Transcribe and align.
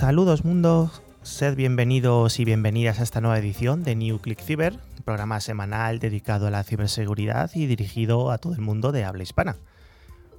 Saludos 0.00 0.46
mundo, 0.46 0.90
sed 1.20 1.56
bienvenidos 1.56 2.40
y 2.40 2.46
bienvenidas 2.46 3.00
a 3.00 3.02
esta 3.02 3.20
nueva 3.20 3.38
edición 3.38 3.82
de 3.82 3.94
New 3.94 4.18
Click 4.18 4.40
Cyber, 4.40 4.78
programa 5.04 5.40
semanal 5.40 5.98
dedicado 5.98 6.46
a 6.46 6.50
la 6.50 6.64
ciberseguridad 6.64 7.50
y 7.54 7.66
dirigido 7.66 8.30
a 8.30 8.38
todo 8.38 8.54
el 8.54 8.62
mundo 8.62 8.92
de 8.92 9.04
habla 9.04 9.24
hispana. 9.24 9.58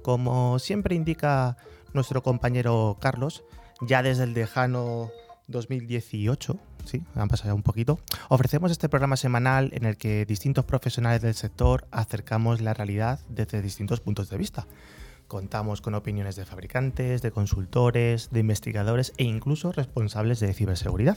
Como 0.02 0.58
siempre 0.58 0.96
indica 0.96 1.56
nuestro 1.94 2.24
compañero 2.24 2.96
Carlos, 3.00 3.44
ya 3.80 4.02
desde 4.02 4.24
el 4.24 4.34
lejano 4.34 5.12
2018, 5.46 6.58
sí, 6.84 7.04
han 7.14 7.28
pasado 7.28 7.54
un 7.54 7.62
poquito, 7.62 8.00
ofrecemos 8.30 8.72
este 8.72 8.88
programa 8.88 9.16
semanal 9.16 9.70
en 9.74 9.84
el 9.84 9.96
que 9.96 10.26
distintos 10.26 10.64
profesionales 10.64 11.22
del 11.22 11.34
sector 11.34 11.86
acercamos 11.92 12.60
la 12.60 12.74
realidad 12.74 13.20
desde 13.28 13.62
distintos 13.62 14.00
puntos 14.00 14.28
de 14.28 14.38
vista 14.38 14.66
Contamos 15.32 15.80
con 15.80 15.94
opiniones 15.94 16.36
de 16.36 16.44
fabricantes, 16.44 17.22
de 17.22 17.30
consultores, 17.30 18.28
de 18.32 18.40
investigadores 18.40 19.14
e 19.16 19.24
incluso 19.24 19.72
responsables 19.72 20.40
de 20.40 20.52
ciberseguridad. 20.52 21.16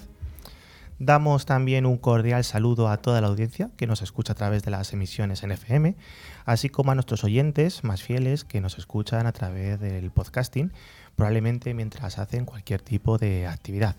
Damos 1.00 1.46
también 1.46 1.86
un 1.86 1.98
cordial 1.98 2.46
saludo 2.46 2.88
a 2.88 2.96
toda 2.96 3.20
la 3.20 3.28
audiencia 3.28 3.72
que 3.76 3.88
nos 3.88 4.02
escucha 4.02 4.32
a 4.32 4.38
través 4.38 4.64
de 4.64 4.72
las 4.72 4.94
emisiones 4.94 5.44
en 5.44 5.52
FM, 5.52 5.98
así 6.46 6.70
como 6.70 6.92
a 6.92 6.96
nuestros 6.96 7.26
oyentes 7.26 7.84
más 7.84 8.04
fieles 8.04 8.46
que 8.46 8.62
nos 8.62 8.78
escuchan 8.78 9.28
a 9.28 9.34
través 9.34 9.82
del 9.82 10.10
podcasting, 10.12 10.72
probablemente 11.18 11.74
mientras 11.74 12.18
hacen 12.18 12.46
cualquier 12.46 12.82
tipo 12.82 13.18
de 13.18 13.48
actividad. 13.48 13.98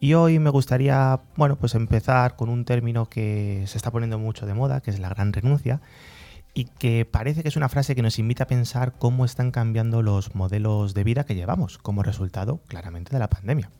Y 0.00 0.14
hoy 0.14 0.38
me 0.38 0.48
gustaría, 0.48 1.20
bueno, 1.36 1.56
pues 1.56 1.74
empezar 1.74 2.34
con 2.34 2.48
un 2.48 2.64
término 2.64 3.10
que 3.10 3.64
se 3.66 3.76
está 3.76 3.90
poniendo 3.90 4.18
mucho 4.18 4.46
de 4.46 4.54
moda, 4.54 4.80
que 4.80 4.90
es 4.90 4.98
la 5.00 5.10
gran 5.10 5.34
renuncia, 5.34 5.82
y 6.58 6.64
que 6.64 7.04
parece 7.04 7.44
que 7.44 7.50
es 7.50 7.56
una 7.56 7.68
frase 7.68 7.94
que 7.94 8.02
nos 8.02 8.18
invita 8.18 8.42
a 8.42 8.46
pensar 8.48 8.94
cómo 8.98 9.24
están 9.24 9.52
cambiando 9.52 10.02
los 10.02 10.34
modelos 10.34 10.92
de 10.92 11.04
vida 11.04 11.22
que 11.22 11.36
llevamos 11.36 11.78
como 11.78 12.02
resultado 12.02 12.58
claramente 12.66 13.12
de 13.12 13.20
la 13.20 13.30
pandemia. 13.30 13.70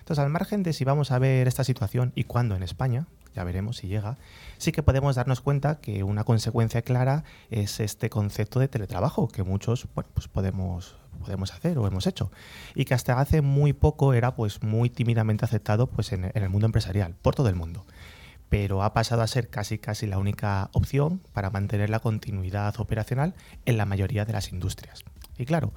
Entonces, 0.00 0.24
al 0.24 0.30
margen 0.30 0.64
de 0.64 0.72
si 0.72 0.82
vamos 0.82 1.12
a 1.12 1.20
ver 1.20 1.46
esta 1.46 1.62
situación 1.62 2.10
y 2.16 2.24
cuándo 2.24 2.56
en 2.56 2.64
España, 2.64 3.06
ya 3.32 3.44
veremos 3.44 3.76
si 3.76 3.86
llega, 3.86 4.18
sí 4.58 4.72
que 4.72 4.82
podemos 4.82 5.14
darnos 5.14 5.40
cuenta 5.40 5.78
que 5.78 6.02
una 6.02 6.24
consecuencia 6.24 6.82
clara 6.82 7.22
es 7.52 7.78
este 7.78 8.10
concepto 8.10 8.58
de 8.58 8.66
teletrabajo 8.66 9.28
que 9.28 9.44
muchos 9.44 9.86
pues 9.94 10.26
podemos, 10.26 10.96
podemos 11.20 11.52
hacer 11.52 11.78
o 11.78 11.86
hemos 11.86 12.08
hecho 12.08 12.32
y 12.74 12.86
que 12.86 12.94
hasta 12.94 13.20
hace 13.20 13.40
muy 13.40 13.72
poco 13.72 14.14
era 14.14 14.34
pues 14.34 14.64
muy 14.64 14.90
tímidamente 14.90 15.44
aceptado 15.44 15.86
pues 15.86 16.10
en 16.10 16.32
el 16.34 16.48
mundo 16.48 16.66
empresarial, 16.66 17.14
por 17.22 17.36
todo 17.36 17.48
el 17.48 17.54
mundo 17.54 17.86
pero 18.48 18.82
ha 18.82 18.92
pasado 18.92 19.22
a 19.22 19.26
ser 19.26 19.48
casi 19.48 19.78
casi 19.78 20.06
la 20.06 20.18
única 20.18 20.70
opción 20.72 21.20
para 21.32 21.50
mantener 21.50 21.90
la 21.90 22.00
continuidad 22.00 22.78
operacional 22.78 23.34
en 23.64 23.76
la 23.76 23.86
mayoría 23.86 24.24
de 24.24 24.32
las 24.32 24.52
industrias. 24.52 25.04
Y 25.36 25.44
claro, 25.44 25.72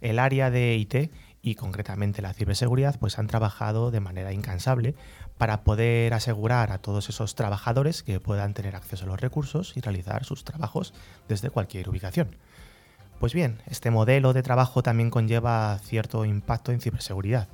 el 0.00 0.18
área 0.18 0.50
de 0.50 0.76
IT 0.76 1.10
y 1.42 1.56
concretamente 1.56 2.22
la 2.22 2.32
ciberseguridad 2.32 2.98
pues 2.98 3.18
han 3.18 3.26
trabajado 3.26 3.90
de 3.90 4.00
manera 4.00 4.32
incansable 4.32 4.94
para 5.36 5.62
poder 5.62 6.14
asegurar 6.14 6.72
a 6.72 6.78
todos 6.78 7.08
esos 7.10 7.34
trabajadores 7.34 8.02
que 8.02 8.18
puedan 8.20 8.54
tener 8.54 8.76
acceso 8.76 9.04
a 9.04 9.08
los 9.08 9.20
recursos 9.20 9.76
y 9.76 9.80
realizar 9.80 10.24
sus 10.24 10.44
trabajos 10.44 10.94
desde 11.28 11.50
cualquier 11.50 11.90
ubicación. 11.90 12.36
Pues 13.20 13.34
bien, 13.34 13.62
este 13.66 13.90
modelo 13.90 14.32
de 14.32 14.42
trabajo 14.42 14.82
también 14.82 15.10
conlleva 15.10 15.78
cierto 15.78 16.24
impacto 16.24 16.72
en 16.72 16.80
ciberseguridad. 16.80 17.48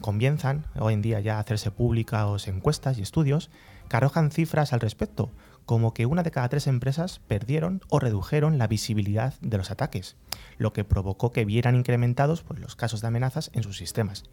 Comienzan 0.00 0.66
hoy 0.78 0.94
en 0.94 1.02
día 1.02 1.20
ya 1.20 1.36
a 1.36 1.40
hacerse 1.40 1.70
públicas 1.70 2.46
encuestas 2.48 2.98
y 2.98 3.02
estudios 3.02 3.50
que 3.90 4.30
cifras 4.30 4.72
al 4.72 4.80
respecto, 4.80 5.32
como 5.66 5.92
que 5.92 6.06
una 6.06 6.22
de 6.22 6.30
cada 6.30 6.48
tres 6.48 6.68
empresas 6.68 7.20
perdieron 7.26 7.82
o 7.88 7.98
redujeron 7.98 8.56
la 8.56 8.68
visibilidad 8.68 9.34
de 9.40 9.58
los 9.58 9.70
ataques, 9.70 10.16
lo 10.58 10.72
que 10.72 10.84
provocó 10.84 11.32
que 11.32 11.44
vieran 11.44 11.74
incrementados 11.74 12.42
pues, 12.42 12.60
los 12.60 12.76
casos 12.76 13.00
de 13.00 13.08
amenazas 13.08 13.50
en 13.52 13.64
sus 13.64 13.76
sistemas. 13.76 14.24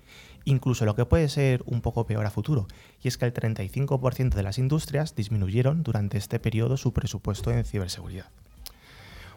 Incluso 0.45 0.85
lo 0.85 0.95
que 0.95 1.05
puede 1.05 1.27
ser 1.27 1.63
un 1.65 1.81
poco 1.81 2.05
peor 2.05 2.25
a 2.25 2.31
futuro, 2.31 2.67
y 3.01 3.07
es 3.07 3.17
que 3.17 3.25
el 3.25 3.33
35% 3.33 4.35
de 4.35 4.43
las 4.43 4.59
industrias 4.59 5.15
disminuyeron 5.15 5.81
durante 5.83 6.17
este 6.17 6.39
periodo 6.39 6.77
su 6.77 6.93
presupuesto 6.93 7.51
en 7.51 7.65
ciberseguridad. 7.65 8.29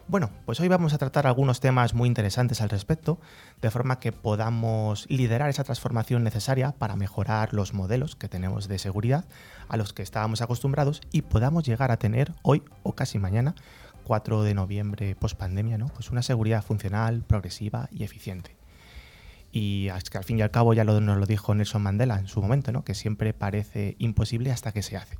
Bueno, 0.07 0.29
pues 0.45 0.59
hoy 0.59 0.67
vamos 0.67 0.93
a 0.93 0.97
tratar 0.97 1.25
algunos 1.25 1.61
temas 1.61 1.93
muy 1.93 2.07
interesantes 2.07 2.59
al 2.59 2.69
respecto, 2.69 3.19
de 3.61 3.71
forma 3.71 3.99
que 3.99 4.11
podamos 4.11 5.05
liderar 5.09 5.49
esa 5.49 5.63
transformación 5.63 6.23
necesaria 6.23 6.73
para 6.73 6.95
mejorar 6.95 7.53
los 7.53 7.73
modelos 7.73 8.15
que 8.15 8.27
tenemos 8.27 8.67
de 8.67 8.77
seguridad 8.77 9.25
a 9.69 9.77
los 9.77 9.93
que 9.93 10.03
estábamos 10.03 10.41
acostumbrados 10.41 11.01
y 11.11 11.21
podamos 11.21 11.63
llegar 11.63 11.91
a 11.91 11.97
tener 11.97 12.33
hoy 12.41 12.63
o 12.83 12.93
casi 12.93 13.19
mañana, 13.19 13.55
4 14.03 14.43
de 14.43 14.53
noviembre 14.53 15.15
post 15.15 15.37
pandemia, 15.37 15.77
¿no? 15.77 15.87
Pues 15.87 16.11
una 16.11 16.23
seguridad 16.23 16.63
funcional, 16.63 17.23
progresiva 17.23 17.87
y 17.91 18.03
eficiente. 18.03 18.57
Y 19.51 19.89
es 19.89 20.09
que 20.09 20.17
al 20.17 20.23
fin 20.23 20.39
y 20.39 20.41
al 20.41 20.51
cabo 20.51 20.73
ya 20.73 20.83
nos 20.83 21.17
lo 21.17 21.25
dijo 21.25 21.53
Nelson 21.53 21.81
Mandela 21.81 22.17
en 22.17 22.27
su 22.27 22.41
momento, 22.41 22.71
¿no? 22.71 22.83
que 22.83 22.95
siempre 22.95 23.33
parece 23.33 23.95
imposible 23.99 24.51
hasta 24.51 24.71
que 24.71 24.81
se 24.81 24.97
hace. 24.97 25.17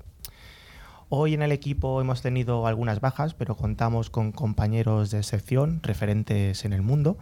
Hoy 1.14 1.34
en 1.34 1.42
el 1.42 1.52
equipo 1.52 2.00
hemos 2.00 2.22
tenido 2.22 2.66
algunas 2.68 3.02
bajas, 3.02 3.34
pero 3.34 3.58
contamos 3.58 4.10
con 4.10 4.32
compañeros 4.32 5.12
de 5.12 5.24
sección 5.24 5.82
referentes 5.84 6.64
en 6.64 6.72
el 6.72 6.84
mundo. 6.84 7.18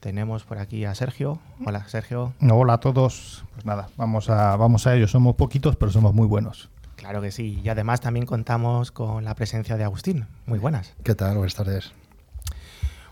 Tenemos 0.00 0.42
por 0.42 0.58
aquí 0.58 0.84
a 0.84 0.92
Sergio. 0.96 1.38
Hola, 1.64 1.86
Sergio. 1.86 2.34
Hola 2.40 2.72
a 2.72 2.80
todos. 2.80 3.44
Pues 3.52 3.64
nada, 3.64 3.90
vamos 3.96 4.28
a, 4.28 4.56
vamos 4.56 4.88
a 4.88 4.96
ello. 4.96 5.06
Somos 5.06 5.36
poquitos, 5.36 5.76
pero 5.76 5.92
somos 5.92 6.14
muy 6.14 6.26
buenos. 6.26 6.68
Claro 6.96 7.22
que 7.22 7.30
sí. 7.30 7.60
Y 7.62 7.68
además 7.68 8.00
también 8.00 8.26
contamos 8.26 8.90
con 8.90 9.24
la 9.24 9.36
presencia 9.36 9.76
de 9.76 9.84
Agustín. 9.84 10.26
Muy 10.46 10.58
buenas. 10.58 10.96
¿Qué 11.04 11.14
tal? 11.14 11.36
Buenas 11.36 11.54
tardes. 11.54 11.92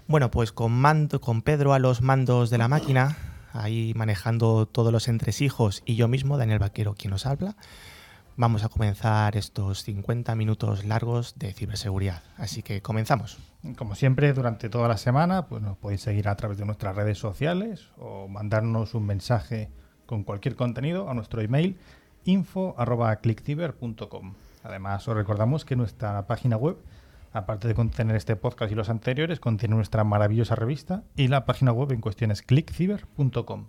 Bueno, 0.08 0.32
pues 0.32 0.50
con, 0.50 0.72
mando, 0.72 1.20
con 1.20 1.40
Pedro 1.40 1.72
a 1.72 1.78
los 1.78 2.02
mandos 2.02 2.50
de 2.50 2.58
la 2.58 2.66
máquina, 2.66 3.16
ahí 3.52 3.92
manejando 3.94 4.66
todos 4.66 4.90
los 4.90 5.06
entresijos, 5.06 5.84
y 5.86 5.94
yo 5.94 6.08
mismo, 6.08 6.36
Daniel 6.36 6.58
Vaquero, 6.58 6.96
quien 6.98 7.12
nos 7.12 7.26
habla 7.26 7.54
vamos 8.36 8.64
a 8.64 8.68
comenzar 8.68 9.36
estos 9.36 9.82
50 9.82 10.34
minutos 10.34 10.84
largos 10.84 11.38
de 11.38 11.52
ciberseguridad. 11.52 12.22
Así 12.36 12.62
que 12.62 12.82
comenzamos. 12.82 13.38
Como 13.76 13.94
siempre, 13.94 14.32
durante 14.32 14.68
toda 14.68 14.88
la 14.88 14.98
semana, 14.98 15.46
pues 15.46 15.62
nos 15.62 15.78
podéis 15.78 16.02
seguir 16.02 16.28
a 16.28 16.36
través 16.36 16.58
de 16.58 16.66
nuestras 16.66 16.94
redes 16.94 17.18
sociales 17.18 17.88
o 17.98 18.28
mandarnos 18.28 18.94
un 18.94 19.06
mensaje 19.06 19.70
con 20.04 20.22
cualquier 20.22 20.54
contenido 20.54 21.08
a 21.10 21.14
nuestro 21.14 21.40
email 21.40 21.78
info.clickciber.com. 22.24 24.34
Además, 24.62 25.08
os 25.08 25.16
recordamos 25.16 25.64
que 25.64 25.76
nuestra 25.76 26.26
página 26.26 26.56
web, 26.56 26.76
aparte 27.32 27.68
de 27.68 27.74
contener 27.74 28.16
este 28.16 28.36
podcast 28.36 28.70
y 28.72 28.74
los 28.74 28.90
anteriores, 28.90 29.40
contiene 29.40 29.76
nuestra 29.76 30.04
maravillosa 30.04 30.56
revista 30.56 31.04
y 31.16 31.28
la 31.28 31.44
página 31.44 31.72
web 31.72 31.92
en 31.92 32.00
cuestión 32.00 32.32
es 32.32 32.42
clickciber.com. 32.42 33.66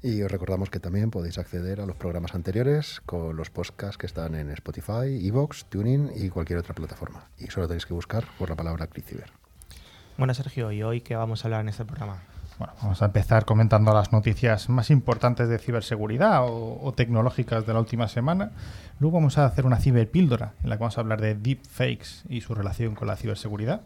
Y 0.00 0.22
os 0.22 0.30
recordamos 0.30 0.70
que 0.70 0.78
también 0.78 1.10
podéis 1.10 1.38
acceder 1.38 1.80
a 1.80 1.86
los 1.86 1.96
programas 1.96 2.34
anteriores 2.34 3.00
con 3.04 3.34
los 3.36 3.50
podcasts 3.50 3.98
que 3.98 4.06
están 4.06 4.36
en 4.36 4.50
Spotify, 4.50 5.26
Evox, 5.26 5.64
Tuning 5.64 6.12
y 6.14 6.28
cualquier 6.28 6.60
otra 6.60 6.74
plataforma. 6.74 7.26
Y 7.36 7.48
solo 7.48 7.66
tenéis 7.66 7.84
que 7.84 7.94
buscar 7.94 8.24
por 8.38 8.48
la 8.48 8.54
palabra 8.54 8.86
ClickCiber. 8.86 9.32
Bueno, 10.16 10.34
Sergio, 10.34 10.70
¿y 10.70 10.84
hoy 10.84 11.00
qué 11.00 11.16
vamos 11.16 11.44
a 11.44 11.48
hablar 11.48 11.62
en 11.62 11.70
este 11.70 11.84
programa? 11.84 12.22
Bueno, 12.58 12.74
vamos 12.80 13.02
a 13.02 13.06
empezar 13.06 13.44
comentando 13.44 13.92
las 13.92 14.12
noticias 14.12 14.68
más 14.68 14.90
importantes 14.90 15.48
de 15.48 15.58
ciberseguridad 15.58 16.42
o, 16.44 16.92
tecnológicas 16.96 17.66
de 17.66 17.72
la 17.72 17.80
última 17.80 18.08
semana. 18.08 18.52
Luego 19.00 19.18
vamos 19.18 19.38
a 19.38 19.46
hacer 19.46 19.66
una 19.66 19.78
ciberpíldora 19.78 20.54
en 20.62 20.70
la 20.70 20.76
que 20.76 20.80
vamos 20.80 20.98
a 20.98 21.00
hablar 21.00 21.20
de 21.20 21.34
deepfakes 21.34 22.24
y 22.28 22.40
su 22.40 22.54
relación 22.54 22.94
con 22.94 23.08
la 23.08 23.16
ciberseguridad. 23.16 23.82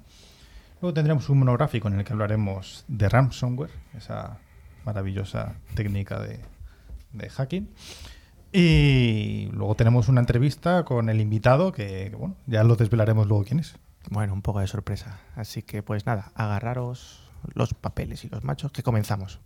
Luego 0.81 0.95
tendremos 0.95 1.29
un 1.29 1.39
monográfico 1.39 1.89
en 1.89 1.99
el 1.99 2.05
que 2.05 2.13
hablaremos 2.13 2.85
de 2.89 3.09
ransomware, 3.09 3.71
esa 3.97 4.39
maravillosa 4.85 5.55
técnica 5.75 6.21
de, 6.21 6.41
hacking. 7.31 7.69
Y 8.53 9.49
luego 9.53 9.75
tenemos 9.75 10.09
una 10.09 10.21
entrevista 10.21 10.85
con 10.85 11.09
el 11.09 11.21
invitado 11.21 11.73
que, 11.73 12.15
bueno, 12.17 12.37
ya 12.47 12.65
lo 12.65 12.77
desvelaremos 12.77 13.27
luego 13.27 13.45
quién 13.45 13.61
es. 13.61 13.77
Bueno, 14.11 14.35
un 14.35 14.43
poco 14.43 14.61
de 14.61 14.67
sorpresa. 14.67 15.21
Así 15.37 15.63
que 15.63 15.83
pues 15.83 16.07
nada, 16.07 16.33
agarraros 16.35 17.31
los 17.55 17.75
papeles 17.75 18.25
y 18.25 18.29
los 18.29 18.45
machos 18.45 18.73
que 18.73 18.83
comenzamos. 18.83 19.41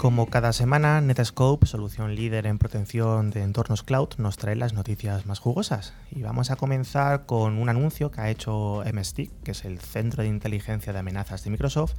Como 0.00 0.28
cada 0.28 0.54
semana, 0.54 1.02
Netscope, 1.02 1.66
solución 1.66 2.14
líder 2.14 2.46
en 2.46 2.56
protección 2.56 3.28
de 3.28 3.42
entornos 3.42 3.82
cloud, 3.82 4.08
nos 4.16 4.38
trae 4.38 4.56
las 4.56 4.72
noticias 4.72 5.26
más 5.26 5.40
jugosas. 5.40 5.92
Y 6.10 6.22
vamos 6.22 6.50
a 6.50 6.56
comenzar 6.56 7.26
con 7.26 7.58
un 7.58 7.68
anuncio 7.68 8.10
que 8.10 8.22
ha 8.22 8.30
hecho 8.30 8.82
MSTIC, 8.90 9.30
que 9.42 9.50
es 9.50 9.66
el 9.66 9.78
Centro 9.78 10.22
de 10.22 10.30
Inteligencia 10.30 10.94
de 10.94 10.98
Amenazas 11.00 11.44
de 11.44 11.50
Microsoft, 11.50 11.96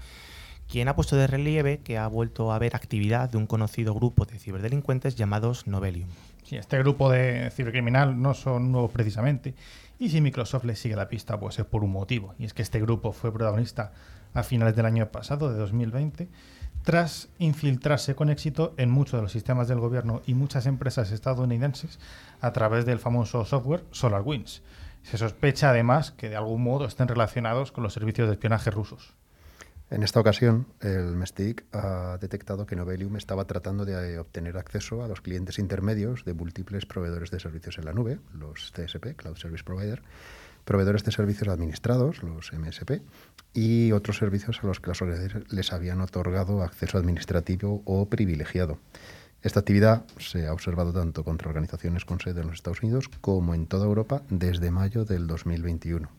quien 0.68 0.88
ha 0.88 0.96
puesto 0.96 1.16
de 1.16 1.28
relieve 1.28 1.82
que 1.82 2.00
ha 2.00 2.08
vuelto 2.08 2.52
a 2.52 2.56
haber 2.56 2.76
actividad 2.76 3.30
de 3.30 3.38
un 3.38 3.46
conocido 3.46 3.94
grupo 3.94 4.26
de 4.26 4.40
ciberdelincuentes 4.40 5.16
llamados 5.16 5.68
Novelium. 5.68 6.10
Sí, 6.44 6.56
este 6.56 6.80
grupo 6.80 7.12
de 7.12 7.52
cibercriminal 7.52 8.20
no 8.20 8.34
son 8.34 8.72
nuevos 8.72 8.90
precisamente, 8.90 9.54
y 10.00 10.10
si 10.10 10.22
Microsoft 10.22 10.64
le 10.64 10.76
sigue 10.76 10.96
la 10.96 11.08
pista, 11.08 11.40
pues 11.40 11.60
es 11.60 11.66
por 11.66 11.84
un 11.84 11.92
motivo, 11.92 12.34
y 12.40 12.46
es 12.46 12.56
que 12.56 12.64
este 12.64 12.82
grupo 12.82 13.12
fue 13.12 13.32
protagonista 13.32 13.94
a 14.34 14.42
finales 14.42 14.76
del 14.76 14.88
año 14.88 15.12
pasado, 15.12 15.52
de 15.52 15.60
2020, 15.60 16.30
tras 16.84 17.30
infiltrarse 17.38 18.16
con 18.16 18.30
éxito 18.30 18.74
en 18.78 18.90
muchos 18.90 19.20
de 19.20 19.22
los 19.24 19.32
sistemas 19.32 19.68
del 19.68 19.80
gobierno 19.80 20.22
y 20.26 20.34
muchas 20.34 20.66
empresas 20.66 21.12
estadounidenses 21.12 22.00
a 22.40 22.52
través 22.54 22.86
del 22.86 23.00
famoso 23.00 23.46
software 23.46 23.86
SolarWinds. 23.92 24.62
Se 25.04 25.18
sospecha 25.18 25.70
además 25.70 26.12
que 26.12 26.30
de 26.30 26.36
algún 26.36 26.64
modo 26.64 26.86
estén 26.86 27.08
relacionados 27.08 27.72
con 27.72 27.84
los 27.84 27.94
servicios 27.94 28.28
de 28.28 28.34
espionaje 28.34 28.72
rusos. 28.72 29.16
En 29.92 30.04
esta 30.04 30.22
ocasión, 30.22 30.68
el 30.80 31.18
MESTIC 31.18 31.66
ha 31.74 32.18
detectado 32.22 32.66
que 32.66 32.78
Novelium 32.78 33.18
estaba 33.18 33.44
tratando 33.44 33.84
de 33.84 34.20
obtener 34.20 34.58
acceso 34.58 35.04
a 35.04 35.10
los 35.10 35.20
clientes 35.20 35.60
intermedios 35.60 36.24
de 36.24 36.34
múltiples 36.34 36.86
proveedores 36.86 37.30
de 37.30 37.42
servicios 37.42 37.78
en 37.78 37.84
la 37.84 37.92
nube, 37.92 38.20
los 38.34 38.72
CSP, 38.72 39.18
Cloud 39.18 39.36
Service 39.36 39.66
Provider, 39.66 40.02
proveedores 40.66 41.04
de 41.04 41.12
servicios 41.12 41.50
administrados, 41.50 42.24
los 42.24 42.52
MSP, 42.54 43.02
y 43.54 43.92
otros 43.92 44.18
servicios 44.18 44.60
a 44.64 44.68
los 44.68 44.80
que 44.80 44.90
las 44.90 45.02
organizaciones 45.02 45.52
les 45.52 45.74
habían 45.74 46.02
otorgado 46.02 46.64
acceso 46.64 46.98
administrativo 46.98 47.82
o 47.86 48.08
privilegiado. 48.08 48.80
Esta 49.42 49.60
actividad 49.60 50.06
se 50.20 50.48
ha 50.48 50.54
observado 50.54 50.94
tanto 50.94 51.24
contra 51.24 51.50
organizaciones 51.50 52.06
con 52.06 52.20
sede 52.20 52.42
en 52.42 52.48
los 52.48 52.58
Estados 52.58 52.84
Unidos 52.84 53.10
como 53.22 53.56
en 53.56 53.66
toda 53.66 53.86
Europa 53.86 54.22
desde 54.30 54.70
mayo 54.70 55.04
del 55.04 55.26
2021. 55.26 56.10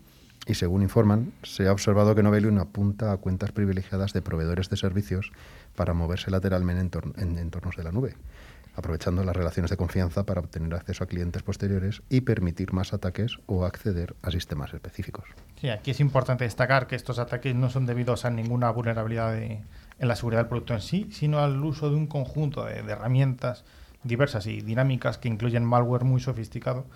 Y 0.47 0.55
según 0.55 0.83
informan, 0.83 1.33
se 1.45 1.69
ha 1.69 1.73
observado 1.73 2.17
que 2.17 2.25
Novelium 2.25 2.59
apunta 2.59 3.13
a 3.13 3.17
cuentas 3.19 3.53
privilegiadas 3.53 4.13
de 4.13 4.23
proveedores 4.23 4.69
de 4.71 4.77
servicios 4.77 5.31
para 5.77 5.95
moverse 5.95 6.33
lateralmente 6.33 6.99
en, 7.17 7.39
entornos 7.39 7.77
de 7.77 7.85
la 7.85 7.93
nube 7.93 8.17
aprovechando 8.75 9.25
las 9.25 9.37
relaciones 9.37 9.71
de 9.71 9.77
confianza 9.77 10.25
para 10.25 10.41
obtener 10.41 10.75
acceso 10.75 11.05
a 11.05 11.07
clientes 11.07 11.43
posteriores 11.43 12.03
y 12.09 12.23
permitir 12.23 12.73
más 12.73 12.93
ataques 12.93 13.39
o 13.47 13.65
acceder 13.65 14.15
a 14.23 14.31
sistemas 14.31 14.73
específicos. 14.73 15.25
Sí, 15.61 15.69
aquí 15.69 15.91
es 15.91 16.01
importante 16.01 16.45
destacar 16.45 16.87
que 16.87 16.97
estos 16.97 17.19
ataques 17.19 17.55
no 17.55 17.69
son 17.71 17.87
debidos 17.87 18.25
a 18.25 18.31
ninguna 18.31 18.71
vulnerabilidad 18.71 19.37
en 19.37 19.63
la 19.99 20.17
seguridad 20.17 20.41
del 20.41 20.49
producto 20.49 20.75
en 20.75 20.81
sí, 20.81 21.09
sino 21.13 21.41
al 21.41 21.63
uso 21.65 21.91
de 21.91 21.97
un 21.97 22.07
conjunto 22.07 22.65
de, 22.65 22.79
herramientas 22.79 23.65
diversas 24.03 24.47
y 24.47 24.63
dinámicas 24.63 25.19
que 25.19 25.29
incluyen 25.29 25.65
malware 25.65 26.05
muy 26.05 26.21
sofisticado 26.21 26.87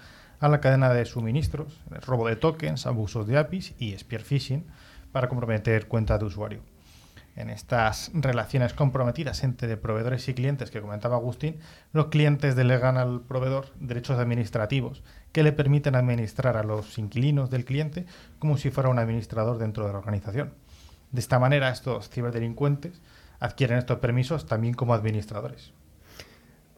a 0.41 0.49
la 0.49 0.61
cadena 0.61 0.93
de 0.93 1.05
suministros, 1.05 1.81
robo 2.05 2.29
de 2.29 2.37
tokens, 2.37 2.87
abusos 2.87 3.27
de 3.27 3.39
APIs 3.39 3.75
y 3.79 3.97
spear 3.97 4.23
phishing 4.23 4.67
para 5.13 5.29
comprometer 5.29 5.87
cuentas 5.87 6.19
de 6.19 6.27
usuario 6.27 6.76
en 7.37 7.51
estas 7.51 8.11
relaciones 8.15 8.73
comprometidas 8.73 9.45
entre 9.45 9.77
proveedores 9.77 10.29
y 10.29 10.35
clientes 10.35 10.71
que 10.71 10.81
comentaba 10.81 11.17
Agustín, 11.17 11.59
los 11.93 12.07
clientes 12.07 12.57
delegan 12.57 12.97
al 12.97 13.21
proveedor 13.21 13.67
derechos 13.79 14.19
administrativos 14.19 15.03
que 15.33 15.43
le 15.43 15.53
permiten 15.53 15.95
administrar 15.95 16.57
a 16.57 16.65
los 16.65 16.99
inquilinos 16.99 17.51
del 17.51 17.67
cliente 17.67 18.07
como 18.39 18.57
si 18.57 18.71
fuera 18.71 18.89
un 18.89 18.99
administrador 18.99 19.59
dentro 19.59 19.87
de 19.87 19.93
la 19.93 19.99
organización. 19.99 20.55
De 21.13 21.21
esta 21.21 21.39
manera, 21.39 21.71
estos 21.71 22.09
ciberdelincuentes 22.09 23.01
adquieren 23.39 23.79
estos 23.79 23.99
permisos 23.99 24.47
también 24.47 24.75
como 24.75 24.95
administradores. 24.95 25.73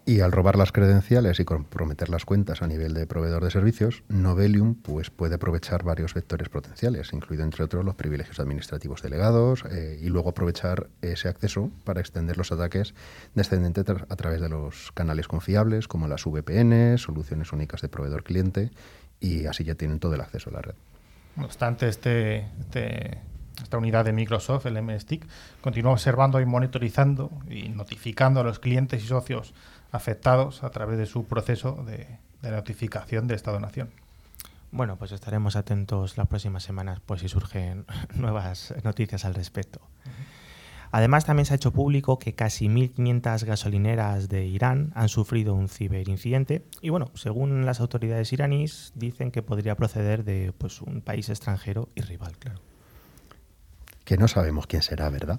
Y 0.08 0.22
al 0.22 0.32
robar 0.32 0.56
las 0.56 0.72
credenciales 0.72 1.38
y 1.38 1.44
comprometer 1.44 2.08
las 2.08 2.24
cuentas 2.24 2.62
a 2.62 2.66
nivel 2.66 2.94
de 2.94 3.06
proveedor 3.06 3.44
de 3.44 3.50
servicios, 3.50 4.04
Novelium 4.08 4.74
pues, 4.74 5.10
puede 5.10 5.34
aprovechar 5.34 5.82
varios 5.84 6.14
vectores 6.14 6.48
potenciales, 6.48 7.12
incluido 7.12 7.44
entre 7.44 7.62
otros 7.64 7.84
los 7.84 7.94
privilegios 7.94 8.40
administrativos 8.40 9.02
delegados, 9.02 9.66
eh, 9.70 10.00
y 10.00 10.08
luego 10.08 10.30
aprovechar 10.30 10.86
ese 11.02 11.28
acceso 11.28 11.70
para 11.84 12.00
extender 12.00 12.38
los 12.38 12.50
ataques 12.50 12.94
descendentes 13.34 13.84
a 14.08 14.16
través 14.16 14.40
de 14.40 14.48
los 14.48 14.92
canales 14.92 15.28
confiables, 15.28 15.88
como 15.88 16.08
las 16.08 16.24
VPN, 16.24 16.96
soluciones 16.96 17.52
únicas 17.52 17.82
de 17.82 17.90
proveedor 17.90 18.24
cliente, 18.24 18.70
y 19.20 19.44
así 19.44 19.62
ya 19.62 19.74
tienen 19.74 19.98
todo 19.98 20.14
el 20.14 20.22
acceso 20.22 20.48
a 20.48 20.54
la 20.54 20.62
red. 20.62 20.74
No 21.36 21.44
obstante, 21.44 21.86
este, 21.86 22.46
este 22.60 23.18
esta 23.62 23.78
unidad 23.78 24.04
de 24.04 24.12
Microsoft, 24.12 24.66
el 24.66 24.80
MSTIC, 24.80 25.26
continúa 25.60 25.92
observando 25.92 26.40
y 26.40 26.46
monitorizando 26.46 27.30
y 27.50 27.68
notificando 27.68 28.40
a 28.40 28.44
los 28.44 28.58
clientes 28.58 29.02
y 29.02 29.06
socios 29.06 29.52
afectados 29.92 30.62
a 30.64 30.70
través 30.70 30.98
de 30.98 31.06
su 31.06 31.24
proceso 31.24 31.84
de, 31.86 32.06
notificación 32.42 33.26
de 33.26 33.34
Estado-Nación. 33.34 33.90
Bueno, 34.70 34.96
pues 34.96 35.12
estaremos 35.12 35.56
atentos 35.56 36.16
las 36.18 36.28
próximas 36.28 36.62
semanas 36.62 37.00
por 37.00 37.18
si 37.18 37.28
surgen 37.28 37.86
nuevas 38.14 38.74
noticias 38.84 39.24
al 39.24 39.34
respecto. 39.34 39.80
Además, 40.90 41.26
también 41.26 41.44
se 41.44 41.52
ha 41.52 41.56
hecho 41.56 41.72
público 41.72 42.18
que 42.18 42.34
casi 42.34 42.68
1.500 42.68 43.44
gasolineras 43.44 44.28
de 44.28 44.46
Irán 44.46 44.90
han 44.94 45.10
sufrido 45.10 45.54
un 45.54 45.68
ciberincidente 45.68 46.64
y, 46.80 46.88
bueno, 46.88 47.10
según 47.14 47.66
las 47.66 47.80
autoridades 47.80 48.32
iraníes, 48.32 48.92
dicen 48.94 49.30
que 49.30 49.42
podría 49.42 49.74
proceder 49.74 50.24
de 50.24 50.52
pues, 50.56 50.80
un 50.80 51.02
país 51.02 51.28
extranjero 51.28 51.88
y 51.94 52.00
rival, 52.00 52.38
claro 52.38 52.67
que 54.08 54.16
no 54.16 54.26
sabemos 54.26 54.66
quién 54.66 54.80
será, 54.80 55.10
¿verdad? 55.10 55.38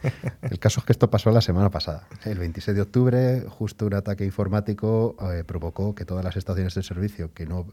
El 0.40 0.58
caso 0.58 0.80
es 0.80 0.86
que 0.86 0.92
esto 0.92 1.10
pasó 1.10 1.30
la 1.30 1.42
semana 1.42 1.68
pasada. 1.68 2.08
El 2.24 2.38
26 2.38 2.74
de 2.74 2.80
octubre, 2.80 3.44
justo 3.50 3.84
un 3.84 3.92
ataque 3.92 4.24
informático 4.24 5.14
eh, 5.30 5.44
provocó 5.44 5.94
que 5.94 6.06
todas 6.06 6.24
las 6.24 6.34
estaciones 6.34 6.74
de 6.74 6.82
servicio 6.82 7.34
que 7.34 7.44
no 7.44 7.66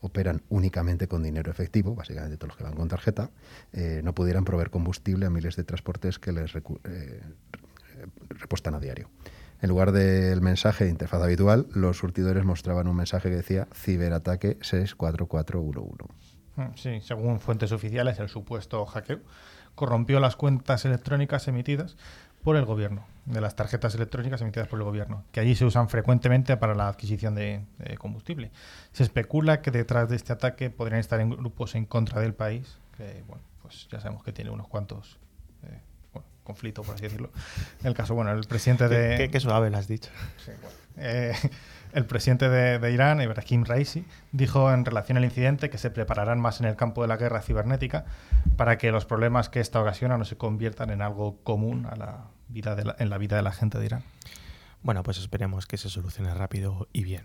operan 0.00 0.42
únicamente 0.48 1.06
con 1.06 1.22
dinero 1.22 1.52
efectivo, 1.52 1.94
básicamente 1.94 2.36
todos 2.36 2.48
los 2.48 2.56
que 2.56 2.64
van 2.64 2.74
con 2.74 2.88
tarjeta, 2.88 3.30
eh, 3.72 4.00
no 4.02 4.12
pudieran 4.12 4.44
proveer 4.44 4.70
combustible 4.70 5.24
a 5.24 5.30
miles 5.30 5.54
de 5.54 5.62
transportes 5.62 6.18
que 6.18 6.32
les 6.32 6.52
eh, 6.56 7.20
repostan 8.30 8.74
a 8.74 8.80
diario. 8.80 9.08
En 9.62 9.68
lugar 9.68 9.92
del 9.92 10.40
mensaje 10.40 10.82
de 10.82 10.90
interfaz 10.90 11.22
habitual, 11.22 11.68
los 11.72 11.96
surtidores 11.96 12.44
mostraban 12.44 12.88
un 12.88 12.96
mensaje 12.96 13.28
que 13.28 13.36
decía 13.36 13.68
ciberataque 13.72 14.58
64411. 14.62 16.26
Mm, 16.56 16.74
sí, 16.74 17.00
según 17.02 17.38
fuentes 17.38 17.70
oficiales, 17.70 18.18
el 18.18 18.28
supuesto 18.28 18.84
hackeo 18.84 19.20
corrompió 19.76 20.18
las 20.18 20.34
cuentas 20.34 20.84
electrónicas 20.84 21.46
emitidas 21.46 21.96
por 22.42 22.56
el 22.56 22.64
gobierno, 22.64 23.04
de 23.24 23.40
las 23.40 23.56
tarjetas 23.56 23.94
electrónicas 23.94 24.40
emitidas 24.40 24.68
por 24.68 24.78
el 24.78 24.84
gobierno, 24.84 25.24
que 25.32 25.40
allí 25.40 25.54
se 25.54 25.64
usan 25.64 25.88
frecuentemente 25.88 26.56
para 26.56 26.74
la 26.74 26.88
adquisición 26.88 27.34
de, 27.34 27.64
combustible. 27.98 28.50
Se 28.92 29.02
especula 29.02 29.62
que 29.62 29.70
detrás 29.70 30.08
de 30.08 30.16
este 30.16 30.32
ataque 30.32 30.70
podrían 30.70 31.00
estar 31.00 31.20
en 31.20 31.30
grupos 31.30 31.74
en 31.74 31.84
contra 31.86 32.20
del 32.20 32.34
país, 32.34 32.78
que 32.96 33.24
bueno, 33.26 33.42
pues 33.62 33.88
ya 33.90 34.00
sabemos 34.00 34.24
que 34.24 34.32
tiene 34.32 34.50
unos 34.50 34.68
cuantos 34.68 35.18
eh, 35.64 35.80
conflictos, 36.44 36.86
por 36.86 36.94
así 36.94 37.02
decirlo. 37.02 37.30
El 37.82 37.94
caso, 37.94 38.14
bueno, 38.14 38.30
el 38.32 38.44
presidente 38.46 38.88
de... 38.88 39.28
Qué, 39.28 39.40
suave 39.40 39.68
lo 39.68 39.78
has 39.78 39.88
dicho. 39.88 40.10
Sí, 40.44 40.52
eh, 40.98 41.34
el 41.92 42.06
presidente 42.06 42.48
de, 42.48 42.92
Irán, 42.92 43.20
Ibrahim 43.20 43.64
Raisi, 43.64 44.04
dijo 44.32 44.72
en 44.72 44.84
relación 44.84 45.18
al 45.18 45.24
incidente 45.24 45.70
que 45.70 45.78
se 45.78 45.90
prepararán 45.90 46.40
más 46.40 46.60
en 46.60 46.66
el 46.66 46.76
campo 46.76 47.02
de 47.02 47.08
la 47.08 47.16
guerra 47.16 47.42
cibernética 47.42 48.04
para 48.56 48.78
que 48.78 48.90
los 48.92 49.04
problemas 49.04 49.48
que 49.48 49.60
esta 49.60 49.80
ocasiona 49.80 50.18
no 50.18 50.24
se 50.24 50.36
conviertan 50.36 50.90
en 50.90 51.02
algo 51.02 51.38
común 51.42 51.86
a 51.86 51.96
la 51.96 52.24
vida 52.48 52.76
en 52.98 53.10
la 53.10 53.18
vida 53.18 53.36
de 53.36 53.42
la 53.42 53.52
gente 53.52 53.78
de 53.78 53.86
Irán. 53.86 54.04
Bueno, 54.82 55.02
pues 55.02 55.18
esperemos 55.18 55.66
que 55.66 55.76
se 55.78 55.88
solucione 55.88 56.32
rápido 56.34 56.88
y 56.92 57.04
bien. 57.04 57.24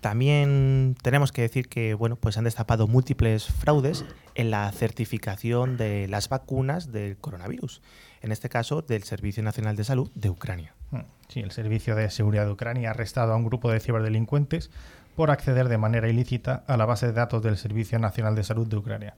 También 0.00 0.96
tenemos 1.02 1.32
que 1.32 1.42
decir 1.42 1.68
que 1.68 1.94
bueno, 1.94 2.16
pues 2.16 2.38
han 2.38 2.44
destapado 2.44 2.86
múltiples 2.86 3.46
fraudes 3.46 4.04
en 4.34 4.50
la 4.50 4.70
certificación 4.70 5.76
de 5.76 6.06
las 6.08 6.28
vacunas 6.28 6.92
del 6.92 7.16
coronavirus, 7.16 7.82
en 8.22 8.32
este 8.32 8.48
caso 8.48 8.82
del 8.82 9.02
Servicio 9.02 9.42
Nacional 9.42 9.76
de 9.76 9.84
Salud 9.84 10.10
de 10.14 10.30
Ucrania. 10.30 10.74
Hmm. 10.90 11.02
Sí, 11.28 11.40
el 11.40 11.50
Servicio 11.50 11.94
de 11.94 12.10
Seguridad 12.10 12.46
de 12.46 12.52
Ucrania 12.52 12.88
ha 12.88 12.92
arrestado 12.92 13.32
a 13.32 13.36
un 13.36 13.44
grupo 13.44 13.70
de 13.70 13.80
ciberdelincuentes 13.80 14.70
por 15.14 15.30
acceder 15.30 15.68
de 15.68 15.78
manera 15.78 16.08
ilícita 16.08 16.64
a 16.66 16.76
la 16.76 16.86
base 16.86 17.06
de 17.06 17.12
datos 17.12 17.42
del 17.42 17.56
Servicio 17.56 17.98
Nacional 17.98 18.34
de 18.34 18.44
Salud 18.44 18.66
de 18.66 18.76
Ucrania. 18.76 19.16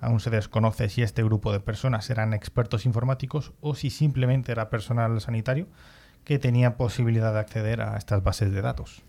Aún 0.00 0.20
se 0.20 0.30
desconoce 0.30 0.88
si 0.88 1.02
este 1.02 1.22
grupo 1.22 1.52
de 1.52 1.60
personas 1.60 2.08
eran 2.08 2.32
expertos 2.32 2.86
informáticos 2.86 3.52
o 3.60 3.74
si 3.74 3.90
simplemente 3.90 4.52
era 4.52 4.70
personal 4.70 5.20
sanitario 5.20 5.66
que 6.24 6.38
tenía 6.38 6.76
posibilidad 6.76 7.32
de 7.32 7.40
acceder 7.40 7.80
a 7.80 7.96
estas 7.96 8.22
bases 8.22 8.52
de 8.52 8.62
datos. 8.62 9.02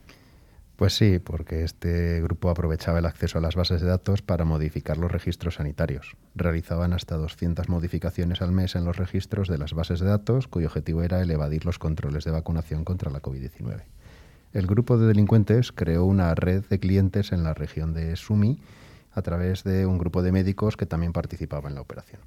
Pues 0.81 0.95
sí, 0.95 1.19
porque 1.19 1.63
este 1.63 2.23
grupo 2.23 2.50
aprovechaba 2.50 2.97
el 2.97 3.05
acceso 3.05 3.38
a 3.38 3.41
las 3.41 3.55
bases 3.55 3.81
de 3.81 3.88
datos 3.88 4.23
para 4.23 4.45
modificar 4.45 4.97
los 4.97 5.11
registros 5.11 5.53
sanitarios. 5.53 6.17
Realizaban 6.33 6.91
hasta 6.93 7.17
200 7.17 7.69
modificaciones 7.69 8.41
al 8.41 8.51
mes 8.51 8.75
en 8.75 8.83
los 8.85 8.97
registros 8.97 9.47
de 9.47 9.59
las 9.59 9.75
bases 9.75 10.00
de 10.00 10.07
datos, 10.07 10.47
cuyo 10.47 10.65
objetivo 10.65 11.03
era 11.03 11.21
el 11.21 11.29
evadir 11.29 11.65
los 11.65 11.77
controles 11.77 12.23
de 12.23 12.31
vacunación 12.31 12.83
contra 12.83 13.11
la 13.11 13.21
COVID-19. 13.21 13.83
El 14.53 14.65
grupo 14.65 14.97
de 14.97 15.05
delincuentes 15.05 15.71
creó 15.71 16.03
una 16.03 16.33
red 16.33 16.65
de 16.65 16.79
clientes 16.79 17.31
en 17.31 17.43
la 17.43 17.53
región 17.53 17.93
de 17.93 18.15
Sumi 18.15 18.59
a 19.11 19.21
través 19.21 19.63
de 19.63 19.85
un 19.85 20.00
grupo 20.00 20.23
de 20.23 20.31
médicos 20.31 20.77
que 20.77 20.88
también 20.88 21.13
participaba 21.13 21.69
en 21.69 21.75
la 21.75 21.81
operación. 21.81 22.21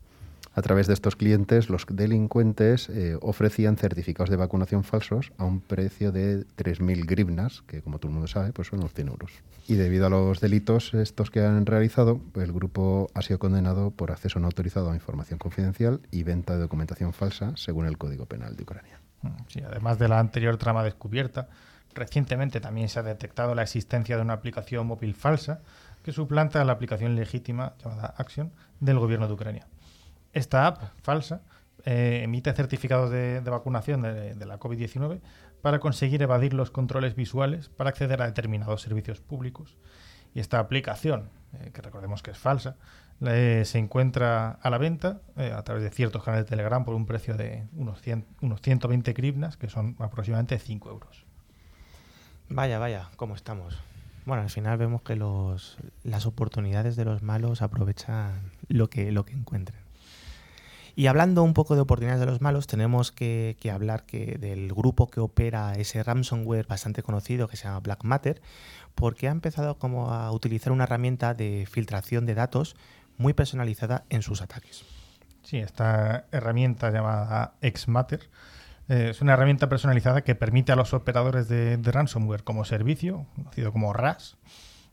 A 0.57 0.63
través 0.63 0.87
de 0.87 0.95
estos 0.95 1.17
clientes, 1.17 1.69
los 1.69 1.85
delincuentes 1.91 2.89
eh, 2.89 3.19
ofrecían 3.21 3.77
certificados 3.77 4.31
de 4.31 4.37
vacunación 4.37 4.85
falsos 4.85 5.33
a 5.37 5.45
un 5.45 5.61
precio 5.61 6.13
de 6.13 6.47
3.000 6.57 7.07
grivnas, 7.07 7.63
que 7.67 7.83
como 7.83 7.99
todo 7.99 8.11
el 8.11 8.15
mundo 8.15 8.29
sabe, 8.29 8.53
pues 8.53 8.69
son 8.69 8.79
unos 8.79 8.95
100 8.95 9.09
euros. 9.09 9.33
Y 9.67 9.75
debido 9.75 10.07
a 10.07 10.11
los 10.11 10.41
delitos 10.41 10.95
estos 10.95 11.33
que 11.33 11.45
han 11.45 11.67
realizado, 11.67 12.21
el 12.37 12.53
grupo 12.53 13.11
ha 13.15 13.23
sido 13.23 13.41
condenado 13.41 13.91
por 13.91 14.13
acceso 14.13 14.39
no 14.39 14.47
autorizado 14.47 14.93
a 14.93 14.95
información 14.95 15.41
confidencial 15.41 16.01
y 16.13 16.23
venta 16.23 16.55
de 16.55 16.61
documentación 16.61 17.13
falsa, 17.13 17.53
según 17.57 17.87
el 17.87 17.99
Código 17.99 18.27
Penal 18.27 18.55
de 18.55 18.63
Ucrania. 18.63 19.01
Mm, 19.23 19.29
sí, 19.49 19.61
además 19.61 19.99
de 19.99 20.07
la 20.07 20.21
anterior 20.21 20.57
trama 20.57 20.85
descubierta, 20.85 21.49
recientemente 21.95 22.61
también 22.61 22.89
se 22.89 23.01
ha 23.01 23.03
detectado 23.03 23.57
la 23.57 23.63
existencia 23.63 24.15
de 24.15 24.23
una 24.23 24.35
aplicación 24.35 24.87
móvil 24.87 25.17
falsa 25.17 25.63
que 26.05 26.13
suplanta 26.13 26.65
la 26.65 26.75
aplicación 26.75 27.17
legítima 27.17 27.73
llamada 27.83 28.15
Action 28.19 28.53
del 28.79 29.01
gobierno 29.01 29.27
de 29.27 29.33
Ucrania. 29.33 29.67
Esta 30.35 30.67
app 30.67 30.83
falsa 31.01 31.43
eh, 31.85 32.23
emite 32.25 32.53
certificados 32.53 33.11
de, 33.11 33.41
vacunación 33.41 34.03
de, 34.03 34.47
la 34.47 34.59
COVID-19 34.59 35.21
para 35.63 35.79
conseguir 35.79 36.23
evadir 36.23 36.53
los 36.53 36.73
controles 36.73 37.15
visuales 37.15 37.69
para 37.69 37.91
acceder 37.91 38.21
a 38.21 38.27
determinados 38.27 38.83
servicios 38.83 39.21
públicos. 39.21 39.77
Y 40.35 40.41
esta 40.41 40.59
aplicación, 40.59 41.31
eh, 41.53 41.71
que 41.73 41.83
recordemos 41.83 42.23
que 42.23 42.33
es 42.33 42.39
falsa, 42.39 42.77
se 43.21 43.79
encuentra 43.79 44.59
a 44.61 44.71
la 44.71 44.79
venta 44.79 45.21
eh, 45.37 45.53
a 45.53 45.63
través 45.63 45.85
de 45.85 45.91
ciertos 45.91 46.25
canales 46.25 46.47
de 46.47 46.51
Telegram 46.51 46.85
por 46.85 46.95
un 46.95 47.07
precio 47.07 47.37
de 47.37 47.69
unos, 47.73 48.03
unos 48.41 48.61
120 48.61 49.13
grivnas, 49.13 49.57
que 49.57 49.69
son 49.69 49.95
aproximadamente 50.01 50.59
5 50.59 50.91
euros. 50.91 51.25
Vaya, 52.49 52.81
vaya, 52.81 53.09
¿cómo 53.17 53.37
estamos? 53.37 53.81
Bueno, 54.27 54.43
al 54.43 54.51
final 54.51 54.79
vemos 54.79 55.03
que 55.03 55.15
los, 55.15 55.79
las 56.03 56.27
oportunidades 56.27 56.97
de 56.97 57.05
los 57.05 57.23
malos 57.23 57.63
aprovechan 57.63 58.51
lo 58.69 58.89
que 58.89 59.09
encuentren. 59.09 59.84
Y 60.97 61.09
hablando 61.09 61.43
un 61.43 61.55
poco 61.55 61.75
de 61.75 61.81
oportunidades 61.81 62.21
de 62.21 62.27
los 62.27 62.41
malos, 62.41 62.69
tenemos 62.69 63.11
que, 63.11 63.57
hablar 63.73 64.05
que 64.05 64.39
del 64.39 64.73
grupo 64.73 65.09
que 65.09 65.21
opera 65.21 65.73
ese 65.75 66.03
ransomware 66.03 66.67
bastante 66.67 67.03
conocido 67.03 67.49
que 67.49 67.57
se 67.57 67.65
llama 67.65 67.81
Black 67.81 68.05
Matter, 68.05 68.41
porque 68.95 69.29
ha 69.29 69.33
empezado 69.33 69.77
como 69.79 70.13
a 70.13 70.31
utilizar 70.31 70.73
una 70.73 70.85
herramienta 70.85 71.35
de 71.35 71.67
filtración 71.69 72.27
de 72.27 72.35
datos 72.35 72.77
muy 73.19 73.33
personalizada 73.33 74.05
en 74.09 74.23
sus 74.23 74.41
ataques. 74.41 74.85
Sí, 75.43 75.59
esta 75.59 76.27
herramienta 76.31 76.91
llamada 76.91 77.55
XMatter 77.61 78.31
eh, 78.89 79.09
es 79.11 79.21
una 79.21 79.33
herramienta 79.33 79.69
personalizada 79.69 80.23
que 80.23 80.37
permite 80.37 80.73
a 80.73 80.77
los 80.77 80.95
operadores 80.95 81.49
de, 81.49 81.77
de 81.77 81.93
ransomware 81.93 82.45
como 82.45 82.65
servicio, 82.65 83.27
conocido 83.35 83.73
como 83.73 83.93
RAS, 83.93 84.37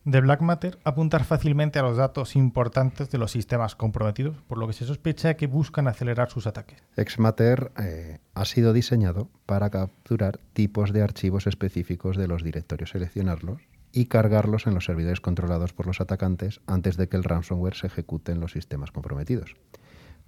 de 0.03 0.19
Black 0.21 0.41
Matter 0.41 0.79
apuntar 0.83 1.23
fácilmente 1.23 1.77
a 1.77 1.83
los 1.83 1.97
datos 1.97 2.35
importantes 2.35 3.11
de 3.11 3.17
los 3.17 3.31
sistemas 3.31 3.75
comprometidos, 3.75 4.37
por 4.47 4.57
lo 4.57 4.67
que 4.67 4.73
se 4.73 4.85
sospecha 4.85 5.35
que 5.35 5.47
buscan 5.47 5.87
acelerar 5.87 6.29
sus 6.29 6.47
ataques. 6.47 6.81
Xmatter 6.97 7.71
eh, 7.79 8.19
ha 8.33 8.45
sido 8.45 8.73
diseñado 8.73 9.29
para 9.45 9.69
capturar 9.69 10.39
tipos 10.53 10.91
de 10.91 11.03
archivos 11.03 11.45
específicos 11.45 12.17
de 12.17 12.27
los 12.27 12.43
directorios, 12.43 12.91
seleccionarlos 12.91 13.61
y 13.91 14.05
cargarlos 14.05 14.67
en 14.67 14.73
los 14.73 14.85
servidores 14.85 15.21
controlados 15.21 15.73
por 15.73 15.85
los 15.85 16.01
atacantes 16.01 16.61
antes 16.65 16.97
de 16.97 17.07
que 17.07 17.17
el 17.17 17.23
ransomware 17.23 17.75
se 17.75 17.87
ejecute 17.87 18.31
en 18.31 18.39
los 18.39 18.53
sistemas 18.53 18.91
comprometidos. 18.91 19.55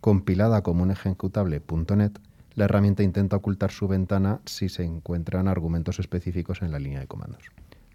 Compilada 0.01 0.61
como 0.61 0.83
un 0.83 0.91
ejecutable 0.91 1.61
.NET, 1.95 2.19
la 2.55 2.65
herramienta 2.65 3.01
intenta 3.01 3.37
ocultar 3.37 3.71
su 3.71 3.87
ventana 3.87 4.41
si 4.45 4.69
se 4.69 4.83
encuentran 4.83 5.47
argumentos 5.47 5.97
específicos 5.97 6.61
en 6.61 6.71
la 6.71 6.79
línea 6.79 6.99
de 6.99 7.07
comandos. 7.07 7.43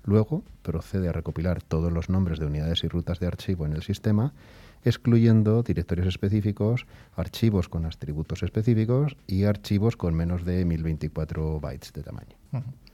Luego 0.09 0.43
procede 0.63 1.11
a 1.11 1.13
recopilar 1.13 1.61
todos 1.61 1.93
los 1.93 2.09
nombres 2.09 2.39
de 2.39 2.47
unidades 2.47 2.83
y 2.83 2.89
rutas 2.89 3.21
de 3.21 3.27
archivo 3.27 3.67
en 3.67 3.75
el 3.75 3.83
sistema, 3.83 4.33
excluyendo 4.83 5.63
directorios 5.63 6.07
específicos, 6.07 6.87
archivos 7.15 7.69
con 7.69 7.85
atributos 7.85 8.43
específicos 8.43 9.19
y 9.27 9.45
archivos 9.45 9.99
con 9.99 10.15
menos 10.15 10.47
de 10.47 10.65
1024 10.65 11.61
bytes 11.61 11.93
de 11.93 12.03
tamaño. 12.03 12.39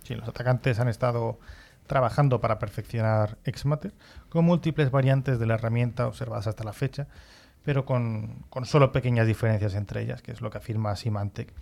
Sí, 0.03 0.17
los 0.17 0.29
atacantes 0.29 0.81
han 0.81 0.89
estado 0.89 1.39
trabajando 1.87 2.41
para 2.41 2.59
perfeccionar 2.59 3.39
Xmater 3.45 3.95
con 4.29 4.45
múltiples 4.45 4.91
variantes 4.91 5.39
de 5.39 5.47
la 5.47 5.55
herramienta 5.55 6.09
observadas 6.09 6.49
hasta 6.49 6.65
la 6.65 6.73
fecha 6.73 7.07
pero 7.65 7.85
con, 7.87 8.45
solo 8.65 8.93
pequeñas 8.93 9.27
diferencias 9.27 9.75
entre 9.75 10.03
ellas, 10.03 10.23
que 10.23 10.33
es 10.33 10.41
lo 10.41 10.51
que 10.51 10.59
afirma 10.59 10.95
Symantec, 10.95 11.53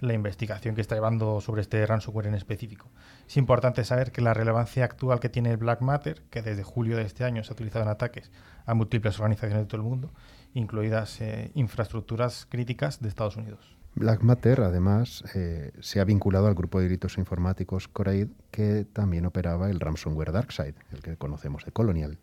la 0.00 0.14
investigación 0.14 0.74
que 0.74 0.80
está 0.80 0.94
llevando 0.94 1.40
sobre 1.40 1.60
este 1.60 1.84
ransomware 1.86 2.28
en 2.28 2.34
específico. 2.34 2.88
Es 3.28 3.36
importante 3.36 3.84
saber 3.84 4.10
que 4.10 4.22
la 4.22 4.34
relevancia 4.34 4.84
actual 4.84 5.20
que 5.20 5.28
tiene 5.28 5.50
el 5.50 5.58
Black 5.58 5.82
Matter, 5.82 6.22
que 6.30 6.42
desde 6.42 6.62
julio 6.62 6.96
de 6.96 7.04
este 7.04 7.24
año 7.24 7.44
se 7.44 7.52
ha 7.52 7.54
utilizado 7.54 7.84
en 7.84 7.90
ataques 7.90 8.32
a 8.64 8.74
múltiples 8.74 9.18
organizaciones 9.18 9.64
de 9.64 9.66
todo 9.66 9.76
el 9.82 9.86
mundo, 9.86 10.10
incluidas 10.54 11.20
eh, 11.20 11.50
infraestructuras 11.54 12.46
críticas 12.48 13.00
de 13.00 13.08
Estados 13.08 13.36
Unidos. 13.36 13.76
Black 13.94 14.22
Matter, 14.22 14.60
además, 14.60 15.24
eh, 15.34 15.72
se 15.80 16.00
ha 16.00 16.04
vinculado 16.04 16.46
al 16.46 16.54
grupo 16.54 16.78
de 16.78 16.84
delitos 16.84 17.18
informáticos 17.18 17.88
Coraid, 17.88 18.28
que 18.50 18.84
también 18.84 19.26
operaba 19.26 19.68
el 19.68 19.80
ransomware 19.80 20.32
DarkSide, 20.32 20.76
el 20.92 21.02
que 21.02 21.16
conocemos 21.16 21.64
de 21.64 21.72
Colonial. 21.72 22.18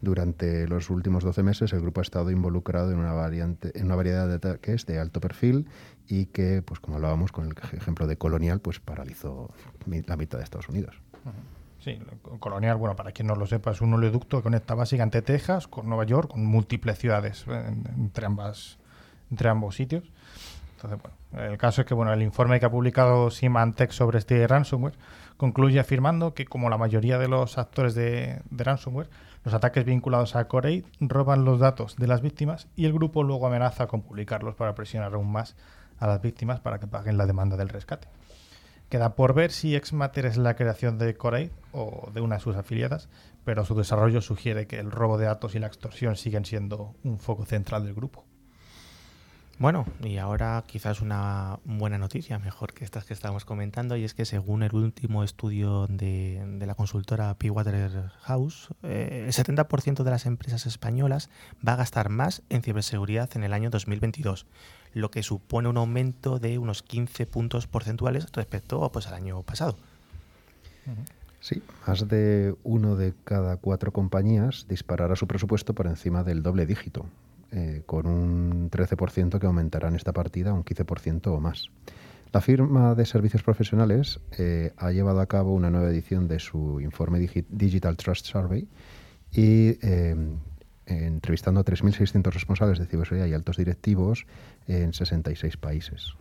Durante 0.00 0.68
los 0.68 0.90
últimos 0.90 1.24
12 1.24 1.42
meses 1.42 1.72
el 1.72 1.80
grupo 1.80 2.00
ha 2.00 2.02
estado 2.02 2.30
involucrado 2.30 2.92
en 2.92 2.98
una, 2.98 3.12
variante, 3.12 3.72
en 3.78 3.86
una 3.86 3.96
variedad 3.96 4.28
de 4.28 4.34
ataques 4.34 4.84
de 4.84 4.98
alto 4.98 5.20
perfil 5.20 5.66
y 6.06 6.26
que, 6.26 6.62
pues 6.62 6.80
como 6.80 6.96
hablábamos 6.96 7.32
con 7.32 7.46
el 7.46 7.54
ejemplo 7.72 8.06
de 8.06 8.18
Colonial, 8.18 8.60
pues 8.60 8.78
paralizó 8.78 9.50
la 10.06 10.16
mitad 10.16 10.38
de 10.38 10.44
Estados 10.44 10.68
Unidos. 10.68 11.00
Sí, 11.80 11.98
Colonial, 12.40 12.76
bueno, 12.76 12.94
para 12.94 13.12
quien 13.12 13.28
no 13.28 13.36
lo 13.36 13.46
sepa, 13.46 13.70
es 13.70 13.80
un 13.80 13.94
oleoducto 13.94 14.38
que 14.38 14.42
conecta 14.42 14.74
básicamente 14.74 15.22
Texas 15.22 15.66
con 15.66 15.88
Nueva 15.88 16.04
York, 16.04 16.30
con 16.30 16.44
múltiples 16.44 16.98
ciudades 16.98 17.46
entre, 17.96 18.26
ambas, 18.26 18.78
entre 19.30 19.48
ambos 19.48 19.76
sitios. 19.76 20.04
Entonces, 20.76 21.00
bueno, 21.00 21.46
el 21.50 21.56
caso 21.56 21.80
es 21.80 21.86
que 21.86 21.94
bueno, 21.94 22.12
el 22.12 22.22
informe 22.22 22.60
que 22.60 22.66
ha 22.66 22.70
publicado 22.70 23.30
Symantec 23.30 23.92
sobre 23.92 24.18
este 24.18 24.46
ransomware 24.46 24.94
concluye 25.38 25.80
afirmando 25.80 26.34
que, 26.34 26.44
como 26.44 26.68
la 26.68 26.76
mayoría 26.76 27.18
de 27.18 27.28
los 27.28 27.56
actores 27.56 27.94
de 27.94 28.42
ransomware, 28.50 29.08
los 29.46 29.54
ataques 29.54 29.84
vinculados 29.84 30.34
a 30.34 30.48
Corey 30.48 30.84
roban 30.98 31.44
los 31.44 31.60
datos 31.60 31.94
de 31.94 32.08
las 32.08 32.20
víctimas 32.20 32.66
y 32.74 32.84
el 32.84 32.92
grupo 32.92 33.22
luego 33.22 33.46
amenaza 33.46 33.86
con 33.86 34.02
publicarlos 34.02 34.56
para 34.56 34.74
presionar 34.74 35.14
aún 35.14 35.30
más 35.30 35.54
a 36.00 36.08
las 36.08 36.20
víctimas 36.20 36.58
para 36.58 36.80
que 36.80 36.88
paguen 36.88 37.16
la 37.16 37.26
demanda 37.26 37.56
del 37.56 37.68
rescate. 37.68 38.08
Queda 38.88 39.14
por 39.14 39.34
ver 39.34 39.52
si 39.52 39.78
Xmater 39.78 40.26
es 40.26 40.36
la 40.36 40.56
creación 40.56 40.98
de 40.98 41.14
Corey 41.14 41.52
o 41.70 42.10
de 42.12 42.22
una 42.22 42.34
de 42.34 42.40
sus 42.40 42.56
afiliadas, 42.56 43.08
pero 43.44 43.64
su 43.64 43.76
desarrollo 43.76 44.20
sugiere 44.20 44.66
que 44.66 44.80
el 44.80 44.90
robo 44.90 45.16
de 45.16 45.26
datos 45.26 45.54
y 45.54 45.60
la 45.60 45.68
extorsión 45.68 46.16
siguen 46.16 46.44
siendo 46.44 46.96
un 47.04 47.20
foco 47.20 47.44
central 47.44 47.84
del 47.84 47.94
grupo. 47.94 48.24
Bueno, 49.58 49.86
y 50.02 50.18
ahora 50.18 50.62
quizás 50.66 51.00
una 51.00 51.58
buena 51.64 51.96
noticia, 51.96 52.38
mejor 52.38 52.74
que 52.74 52.84
estas 52.84 53.06
que 53.06 53.14
estábamos 53.14 53.46
comentando, 53.46 53.96
y 53.96 54.04
es 54.04 54.12
que 54.12 54.26
según 54.26 54.62
el 54.62 54.74
último 54.74 55.24
estudio 55.24 55.86
de, 55.86 56.44
la 56.60 56.74
consultora 56.74 57.32
P. 57.38 57.50
Waterhouse, 57.50 58.68
eh, 58.82 59.24
el 59.26 59.32
70% 59.32 60.02
de 60.02 60.10
las 60.10 60.26
empresas 60.26 60.66
españolas 60.66 61.30
va 61.66 61.72
a 61.72 61.76
gastar 61.76 62.10
más 62.10 62.42
en 62.50 62.62
ciberseguridad 62.62 63.30
en 63.34 63.44
el 63.44 63.54
año 63.54 63.70
2022, 63.70 64.44
lo 64.92 65.10
que 65.10 65.22
supone 65.22 65.70
un 65.70 65.78
aumento 65.78 66.38
de 66.38 66.58
unos 66.58 66.82
15 66.82 67.24
puntos 67.24 67.66
porcentuales 67.66 68.26
respecto 68.32 68.86
pues, 68.92 69.06
al 69.06 69.14
año 69.14 69.42
pasado. 69.42 69.78
Sí, 71.40 71.62
más 71.86 72.06
de 72.08 72.54
uno 72.62 72.94
de 72.94 73.14
cada 73.24 73.56
cuatro 73.56 73.90
compañías 73.90 74.66
disparará 74.68 75.16
su 75.16 75.26
presupuesto 75.26 75.74
por 75.74 75.86
encima 75.86 76.24
del 76.24 76.42
doble 76.42 76.66
dígito, 76.66 77.06
eh, 77.52 77.82
con 77.86 78.06
un 78.06 78.70
13% 78.70 79.38
que 79.38 79.46
aumentará 79.46 79.88
en 79.88 79.96
esta 79.96 80.12
partida 80.12 80.52
un 80.52 80.64
15% 80.64 81.28
o 81.28 81.40
más. 81.40 81.70
La 82.32 82.40
firma 82.40 82.94
de 82.94 83.06
servicios 83.06 83.42
profesionales 83.42 84.20
eh, 84.36 84.72
ha 84.76 84.90
llevado 84.90 85.20
a 85.20 85.26
cabo 85.26 85.54
una 85.54 85.70
nueva 85.70 85.88
edición 85.88 86.28
de 86.28 86.38
su 86.38 86.80
informe 86.80 87.18
Digital 87.48 87.96
Trust 87.96 88.26
Survey 88.26 88.68
y 89.32 89.78
eh, 89.86 90.16
entrevistando 90.86 91.60
a 91.60 91.64
3.600 91.64 92.32
responsables 92.32 92.78
de 92.78 92.86
ciberseguridad 92.86 93.28
y 93.28 93.34
altos 93.34 93.56
directivos 93.56 94.26
en 94.66 94.92
66 94.92 95.56
países. 95.56 96.14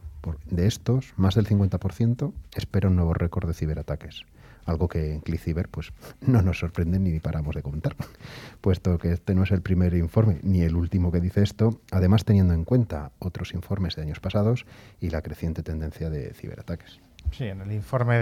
de 0.49 0.67
estos, 0.67 1.13
más 1.17 1.35
del 1.35 1.47
50% 1.47 2.33
espera 2.55 2.89
un 2.89 2.95
nuevo 2.95 3.13
récord 3.13 3.47
de 3.47 3.53
ciberataques 3.53 4.25
algo 4.65 4.87
que 4.87 5.13
en 5.13 5.21
ClickCiber 5.21 5.69
pues, 5.69 5.93
no 6.21 6.41
nos 6.41 6.59
sorprende 6.59 6.99
ni 6.99 7.19
paramos 7.19 7.55
de 7.55 7.63
comentar, 7.63 7.95
puesto 8.61 8.97
que 8.97 9.13
este 9.13 9.35
no 9.35 9.43
es 9.43 9.51
el 9.51 9.61
primer 9.61 9.93
informe 9.93 10.39
ni 10.43 10.61
el 10.61 10.75
último 10.75 11.11
que 11.11 11.21
dice 11.21 11.43
esto, 11.43 11.81
además 11.91 12.25
teniendo 12.25 12.53
en 12.53 12.65
cuenta 12.65 13.11
otros 13.19 13.53
informes 13.53 13.95
de 13.95 14.03
años 14.03 14.19
pasados 14.19 14.65
y 14.99 15.09
la 15.09 15.21
creciente 15.21 15.63
tendencia 15.63 16.09
de 16.09 16.33
ciberataques. 16.33 16.99
Sí, 17.31 17.45
en 17.45 17.61
el 17.61 17.71
informe 17.71 18.19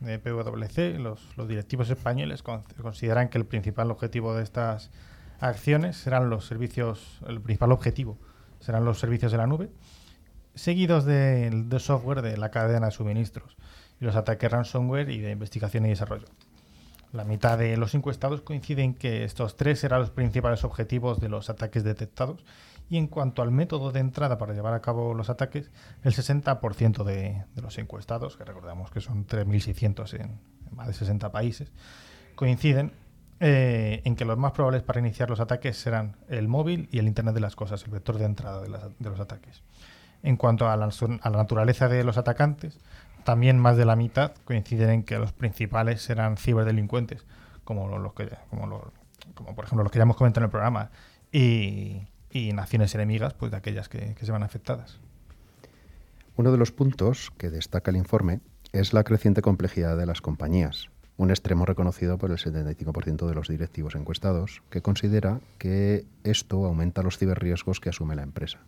de, 0.00 0.18
PwC, 0.20 0.98
los, 0.98 1.36
los, 1.36 1.48
directivos 1.48 1.90
españoles 1.90 2.42
consideran 2.42 3.28
que 3.28 3.38
el 3.38 3.44
principal 3.44 3.90
objetivo 3.90 4.34
de 4.34 4.44
estas 4.44 4.90
acciones 5.40 5.96
serán 5.96 6.30
los 6.30 6.46
servicios, 6.46 7.20
el 7.26 7.40
principal 7.40 7.72
objetivo 7.72 8.16
serán 8.60 8.84
los 8.84 9.00
servicios 9.00 9.32
de 9.32 9.38
la 9.38 9.46
nube, 9.46 9.70
seguidos 10.54 11.04
del 11.04 11.68
de 11.68 11.78
software 11.78 12.22
de 12.22 12.36
la 12.36 12.50
cadena 12.50 12.86
de 12.86 12.92
suministros 12.92 13.57
y 14.00 14.04
los 14.04 14.16
ataques 14.16 14.50
ransomware 14.50 15.10
y 15.10 15.20
de 15.20 15.32
investigación 15.32 15.86
y 15.86 15.90
desarrollo. 15.90 16.26
La 17.12 17.24
mitad 17.24 17.58
de 17.58 17.76
los 17.76 17.94
encuestados 17.94 18.42
coinciden 18.42 18.94
que 18.94 19.24
estos 19.24 19.56
tres 19.56 19.82
eran 19.84 20.00
los 20.00 20.10
principales 20.10 20.62
objetivos 20.64 21.20
de 21.20 21.28
los 21.28 21.48
ataques 21.48 21.84
detectados. 21.84 22.44
Y 22.90 22.96
en 22.96 23.06
cuanto 23.06 23.42
al 23.42 23.50
método 23.50 23.92
de 23.92 24.00
entrada 24.00 24.38
para 24.38 24.54
llevar 24.54 24.72
a 24.74 24.80
cabo 24.80 25.12
los 25.14 25.28
ataques, 25.28 25.70
el 26.04 26.14
60% 26.14 27.04
de, 27.04 27.44
de, 27.54 27.62
los 27.62 27.76
encuestados, 27.78 28.36
que 28.36 28.44
recordamos 28.44 28.90
que 28.90 29.00
son 29.00 29.26
3.600 29.26 30.14
en, 30.14 30.20
en, 30.22 30.38
más 30.76 30.86
de 30.86 30.94
60 30.94 31.30
países, 31.30 31.70
coinciden 32.34 32.92
eh, 33.40 34.02
en 34.04 34.16
que 34.16 34.24
los 34.24 34.36
más 34.36 34.50
probables 34.50 34.82
para 34.82 34.98
iniciar 34.98 35.30
los 35.30 35.38
ataques 35.38 35.76
serán 35.76 36.16
el 36.28 36.48
móvil 36.48 36.88
y 36.90 36.98
el 36.98 37.06
Internet 37.06 37.34
de 37.34 37.40
las 37.40 37.54
Cosas, 37.54 37.84
el 37.84 37.90
vector 37.90 38.18
de 38.18 38.24
entrada 38.24 38.62
de, 38.62 38.68
los 38.68 39.20
ataques. 39.20 39.62
En 40.24 40.36
cuanto 40.36 40.68
a 40.68 40.76
la, 40.76 40.90
naturaleza 41.30 41.88
de 41.88 42.02
los 42.02 42.18
atacantes, 42.18 42.80
también 43.24 43.58
más 43.58 43.76
de 43.76 43.84
la 43.84 43.96
mitad 43.96 44.32
coinciden 44.44 44.90
en 44.90 45.02
que 45.02 45.18
los 45.18 45.32
principales 45.32 46.02
serán 46.02 46.36
ciberdelincuentes, 46.36 47.24
como 47.64 47.98
los 47.98 48.14
que, 48.14 48.30
como 48.50 49.54
por 49.54 49.64
ejemplo 49.64 49.82
los 49.82 49.92
que 49.92 49.98
ya 49.98 50.04
hemos 50.04 50.16
comentado 50.16 50.44
en 50.44 50.48
el 50.48 50.50
programa, 50.50 50.90
y, 51.30 52.06
y 52.30 52.52
naciones 52.52 52.94
enemigas, 52.94 53.34
pues 53.34 53.50
de 53.50 53.58
aquellas 53.58 53.88
que, 53.88 54.14
que 54.14 54.26
se 54.26 54.32
van 54.32 54.42
afectadas. 54.42 54.98
Uno 56.36 56.52
de 56.52 56.58
los 56.58 56.72
puntos 56.72 57.32
que 57.36 57.50
destaca 57.50 57.90
el 57.90 57.96
informe 57.96 58.40
es 58.72 58.92
la 58.92 59.04
creciente 59.04 59.42
complejidad 59.42 59.96
de 59.96 60.06
las 60.06 60.20
compañías, 60.20 60.88
un 61.16 61.30
extremo 61.30 61.66
reconocido 61.66 62.16
por 62.16 62.30
el 62.30 62.38
75% 62.38 63.26
de 63.26 63.34
los 63.34 63.48
directivos 63.48 63.96
encuestados, 63.96 64.62
que 64.70 64.82
considera 64.82 65.40
que 65.58 66.06
esto 66.22 66.64
aumenta 66.64 67.02
los 67.02 67.18
ciberriesgos 67.18 67.80
que 67.80 67.88
asume 67.88 68.14
la 68.14 68.22
empresa. 68.22 68.60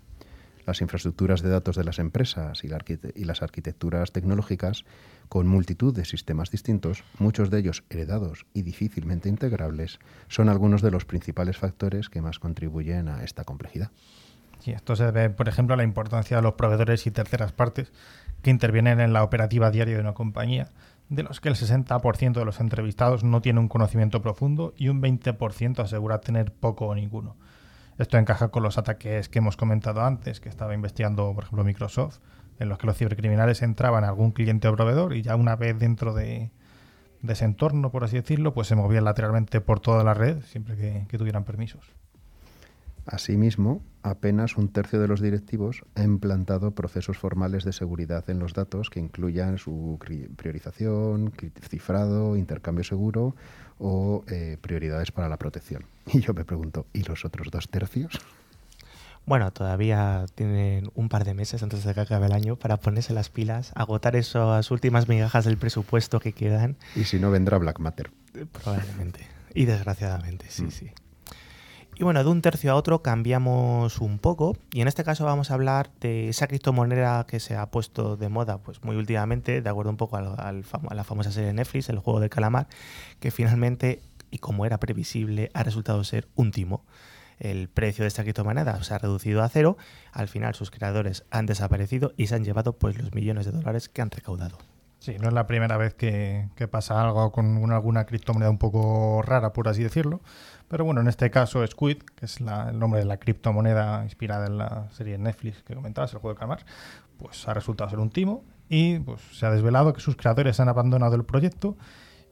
Las 0.71 0.83
infraestructuras 0.83 1.43
de 1.43 1.51
datos 1.51 1.75
de 1.75 1.83
las 1.83 1.99
empresas 1.99 2.63
y, 2.63 2.69
la 2.69 2.79
y, 3.17 3.25
las 3.25 3.43
arquitecturas 3.43 4.13
tecnológicas, 4.13 4.85
con 5.29 5.49
multitud 5.49 5.93
de 5.93 6.05
sistemas 6.05 6.53
distintos, 6.53 7.03
muchos 7.19 7.51
de 7.51 7.59
ellos 7.59 7.83
heredados 7.91 8.47
y 8.55 8.63
difícilmente 8.63 9.29
integrables, 9.29 9.99
son 10.29 10.49
algunos 10.49 10.81
de 10.81 10.93
los 10.93 11.05
principales 11.05 11.57
factores 11.57 12.09
que 12.09 12.23
más 12.23 12.39
contribuyen 12.39 13.09
a 13.09 13.25
esta 13.25 13.43
complejidad. 13.43 13.91
Sí, 14.61 14.71
esto 14.71 14.95
se 14.95 15.07
debe, 15.07 15.31
por 15.31 15.49
ejemplo, 15.49 15.75
a 15.75 15.77
la 15.77 15.83
importancia 15.83 16.37
de 16.37 16.43
los 16.45 16.55
proveedores 16.55 17.05
y 17.05 17.11
terceras 17.11 17.51
partes 17.51 17.93
que 18.41 18.51
intervienen 18.51 19.01
en 19.01 19.13
la 19.13 19.25
operativa 19.25 19.73
diaria 19.73 19.97
de 19.97 20.03
una 20.03 20.15
compañía, 20.15 20.69
de 21.09 21.25
los 21.25 21.41
que 21.41 21.49
el 21.49 21.57
60% 21.57 22.35
de 22.35 22.45
los 22.45 22.61
entrevistados 22.61 23.25
no 23.25 23.43
tiene 23.43 23.59
un 23.59 23.67
conocimiento 23.67 24.23
profundo 24.23 24.73
y 24.77 24.89
un 24.89 25.03
20% 25.03 25.81
asegura 25.81 26.21
tener 26.21 26.53
poco 26.53 26.87
o 26.87 26.95
ninguno. 26.95 27.35
Esto 28.01 28.17
encaja 28.17 28.49
con 28.49 28.63
los 28.63 28.79
ataques 28.79 29.29
que 29.29 29.41
hemos 29.41 29.59
comentado 29.59 30.01
antes, 30.01 30.41
que 30.41 30.49
estaba 30.49 30.75
investigando, 30.75 31.35
por 31.35 31.45
ejemplo, 31.45 31.65
Microsoft, 31.65 32.21
en 32.59 32.71
los 32.71 32.79
que 32.79 32.87
los 32.87 32.97
cibercriminales 32.97 33.61
entraban 33.61 34.05
a 34.05 34.09
algún 34.09 34.31
cliente 34.31 34.69
o 34.69 34.75
proveedor 34.75 35.15
y 35.15 35.21
ya 35.21 35.37
una 35.37 35.55
vez 35.55 35.79
dentro 35.79 36.15
de, 36.15 36.51
ese 37.29 37.45
entorno, 37.45 37.91
por 37.91 38.03
así 38.03 38.17
decirlo, 38.17 38.55
pues 38.55 38.69
se 38.69 38.75
movían 38.75 39.05
lateralmente 39.05 39.61
por 39.61 39.81
toda 39.81 40.03
la 40.03 40.15
red, 40.15 40.41
siempre 40.45 40.77
que, 40.77 41.05
que 41.11 41.19
tuvieran 41.19 41.45
permisos. 41.45 41.85
Asimismo, 43.05 43.83
apenas 44.03 44.57
un 44.57 44.69
tercio 44.69 44.99
de 44.99 45.09
los 45.09 45.21
directivos 45.21 45.85
ha 45.95 46.03
implantado 46.03 46.71
procesos 46.71 47.19
formales 47.19 47.65
de 47.65 47.75
seguridad 47.75 48.31
en 48.31 48.39
los 48.39 48.55
datos 48.55 48.89
que 48.89 49.01
incluyan 49.01 49.59
su 49.59 49.99
priorización, 50.37 51.35
cifrado, 51.69 52.37
intercambio 52.37 52.85
seguro 52.85 53.35
o 53.81 54.25
eh, 54.29 54.57
prioridades 54.61 55.11
para 55.11 55.29
la 55.29 55.37
protección. 55.37 55.85
Y 56.13 56.21
yo 56.21 56.35
me 56.35 56.45
pregunto, 56.45 56.87
¿y 56.93 57.03
los 57.05 57.25
otros 57.25 57.51
dos 57.51 57.69
tercios? 57.69 58.21
Bueno, 59.27 59.53
todavía 59.53 60.27
tienen 60.35 60.91
un 60.95 61.09
par 61.09 61.25
de 61.25 61.35
meses 61.35 61.63
antes 61.63 61.85
de 61.85 61.95
que 61.95 62.01
acabe 62.01 62.27
el 62.27 62.33
año 62.33 62.57
para 62.57 62.79
ponerse 62.79 63.13
las 63.13 63.29
pilas, 63.29 63.71
agotar 63.77 64.17
esas 64.17 64.71
últimas 64.71 65.09
migajas 65.09 65.45
del 65.45 65.57
presupuesto 65.57 66.19
que 66.21 66.33
quedan. 66.33 66.77
Y 66.97 67.05
si 67.05 67.21
no, 67.21 67.31
vendrá 67.31 67.59
Black 67.59 67.79
Matter. 67.79 68.11
Probablemente. 68.53 69.27
Y 69.55 69.67
desgraciadamente, 69.67 70.47
sí, 70.49 70.65
mm. 70.65 70.71
sí. 70.71 70.91
Y 72.01 72.03
bueno, 72.03 72.25
de 72.25 72.31
un 72.31 72.41
tercio 72.41 72.73
a 72.73 72.77
otro 72.77 73.03
cambiamos 73.03 74.01
un 74.01 74.19
poco 74.19 74.57
y 74.73 74.81
en 74.81 74.89
este 74.89 75.05
caso 75.05 75.27
vamos 75.27 75.51
a 75.51 75.55
hablar 75.55 75.91
de 76.01 76.31
esa 76.31 76.47
criptomoneda 76.47 77.27
que 77.27 77.41
se 77.41 77.57
ha 77.57 77.71
puesto 77.71 78.17
de 78.17 78.31
moda 78.31 78.57
pues 78.57 78.83
muy 78.83 78.97
últimamente, 78.97 79.61
de 79.61 79.69
acuerdo 79.69 79.91
un 79.91 79.99
poco 79.99 80.17
al, 80.17 80.29
a 80.39 80.95
la 80.95 81.05
famosa 81.05 81.31
serie 81.31 81.49
de 81.49 81.53
Netflix, 81.53 81.91
el 81.91 81.99
juego 81.99 82.21
de 82.21 82.31
calamar, 82.31 82.69
que 83.19 83.31
finalmente, 83.31 84.01
y 84.31 84.39
como 84.39 84.65
era 84.65 84.81
previsible, 84.81 85.51
ha 85.53 85.63
resultado 85.63 86.03
ser 86.03 86.27
un 86.37 86.53
timo. 86.53 86.87
El 87.39 87.69
precio 87.69 88.05
de 88.05 88.09
esta 88.09 88.23
criptomoneda 88.23 88.83
se 88.83 88.95
ha 88.95 88.99
reducido 88.99 89.43
a 89.43 89.49
cero, 89.51 89.77
al 90.11 90.29
final 90.29 90.55
sus 90.55 90.71
creadores 90.71 91.25
han 91.31 91.45
desaparecido 91.45 92.15
y 92.17 92.29
se 92.29 92.35
han 92.35 92.45
llevado 92.45 92.79
pues 92.79 92.97
los 92.97 93.13
millones 93.13 93.45
de 93.45 93.53
dólares 93.53 93.91
que 93.91 94.01
han 94.01 94.11
recaudado. 94.11 94.57
Sí, 95.01 95.17
no 95.19 95.29
es 95.29 95.33
la 95.33 95.47
primera 95.47 95.79
vez 95.79 95.95
que, 95.95 96.51
pasa 96.71 97.01
algo 97.01 97.33
con 97.33 97.57
una, 97.57 97.77
alguna 97.77 98.05
criptomoneda 98.05 98.51
un 98.51 98.59
poco 98.59 99.23
rara, 99.23 99.55
por 99.55 99.67
así 99.67 99.83
decirlo. 99.83 100.21
Pero 100.69 100.85
bueno, 100.85 101.01
en 101.01 101.09
este 101.09 101.31
caso 101.31 101.67
Squid, 101.67 102.03
que 102.15 102.27
es 102.27 102.39
el 102.39 102.79
nombre 102.79 103.01
de 103.01 103.07
la 103.07 103.17
criptomoneda 103.17 104.05
inspirada 104.05 104.47
en 104.47 104.59
la 104.59 104.91
serie 104.91 105.17
Netflix 105.17 105.63
que 105.63 105.75
comentabas, 105.75 106.13
el 106.13 106.19
juego 106.19 106.35
de 106.35 106.39
calamar, 106.39 106.67
pues 107.17 107.49
ha 107.49 107.55
resultado 107.55 107.89
ser 107.89 107.99
un 107.99 108.11
timo 108.11 108.45
y 108.69 108.99
pues 108.99 109.23
se 109.33 109.47
ha 109.47 109.51
desvelado 109.51 109.95
que 109.95 110.03
sus 110.03 110.17
creadores 110.17 110.61
han 110.61 110.69
abandonado 110.69 111.17
el 111.17 111.25
proyecto, 111.25 111.79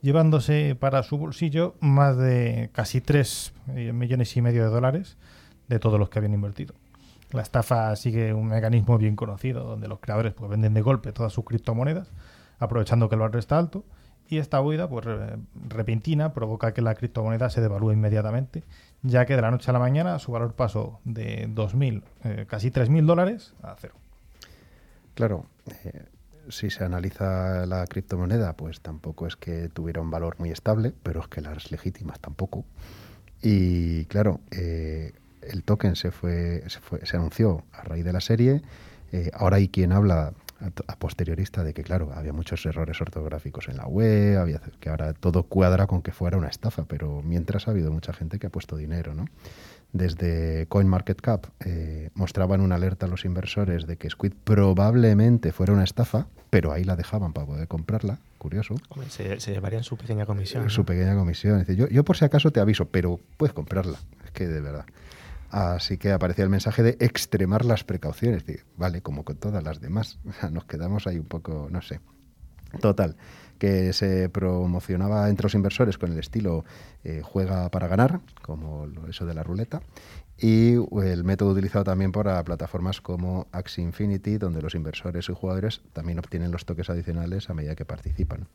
llevándose 0.01 0.77
para 0.79 1.01
su 1.01 1.17
bolsillo 1.17 1.73
más 1.79 2.17
de 2.17 2.69
casi 2.71 3.01
3 3.01 3.53
eh, 3.69 3.93
millones 3.93 4.37
y 4.37 4.43
medio 4.43 4.63
de 4.63 4.69
dólares 4.69 5.17
de 5.69 5.79
todos 5.79 5.99
los 5.99 6.09
que 6.09 6.19
habían 6.19 6.35
invertido. 6.35 6.75
La 7.31 7.41
estafa 7.41 7.95
sigue 7.95 8.31
un 8.31 8.47
mecanismo 8.47 8.99
bien 8.99 9.15
conocido, 9.15 9.63
donde 9.63 9.87
los 9.87 9.99
creadores 9.99 10.33
pues, 10.33 10.51
venden 10.51 10.75
de 10.75 10.81
golpe 10.81 11.11
todas 11.11 11.33
sus 11.33 11.45
criptomonedas 11.45 12.11
aprovechando 12.59 13.09
que 13.09 13.15
el 13.15 13.21
valor 13.21 13.37
está 13.37 13.57
alto. 13.57 13.83
Y 14.27 14.37
esta 14.37 14.61
huida 14.61 14.87
pues, 14.87 15.07
repentina 15.67 16.33
provoca 16.33 16.71
que 16.71 16.83
la 16.83 16.93
criptomoneda 16.93 17.49
se 17.49 17.61
devalúe 17.61 17.93
inmediatamente, 17.93 18.63
ya 19.01 19.25
que 19.25 19.35
de 19.35 19.41
la 19.41 19.49
noche 19.49 19.71
a 19.71 19.73
la 19.73 19.79
mañana 19.79 20.19
su 20.19 20.31
valor 20.31 20.53
pasó 20.53 20.99
de 21.03 21.49
2.000, 21.49 22.03
eh, 22.25 22.45
casi 22.47 22.69
3.000 22.69 23.05
dólares 23.07 23.55
a 23.63 23.75
cero. 23.75 23.95
Claro, 25.15 25.47
eh, 25.83 26.05
si 26.49 26.69
se 26.69 26.83
analiza 26.83 27.65
la 27.65 27.85
criptomoneda, 27.87 28.53
pues 28.53 28.81
tampoco 28.81 29.27
es 29.27 29.35
que 29.35 29.69
tuviera 29.69 30.01
un 30.01 30.11
valor 30.11 30.35
muy 30.39 30.51
estable, 30.51 30.93
pero 31.03 31.21
es 31.21 31.27
que 31.27 31.41
las 31.41 31.71
legítimas 31.71 32.19
tampoco. 32.19 32.65
Y 33.41 34.05
claro, 34.05 34.41
eh, 34.51 35.13
el 35.41 35.63
token 35.63 35.95
se 35.95 36.11
fue, 36.11 36.63
se 36.67 36.79
fue, 36.79 37.05
se 37.05 37.17
anunció 37.17 37.63
a 37.71 37.83
raíz 37.83 38.03
de 38.03 38.13
la 38.13 38.21
serie. 38.21 38.61
Eh, 39.11 39.31
ahora 39.33 39.57
hay 39.57 39.69
quien 39.69 39.91
habla 39.91 40.33
a, 40.59 40.95
posteriorista 40.97 41.63
de 41.63 41.73
que, 41.73 41.83
claro, 41.83 42.11
había 42.13 42.33
muchos 42.33 42.65
errores 42.65 42.99
ortográficos 43.01 43.67
en 43.69 43.77
la 43.77 43.87
web, 43.87 44.37
había, 44.37 44.61
que 44.79 44.89
ahora 44.89 45.13
todo 45.13 45.43
cuadra 45.43 45.87
con 45.87 46.01
que 46.01 46.11
fuera 46.11 46.37
una 46.37 46.47
estafa, 46.47 46.85
pero 46.85 47.21
mientras 47.23 47.67
ha 47.67 47.71
habido 47.71 47.91
mucha 47.91 48.13
gente 48.13 48.39
que 48.39 48.47
ha 48.47 48.49
puesto 48.49 48.75
dinero, 48.75 49.13
¿no? 49.13 49.25
Desde 49.91 50.67
CoinMarketCap 50.67 51.47
eh, 51.65 52.09
mostraban 52.13 52.61
una 52.61 52.75
alerta 52.75 53.07
a 53.07 53.09
los 53.09 53.25
inversores 53.25 53.87
de 53.87 53.97
que 53.97 54.09
Squid 54.09 54.33
probablemente 54.43 55.51
fuera 55.51 55.73
una 55.73 55.83
estafa, 55.83 56.27
pero 56.51 56.71
ahí 56.71 56.83
la 56.83 56.95
dejaban 56.95 57.33
para 57.33 57.47
poder 57.47 57.67
comprarla. 57.67 58.19
Curioso. 58.37 58.75
Hombre, 58.89 59.09
se, 59.09 59.39
se, 59.39 59.51
llevarían 59.51 59.83
su 59.83 59.97
pequeña 59.97 60.25
comisión. 60.25 60.69
Su 60.69 60.81
¿no? 60.81 60.85
pequeña 60.85 61.15
comisión. 61.15 61.59
Dice, 61.59 61.75
yo, 61.75 61.87
yo 61.87 62.05
por 62.05 62.15
si 62.15 62.23
acaso 62.23 62.51
te 62.51 62.59
aviso, 62.59 62.85
pero 62.85 63.19
puedes 63.35 63.53
comprarla. 63.53 63.97
Es 64.23 64.31
que 64.31 64.47
de 64.47 64.61
verdad. 64.61 64.85
Así 65.49 65.97
que 65.97 66.11
aparecía 66.11 66.43
el 66.43 66.49
mensaje 66.49 66.83
de 66.83 66.97
extremar 66.99 67.65
las 67.65 67.83
precauciones. 67.83 68.43
Vale, 68.77 69.01
como 69.01 69.23
con 69.23 69.37
todas 69.37 69.63
las 69.63 69.81
demás. 69.81 70.19
Nos 70.51 70.65
quedamos 70.65 71.07
ahí 71.07 71.17
un 71.17 71.25
poco, 71.25 71.67
no 71.71 71.81
sé. 71.81 71.99
Total, 72.81 73.17
que 73.57 73.93
se 73.93 74.29
promocionaba 74.29 75.27
entre 75.29 75.45
los 75.45 75.55
inversores 75.55 75.97
con 75.97 76.11
el 76.11 76.19
estilo 76.19 76.65
eh, 77.03 77.21
juega 77.23 77.69
para 77.69 77.87
ganar, 77.87 78.21
como 78.43 78.87
eso 79.09 79.25
de 79.25 79.33
la 79.33 79.41
ruleta, 79.41 79.81
y 80.41 80.75
el 81.03 81.23
método 81.23 81.51
utilizado 81.51 81.83
también 81.83 82.11
por 82.11 82.25
plataformas 82.43 83.01
como 83.01 83.47
Axie 83.51 83.83
Infinity, 83.83 84.37
donde 84.37 84.61
los 84.61 84.75
inversores 84.75 85.29
y 85.29 85.33
jugadores 85.33 85.81
también 85.93 86.19
obtienen 86.19 86.51
los 86.51 86.65
toques 86.65 86.89
adicionales 86.89 87.49
a 87.49 87.53
medida 87.53 87.75
que 87.75 87.85
participan. 87.85 88.47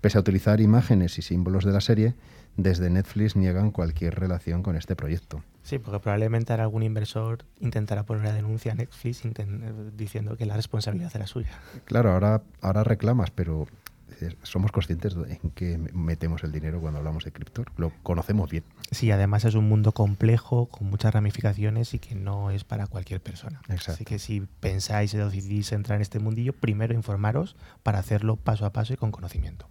Pese 0.00 0.18
a 0.18 0.20
utilizar 0.20 0.60
imágenes 0.60 1.18
y 1.18 1.22
símbolos 1.22 1.64
de 1.64 1.72
la 1.72 1.80
serie, 1.80 2.14
desde 2.56 2.90
Netflix 2.90 3.36
niegan 3.36 3.70
cualquier 3.70 4.14
relación 4.14 4.62
con 4.62 4.76
este 4.76 4.94
proyecto. 4.94 5.42
Sí, 5.62 5.78
porque 5.78 5.98
probablemente 5.98 6.52
algún 6.52 6.82
inversor 6.82 7.38
intentará 7.58 8.04
poner 8.04 8.22
una 8.22 8.32
denuncia 8.32 8.72
a 8.72 8.74
Netflix 8.74 9.22
diciendo 9.96 10.36
que 10.36 10.44
la 10.44 10.56
responsabilidad 10.56 11.10
era 11.14 11.26
suya. 11.26 11.58
Claro, 11.86 12.12
ahora, 12.12 12.42
ahora 12.60 12.84
reclamas, 12.84 13.30
pero 13.30 13.66
somos 14.42 14.72
conscientes 14.72 15.14
de 15.14 15.34
en 15.42 15.50
qué 15.50 15.78
metemos 15.92 16.44
el 16.44 16.52
dinero 16.52 16.80
cuando 16.80 16.98
hablamos 16.98 17.24
de 17.24 17.32
cripto. 17.32 17.64
Lo 17.76 17.92
conocemos 18.02 18.50
bien. 18.50 18.64
Sí, 18.90 19.10
además 19.10 19.44
es 19.44 19.54
un 19.54 19.68
mundo 19.68 19.92
complejo, 19.92 20.66
con 20.66 20.88
muchas 20.88 21.12
ramificaciones 21.12 21.94
y 21.94 21.98
que 21.98 22.14
no 22.14 22.50
es 22.50 22.64
para 22.64 22.86
cualquier 22.86 23.20
persona. 23.20 23.60
Exacto. 23.68 23.92
Así 23.92 24.04
que 24.04 24.18
si 24.18 24.42
pensáis 24.60 25.14
y 25.14 25.18
decidís 25.18 25.72
entrar 25.72 25.96
en 25.96 26.02
este 26.02 26.18
mundillo, 26.18 26.52
primero 26.52 26.94
informaros 26.94 27.56
para 27.82 27.98
hacerlo 27.98 28.36
paso 28.36 28.66
a 28.66 28.72
paso 28.72 28.92
y 28.92 28.96
con 28.96 29.10
conocimiento. 29.10 29.68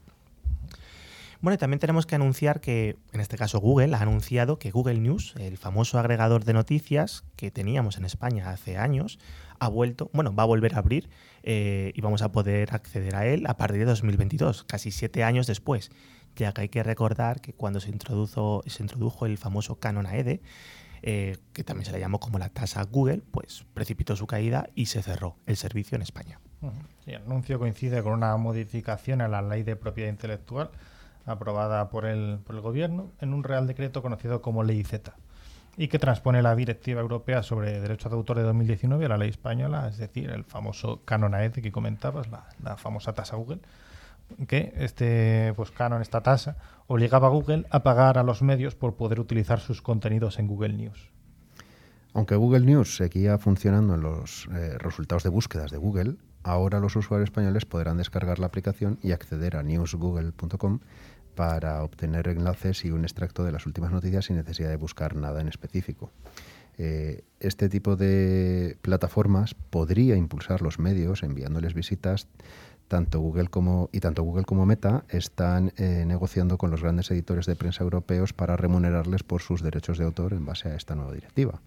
Bueno, 1.44 1.56
y 1.56 1.58
también 1.58 1.80
tenemos 1.80 2.06
que 2.06 2.16
anunciar 2.16 2.62
que, 2.62 2.96
en 3.12 3.20
este 3.20 3.36
caso 3.36 3.60
Google, 3.60 3.94
ha 3.96 4.02
anunciado 4.02 4.60
que 4.60 4.72
Google 4.72 5.02
News, 5.02 5.34
el 5.38 5.58
famoso 5.58 6.00
agregador 6.00 6.46
de 6.46 6.54
noticias 6.54 7.26
que 7.36 7.52
teníamos 7.52 7.98
en 7.98 8.06
España 8.06 8.50
hace 8.50 8.78
años, 8.78 9.20
ha 9.60 9.68
vuelto, 9.68 10.10
bueno, 10.14 10.34
va 10.34 10.44
a 10.44 10.46
volver 10.46 10.76
a 10.76 10.78
abrir 10.78 11.10
eh, 11.44 11.92
y 11.94 12.02
vamos 12.02 12.22
a 12.22 12.32
poder 12.32 12.74
acceder 12.74 13.16
a 13.16 13.26
él 13.26 13.46
a 13.48 13.58
partir 13.58 13.80
de 13.80 13.86
2022, 13.86 14.64
casi 14.64 14.92
siete 14.92 15.24
años 15.24 15.46
después. 15.46 15.92
ya 16.36 16.52
que 16.52 16.62
hay 16.62 16.70
que 16.70 16.82
recordar 16.82 17.42
que 17.42 17.54
cuando 17.54 17.80
se 17.80 17.90
introdujo, 17.90 18.64
se 18.66 18.82
introdujo 18.82 19.26
el 19.26 19.38
famoso 19.38 19.76
canon 19.76 20.08
AED, 20.08 20.40
eh, 21.04 21.38
que 21.52 21.64
también 21.64 21.86
se 21.86 21.92
le 21.92 22.00
llamó 22.00 22.20
como 22.20 22.40
la 22.40 22.50
tasa 22.50 22.82
Google, 22.84 23.22
pues 23.30 23.66
precipitó 23.74 24.16
su 24.16 24.26
caída 24.26 24.70
y 24.74 24.88
se 24.88 25.04
cerró 25.04 25.36
el 25.46 25.58
servicio 25.58 25.96
en 25.98 26.02
España. 26.02 26.40
el 27.06 27.16
anuncio 27.16 27.60
coincide 27.60 28.02
con 28.02 28.14
una 28.14 28.36
modificación 28.38 29.22
a 29.22 29.28
la 29.28 29.42
ley 29.42 29.64
de 29.64 29.76
propiedad 29.76 30.10
intelectual 30.10 30.72
aprobada 31.26 31.90
por 31.90 32.06
el, 32.06 32.40
por 32.44 32.56
el 32.56 32.62
gobierno 32.62 33.12
en 33.20 33.34
un 33.34 33.44
real 33.44 33.68
decreto 33.68 34.02
conocido 34.02 34.42
como 34.42 34.64
Ley 34.64 34.84
Z 34.84 35.14
y 35.78 35.88
que 35.88 36.00
transpone 36.00 36.42
la 36.42 36.56
Directiva 36.56 37.02
Europea 37.02 37.42
sobre 37.42 37.80
Derechos 37.80 38.12
de 38.12 38.18
Autor 38.18 38.38
de 38.38 38.44
2019 38.44 39.06
a 39.06 39.10
la 39.10 39.18
ley 39.18 39.30
española, 39.30 39.88
es 39.90 39.98
decir, 39.98 40.30
el 40.30 40.44
famoso 40.44 41.02
canon 41.06 41.34
AED 41.34 41.54
que 41.54 41.72
comentabas, 41.72 42.28
la, 42.30 42.78
famosa 42.78 43.14
tasa 43.14 43.36
Google, 43.36 43.60
que 44.48 44.74
este 44.78 45.54
pues, 45.56 45.74
esta 46.02 46.22
tasa, 46.22 46.58
obligaba 46.88 47.28
a 47.28 47.32
Google 47.32 47.66
a 47.70 47.84
pagar 47.84 48.18
a 48.18 48.24
los 48.24 48.42
medios 48.42 48.76
por 48.76 48.96
poder 48.96 49.20
utilizar 49.20 49.60
sus 49.60 49.82
contenidos 49.82 50.40
en 50.40 50.48
Google 50.48 50.74
News. 50.74 51.12
Aunque 52.14 52.36
Google 52.36 52.66
News 52.66 52.96
seguía 52.96 53.40
funcionando 53.40 53.96
en 53.96 54.02
los 54.02 54.48
eh, 54.54 54.78
resultados 54.78 55.24
de 55.24 55.30
búsquedas 55.30 55.72
de 55.72 55.78
Google, 55.78 56.18
ahora 56.44 56.80
los 56.80 56.96
usuarios 56.96 57.30
españoles 57.30 57.66
podrán 57.66 57.98
descargar 57.98 58.38
la 58.38 58.46
aplicación 58.46 59.00
y 59.02 59.12
acceder 59.14 59.58
a 59.58 59.64
newsgoogle.com 59.64 60.80
para 61.36 61.84
obtener 61.84 62.28
enlaces 62.28 62.86
y 62.86 62.92
un 62.92 63.04
extracto 63.04 63.44
de 63.44 63.52
las 63.52 63.66
últimas 63.66 63.92
noticias 63.92 64.26
sin 64.26 64.36
necesidad 64.36 64.70
de 64.70 64.76
buscar 64.76 65.16
nada 65.16 65.42
en 65.42 65.48
específico. 65.48 66.12
Eh, 66.78 67.24
este 67.40 67.70
tipo 67.70 67.96
de 67.96 68.78
plataformas 68.82 69.54
podría 69.54 70.16
impulsar 70.16 70.62
los 70.62 70.80
medios 70.80 71.22
enviándoles 71.22 71.76
visitas 71.76 72.28
tanto 72.88 73.20
Google 73.20 73.48
como, 73.48 73.90
y 73.92 74.00
tanto 74.02 74.24
Google 74.24 74.44
como 74.44 74.66
Meta 74.66 75.04
están 75.10 75.74
eh, 75.78 76.04
negociando 76.06 76.58
con 76.58 76.70
los 76.70 76.82
grandes 76.82 77.10
editores 77.12 77.46
de 77.46 77.56
prensa 77.56 77.84
europeos 77.84 78.34
para 78.34 78.56
remunerarles 78.56 79.24
por 79.24 79.42
sus 79.42 79.62
derechos 79.62 79.98
de 79.98 80.06
autor 80.06 80.34
en 80.34 80.46
base 80.46 80.70
a 80.70 80.76
esta 80.76 80.96
nueva 80.96 81.14
directiva. 81.14 81.62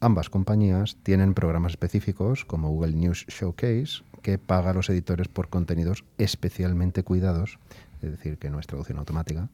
Ambas 0.00 0.30
compañías 0.30 0.96
tienen 1.04 1.34
programas 1.34 1.72
específicos 1.74 2.44
como 2.44 2.70
Google 2.70 2.94
News 2.94 3.24
Showcase 3.28 4.02
que 4.20 4.38
paga 4.38 4.70
a 4.70 4.74
los 4.74 4.90
editores 4.90 5.28
por 5.28 5.48
contenidos 5.48 6.04
especialmente 6.18 7.04
cuidados, 7.04 7.58
es 8.02 8.10
decir, 8.10 8.38
que 8.38 8.50
no 8.50 8.58
es 8.58 8.66
traducción 8.66 8.98
automática, 8.98 9.48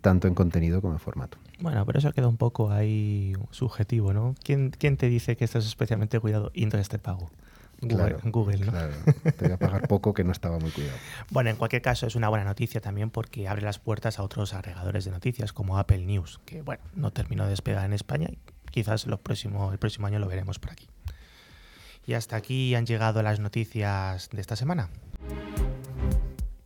tanto 0.00 0.28
en 0.28 0.34
contenido 0.34 0.80
como 0.80 0.94
en 0.94 1.00
formato. 1.00 1.38
Bueno, 1.60 1.84
pero 1.86 1.98
eso 1.98 2.12
queda 2.12 2.28
un 2.28 2.36
poco 2.36 2.70
ahí 2.70 3.34
subjetivo, 3.50 4.12
¿no? 4.12 4.34
¿Quién, 4.42 4.70
quién 4.70 4.96
te 4.96 5.08
dice 5.08 5.36
que 5.36 5.44
esto 5.44 5.58
es 5.58 5.66
especialmente 5.66 6.18
cuidado 6.20 6.50
y 6.54 6.62
entonces 6.62 6.88
te 6.88 6.98
pago? 6.98 7.30
Google, 7.80 8.58
¿no? 8.58 8.72
Claro. 8.72 8.92
Te 9.36 9.44
voy 9.44 9.52
a 9.52 9.56
pagar 9.56 9.88
poco 9.88 10.12
que 10.12 10.22
no 10.22 10.32
estaba 10.32 10.58
muy 10.58 10.70
cuidado. 10.70 10.96
Bueno, 11.30 11.50
en 11.50 11.56
cualquier 11.56 11.82
caso 11.82 12.06
es 12.06 12.14
una 12.14 12.28
buena 12.28 12.44
noticia 12.44 12.80
también 12.80 13.10
porque 13.10 13.48
abre 13.48 13.62
las 13.62 13.78
puertas 13.78 14.18
a 14.18 14.22
otros 14.22 14.52
agregadores 14.52 15.04
de 15.04 15.10
noticias 15.10 15.52
como 15.52 15.78
Apple 15.78 16.04
News, 16.04 16.40
que 16.44 16.62
bueno, 16.62 16.82
no 16.94 17.10
terminó 17.12 17.44
de 17.44 17.50
despegar 17.50 17.84
en 17.84 17.92
España 17.92 18.28
y 18.30 18.38
quizás 18.70 19.06
los 19.06 19.20
próximos, 19.20 19.72
el 19.72 19.78
próximo 19.78 20.06
año 20.06 20.18
lo 20.18 20.28
veremos 20.28 20.58
por 20.58 20.72
aquí. 20.72 20.88
Y 22.06 22.14
hasta 22.14 22.36
aquí 22.36 22.74
han 22.74 22.86
llegado 22.86 23.22
las 23.22 23.40
noticias 23.40 24.28
de 24.30 24.40
esta 24.40 24.56
semana. 24.56 24.90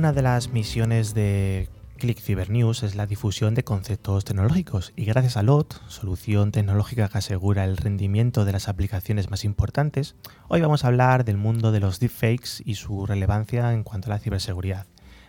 Una 0.00 0.14
de 0.14 0.22
las 0.22 0.48
misiones 0.48 1.12
de 1.12 1.68
Click 1.98 2.18
Cyber 2.18 2.48
News 2.48 2.84
es 2.84 2.94
la 2.94 3.06
difusión 3.06 3.54
de 3.54 3.64
conceptos 3.64 4.24
tecnológicos 4.24 4.94
y 4.96 5.04
gracias 5.04 5.36
a 5.36 5.42
LOT, 5.42 5.74
solución 5.88 6.52
tecnológica 6.52 7.10
que 7.10 7.18
asegura 7.18 7.64
el 7.64 7.76
rendimiento 7.76 8.46
de 8.46 8.52
las 8.52 8.70
aplicaciones 8.70 9.28
más 9.28 9.44
importantes, 9.44 10.16
hoy 10.48 10.62
vamos 10.62 10.84
a 10.84 10.86
hablar 10.86 11.26
del 11.26 11.36
mundo 11.36 11.70
de 11.70 11.80
los 11.80 12.00
deepfakes 12.00 12.62
y 12.64 12.76
su 12.76 13.04
relevancia 13.04 13.74
en 13.74 13.82
cuanto 13.82 14.06
a 14.06 14.14
la 14.14 14.20
ciberseguridad. 14.20 14.86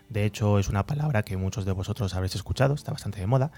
De 0.08 0.24
hecho, 0.24 0.58
es 0.58 0.70
una 0.70 0.86
palabra 0.86 1.24
que 1.24 1.36
muchos 1.36 1.66
de 1.66 1.74
vosotros 1.74 2.16
habréis 2.16 2.36
escuchado, 2.36 2.74
está 2.74 2.94
bastante 2.94 3.20
de 3.20 3.28
moda, 3.28 3.52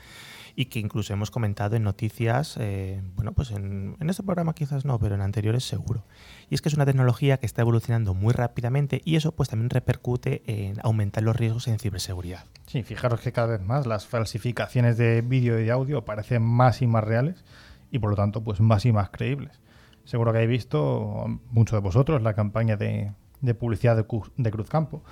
y 0.56 0.66
que 0.66 0.80
incluso 0.80 1.14
hemos 1.14 1.32
comentado 1.32 1.76
en 1.76 1.84
noticias, 1.84 2.58
eh, 2.60 3.02
bueno, 3.16 3.34
pues 3.34 3.52
en, 3.52 3.98
en, 4.00 4.10
este 4.10 4.24
programa 4.24 4.54
quizás 4.54 4.86
no, 4.86 5.00
pero 5.00 5.16
en 5.16 5.22
anteriores 5.22 5.64
seguro. 5.64 6.06
Y 6.50 6.56
es 6.56 6.62
que 6.62 6.70
es 6.70 6.76
una 6.76 6.86
tecnología 6.86 7.38
que 7.38 7.46
está 7.46 7.62
evolucionando 7.62 8.14
muy 8.14 8.34
rápidamente 8.34 9.02
y 9.04 9.16
eso 9.16 9.32
pues 9.32 9.50
también 9.50 9.70
repercute 9.70 10.44
en 10.46 10.80
aumentar 10.84 11.24
los 11.24 11.36
riesgos 11.36 11.68
en 11.68 11.80
ciberseguridad. 11.80 12.46
Sí, 12.68 12.84
fijaros 12.84 13.22
que 13.22 13.32
cada 13.32 13.48
vez 13.48 13.62
más 13.62 13.88
las 13.88 14.06
falsificaciones 14.06 14.98
de 14.98 15.22
vídeo 15.22 15.60
y 15.60 15.64
de 15.64 15.72
audio 15.72 16.06
parecen 16.06 16.44
más 16.44 16.82
y 16.82 16.88
más 16.88 17.04
reales 17.04 17.44
y 17.90 18.00
por 18.00 18.12
lo 18.12 18.16
tanto 18.16 18.44
pues 18.44 18.60
más 18.60 18.86
y 18.86 18.92
más 18.92 19.10
creíbles. 19.10 19.60
Seguro 20.06 20.34
que 20.34 20.40
habéis 20.40 20.52
visto, 20.52 21.40
muchos 21.50 21.78
de 21.78 21.82
vosotros, 21.82 22.22
la 22.22 22.34
campaña 22.34 22.76
de, 22.76 23.14
de 23.42 23.56
publicidad 23.56 23.96
de, 23.96 24.06
de 24.38 24.52
Cruzcampo 24.52 25.04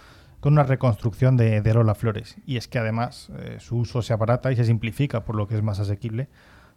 con 0.41 0.53
una 0.53 0.63
reconstrucción 0.63 1.37
de, 1.37 1.61
de 1.61 1.73
Lola 1.73 1.95
Flores. 1.95 2.35
Y 2.45 2.57
es 2.57 2.67
que 2.67 2.79
además 2.79 3.29
eh, 3.37 3.57
su 3.59 3.77
uso 3.77 4.01
se 4.01 4.11
abarata 4.11 4.51
y 4.51 4.57
se 4.57 4.65
simplifica, 4.65 5.23
por 5.23 5.35
lo 5.35 5.47
que 5.47 5.55
es 5.55 5.63
más 5.63 5.79
asequible 5.79 6.27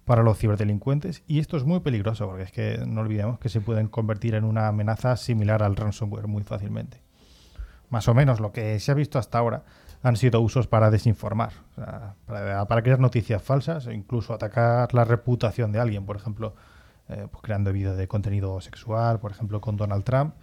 para 0.05 0.23
los 0.23 0.39
ciberdelincuentes. 0.39 1.23
Y 1.27 1.39
esto 1.39 1.57
es 1.57 1.65
muy 1.65 1.81
peligroso, 1.81 2.27
porque 2.27 2.43
es 2.45 2.53
que 2.53 2.85
no 2.87 3.01
olvidemos 3.01 3.39
que 3.39 3.49
se 3.49 3.61
pueden 3.61 3.89
convertir 3.89 4.35
en 4.35 4.45
una 4.45 4.69
amenaza 4.69 5.17
similar 5.17 5.63
al 5.63 5.77
ransomware 5.77 6.29
muy 6.29 6.45
fácilmente. 6.45 7.03
Más 7.89 8.07
o 8.09 8.15
menos 8.15 8.39
lo 8.39 8.53
que 8.53 8.79
se 8.81 8.93
ha 8.93 8.95
visto 8.95 9.19
hasta 9.19 9.39
ahora 9.39 9.65
han 10.03 10.17
sido 10.17 10.43
usos 10.43 10.67
para 10.67 10.91
desinformar, 10.91 11.53
para, 12.27 12.83
crear 12.83 13.01
noticias 13.01 13.43
falsas 13.43 13.87
e 13.87 13.95
incluso 13.95 14.35
atacar 14.35 14.93
la 14.93 15.05
reputación 15.05 15.73
de 15.73 15.81
alguien, 15.81 16.05
por 16.05 16.17
ejemplo, 16.17 16.55
eh, 17.09 17.27
pues 17.31 17.43
creando 17.43 17.73
vídeos 17.73 17.97
de 17.97 18.07
contenido 18.07 18.61
sexual, 18.61 19.21
por 19.21 19.31
ejemplo, 19.31 19.63
con 19.63 19.77
Donald 19.79 20.05
Trump. 20.05 20.35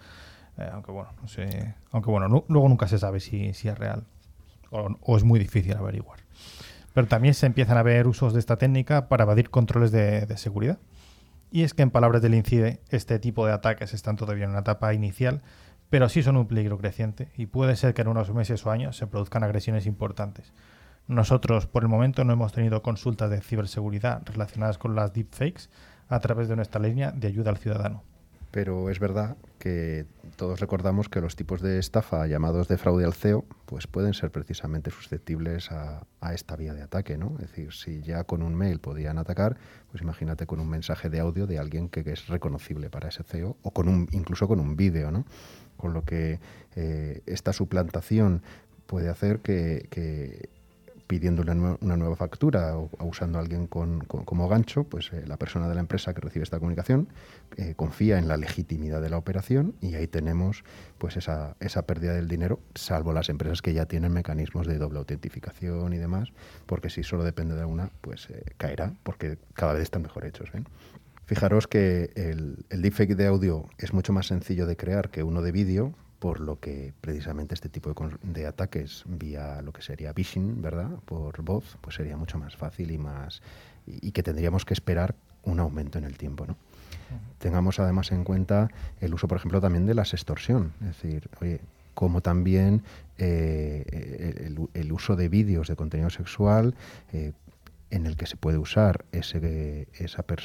Eh, 0.58 0.68
aunque 0.72 0.92
bueno, 0.92 1.10
no 1.20 1.28
sé, 1.28 1.74
aunque 1.90 2.10
bueno, 2.10 2.28
no, 2.28 2.44
luego 2.48 2.68
nunca 2.68 2.86
se 2.88 2.98
sabe 2.98 3.20
si, 3.20 3.46
es 3.46 3.78
real 3.78 4.04
o, 4.70 4.88
o, 5.00 5.16
es 5.16 5.24
muy 5.24 5.38
difícil 5.38 5.76
averiguar. 5.76 6.20
Pero 6.92 7.06
también 7.06 7.34
se 7.34 7.46
empiezan 7.46 7.78
a 7.78 7.82
ver 7.82 8.06
usos 8.06 8.34
de 8.34 8.40
esta 8.40 8.56
técnica 8.56 9.08
para 9.08 9.24
evadir 9.24 9.48
controles 9.48 9.92
de, 9.92 10.26
de 10.26 10.36
seguridad. 10.36 10.78
Y 11.50 11.62
es 11.62 11.74
que 11.74 11.82
en 11.82 11.90
palabras 11.90 12.22
del 12.22 12.34
INCIDE, 12.34 12.80
este 12.90 13.18
tipo 13.18 13.46
de 13.46 13.52
ataques 13.52 13.94
están 13.94 14.16
todavía 14.16 14.44
en 14.44 14.50
una 14.50 14.60
etapa 14.60 14.92
inicial, 14.94 15.42
pero 15.90 16.08
sí 16.08 16.22
son 16.22 16.36
un 16.36 16.46
peligro 16.46 16.78
creciente 16.78 17.30
y 17.36 17.46
puede 17.46 17.76
ser 17.76 17.92
que 17.92 18.02
en 18.02 18.08
unos 18.08 18.32
meses 18.32 18.64
o 18.64 18.70
años 18.70 18.96
se 18.96 19.06
produzcan 19.06 19.44
agresiones 19.44 19.86
importantes. 19.86 20.52
Nosotros, 21.08 21.66
por 21.66 21.82
el 21.82 21.88
momento, 21.88 22.24
no 22.24 22.32
hemos 22.32 22.52
tenido 22.52 22.82
consultas 22.82 23.28
de 23.30 23.40
ciberseguridad 23.40 24.22
relacionadas 24.24 24.78
con 24.78 24.94
las 24.94 25.12
deepfakes 25.12 25.68
a 26.08 26.20
través 26.20 26.48
de 26.48 26.56
nuestra 26.56 26.80
línea 26.80 27.10
de 27.10 27.28
ayuda 27.28 27.50
al 27.50 27.58
ciudadano 27.58 28.04
pero 28.52 28.90
es 28.90 29.00
verdad 29.00 29.36
que 29.58 30.04
todos 30.36 30.60
recordamos 30.60 31.08
que 31.08 31.20
los 31.20 31.36
tipos 31.36 31.62
de 31.62 31.78
estafa 31.78 32.26
llamados 32.26 32.68
de 32.68 32.76
fraude 32.76 33.04
al 33.04 33.14
CEO 33.14 33.44
pues 33.64 33.86
pueden 33.86 34.12
ser 34.12 34.30
precisamente 34.30 34.90
susceptibles 34.90 35.72
a, 35.72 36.06
esta 36.32 36.54
vía 36.54 36.74
de 36.74 36.82
ataque, 36.82 37.16
¿no? 37.18 37.34
Es 37.40 37.48
decir, 37.48 37.72
si 37.72 38.02
ya 38.02 38.24
con 38.24 38.42
un 38.42 38.54
mail 38.54 38.78
podían 38.78 39.18
atacar, 39.18 39.56
pues 39.90 40.02
imagínate 40.02 40.46
con 40.46 40.60
un 40.60 40.68
mensaje 40.68 41.10
de 41.10 41.18
audio 41.18 41.46
de 41.46 41.58
alguien 41.58 41.88
que, 41.88 42.00
es 42.00 42.28
reconocible 42.28 42.90
para 42.90 43.08
ese 43.08 43.24
CEO 43.24 43.56
o 43.62 43.70
con 43.72 43.88
un 43.88 44.08
incluso 44.12 44.46
con 44.46 44.60
un 44.60 44.76
vídeo, 44.76 45.10
¿no? 45.10 45.24
Con 45.78 45.94
lo 45.94 46.04
que 46.04 46.38
eh, 46.76 47.22
esta 47.26 47.52
suplantación 47.52 48.42
puede 48.86 49.08
hacer 49.08 49.40
que 49.40 49.88
pidiendo 51.12 51.42
una, 51.42 51.54
nueva 51.96 52.16
factura 52.16 52.74
o, 52.78 52.88
usando 53.00 53.36
a 53.36 53.42
alguien 53.42 53.66
con, 53.66 54.00
como 54.00 54.48
gancho, 54.48 54.84
pues 54.84 55.12
eh, 55.12 55.24
la 55.26 55.36
persona 55.36 55.68
de 55.68 55.74
la 55.74 55.80
empresa 55.82 56.14
que 56.14 56.22
recibe 56.22 56.42
esta 56.42 56.58
comunicación 56.58 57.06
eh, 57.58 57.74
confía 57.76 58.16
en 58.18 58.28
la 58.28 58.38
legitimidad 58.38 59.02
de 59.02 59.10
la 59.10 59.18
operación 59.18 59.74
y 59.82 59.94
ahí 59.94 60.06
tenemos 60.06 60.64
pues 60.96 61.18
esa, 61.18 61.54
esa 61.60 61.82
pérdida 61.82 62.14
del 62.14 62.28
dinero, 62.28 62.60
salvo 62.74 63.12
las 63.12 63.28
empresas 63.28 63.60
que 63.60 63.74
ya 63.74 63.84
tienen 63.84 64.10
mecanismos 64.10 64.66
de 64.66 64.78
doble 64.78 65.00
autentificación 65.00 65.92
y 65.92 65.98
demás, 65.98 66.30
porque 66.64 66.88
si 66.88 67.02
solo 67.02 67.24
depende 67.24 67.56
de 67.56 67.66
una, 67.66 67.90
pues 68.00 68.30
eh, 68.30 68.42
caerá, 68.56 68.94
porque 69.02 69.36
cada 69.52 69.74
vez 69.74 69.82
están 69.82 70.00
mejor 70.00 70.24
hechos. 70.24 70.48
Fijaros 71.26 71.66
que 71.66 72.10
el, 72.16 72.64
el 72.70 72.80
deepfake 72.80 73.16
de 73.16 73.26
audio 73.26 73.68
es 73.76 73.92
mucho 73.92 74.14
más 74.14 74.28
sencillo 74.28 74.64
de 74.64 74.78
crear 74.78 75.10
que 75.10 75.22
uno 75.22 75.42
de 75.42 75.52
vídeo, 75.52 75.92
por 76.22 76.38
lo 76.38 76.60
que 76.60 76.94
precisamente 77.00 77.52
este 77.52 77.68
tipo 77.68 77.92
de, 78.22 78.46
ataques 78.46 79.02
vía 79.08 79.60
lo 79.60 79.72
que 79.72 79.82
sería 79.82 80.14
phishing, 80.14 80.62
¿verdad? 80.62 80.88
Por 81.04 81.42
voz, 81.42 81.76
pues 81.80 81.96
sería 81.96 82.16
mucho 82.16 82.38
más 82.38 82.56
fácil 82.56 82.92
y 82.92 82.96
más 82.96 83.42
y, 83.88 84.12
que 84.12 84.22
tendríamos 84.22 84.64
que 84.64 84.72
esperar 84.72 85.16
un 85.42 85.58
aumento 85.58 85.98
en 85.98 86.04
el 86.04 86.16
tiempo, 86.16 86.46
¿no? 86.46 86.56
Tengamos 87.38 87.80
además 87.80 88.12
en 88.12 88.22
cuenta 88.22 88.70
el 89.00 89.12
uso, 89.12 89.26
por 89.26 89.38
ejemplo, 89.38 89.60
también 89.60 89.84
de 89.84 89.94
la 89.94 90.02
extorsión, 90.02 90.72
es 90.82 91.02
decir, 91.02 91.28
oye, 91.40 91.58
como 91.94 92.20
también 92.20 92.84
eh, 93.18 94.46
el, 94.74 94.92
uso 94.92 95.16
de 95.16 95.28
vídeos 95.28 95.66
de 95.66 95.74
contenido 95.74 96.08
sexual 96.08 96.76
eh, 97.12 97.32
en 97.90 98.06
el 98.06 98.16
que 98.16 98.26
se 98.26 98.36
puede 98.36 98.58
usar 98.58 99.04
ese, 99.10 99.88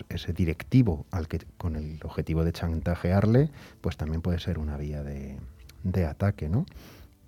ese 0.09 0.33
directivo 0.33 1.05
al 1.11 1.27
que, 1.27 1.45
con 1.59 1.75
el 1.75 1.99
objetivo 2.03 2.43
de 2.43 2.51
chantajearle, 2.51 3.51
pues 3.81 3.95
también 3.95 4.23
puede 4.23 4.39
ser 4.39 4.57
una 4.57 4.75
vía 4.75 5.03
de, 5.03 5.37
de 5.91 6.05
ataque, 6.05 6.49
¿no? 6.49 6.65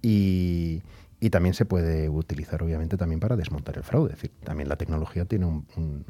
Y, 0.01 0.81
también 1.31 1.53
se 1.53 1.65
puede 1.65 2.09
utilizar, 2.09 2.63
obviamente, 2.63 2.95
también 2.95 3.19
para 3.19 3.35
desmontar 3.35 3.77
el 3.77 3.83
fraude. 3.83 4.13
Es 4.13 4.15
decir, 4.15 4.31
también 4.43 4.69
la 4.69 4.77
tecnología 4.77 5.25
tiene 5.25 5.63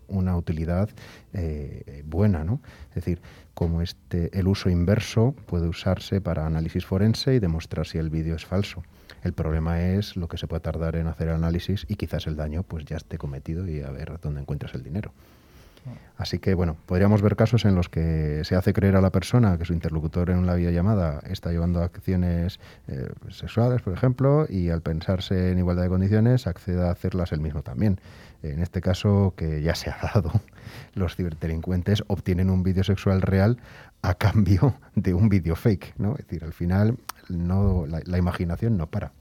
una 0.08 0.38
utilidad 0.38 0.90
eh, 1.34 2.04
buena, 2.06 2.44
¿no? 2.44 2.62
Es 2.90 2.96
decir, 2.96 3.20
como 3.56 3.82
este, 3.82 4.38
el 4.38 4.48
uso 4.48 4.70
inverso 4.70 5.34
puede 5.48 5.68
usarse 5.68 6.22
para 6.22 6.46
análisis 6.46 6.86
forense 6.86 7.34
y 7.34 7.40
demostrar 7.40 7.88
si 7.88 7.98
el 7.98 8.10
vídeo 8.12 8.36
es 8.36 8.46
falso. 8.46 8.84
El 9.24 9.34
problema 9.34 9.82
es 9.82 10.16
lo 10.16 10.28
que 10.28 10.38
se 10.38 10.48
puede 10.48 10.62
tardar 10.62 10.96
en 10.96 11.08
hacer 11.08 11.28
el 11.30 11.36
análisis 11.36 11.86
y 11.90 11.96
quizás 11.96 12.28
el 12.28 12.36
daño 12.36 12.64
pues 12.64 12.86
ya 12.86 12.98
esté 12.98 13.18
cometido 13.18 13.68
y 13.68 13.82
a 13.82 13.90
ver 13.90 14.20
dónde 14.22 14.42
encuentras 14.42 14.76
el 14.76 14.84
dinero. 14.84 15.12
Así 16.18 16.40
que, 16.40 16.54
bueno, 16.54 16.76
podríamos 16.86 17.22
ver 17.22 17.36
casos 17.36 17.64
en 17.64 17.76
los 17.76 17.88
que 17.88 18.42
se 18.44 18.56
hace 18.56 18.74
creer 18.74 18.98
a 18.98 19.02
la 19.02 19.10
persona 19.10 19.58
que 19.58 19.66
su 19.66 19.74
interlocutor 19.74 20.30
en 20.30 20.38
una 20.38 20.54
videollamada 20.54 21.22
está 21.30 21.52
llevando 21.52 21.82
acciones 21.82 22.60
eh, 22.88 23.10
sexuales, 23.30 23.82
por 23.82 23.94
ejemplo, 23.94 24.46
y 24.50 24.70
al 24.70 24.82
pensarse 24.82 25.52
en 25.52 25.60
igualdad 25.60 25.84
de 25.84 25.90
condiciones 25.90 26.46
acceda 26.46 26.90
a 26.90 26.92
hacerlas 26.92 27.32
él 27.32 27.40
mismo 27.40 27.64
también. 27.64 28.00
En 28.44 28.62
este 28.62 28.82
caso, 28.82 29.34
que 29.36 29.62
ya 29.62 29.76
se 29.76 29.90
ha 29.90 29.98
dado, 30.14 30.32
los 30.94 31.16
ciberdelincuentes 31.16 32.04
obtienen 32.08 32.50
un 32.50 32.64
vídeo 32.64 32.84
sexual 32.84 33.22
real 33.22 33.58
a 34.02 34.14
cambio 34.14 34.76
de 34.96 35.14
un 35.14 35.30
vídeo 35.30 35.56
fake, 35.56 35.96
¿no? 35.98 36.14
Es 36.14 36.28
decir, 36.28 36.44
al 36.44 36.54
final 36.54 36.98
no, 37.28 37.86
la, 37.86 38.18
imaginación 38.18 38.78
no 38.78 38.88
para. 38.88 39.12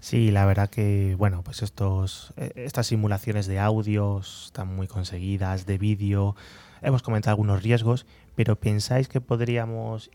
Sí, 0.00 0.30
la 0.30 0.46
verdad 0.46 0.70
que, 0.70 1.16
bueno, 1.18 1.42
pues 1.42 1.62
estos, 1.62 2.32
eh, 2.36 2.52
estas 2.54 2.86
simulaciones 2.86 3.46
de 3.46 3.58
audios 3.58 4.46
están 4.46 4.74
muy 4.74 4.86
conseguidas, 4.86 5.66
de 5.66 5.76
vídeo. 5.76 6.36
Hemos 6.82 7.02
comentado 7.02 7.32
algunos 7.32 7.62
riesgos, 7.62 8.06
pero 8.36 8.56
¿pensáis 8.56 9.08
que 9.08 9.20
podríamos 9.20 10.10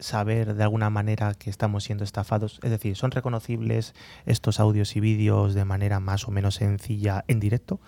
saber 0.00 0.54
de 0.54 0.62
alguna 0.62 0.90
manera 0.90 1.34
que 1.34 1.48
estamos 1.48 1.84
siendo 1.84 2.02
estafados? 2.02 2.58
Es 2.62 2.70
decir, 2.70 2.96
¿son 2.96 3.12
reconocibles 3.12 3.94
estos 4.26 4.58
audios 4.58 4.96
y 4.96 5.00
vídeos 5.00 5.54
de 5.54 5.64
manera 5.64 6.00
más 6.00 6.26
o 6.26 6.32
menos 6.32 6.56
sencilla 6.56 7.24
en 7.28 7.38
directo? 7.38 7.80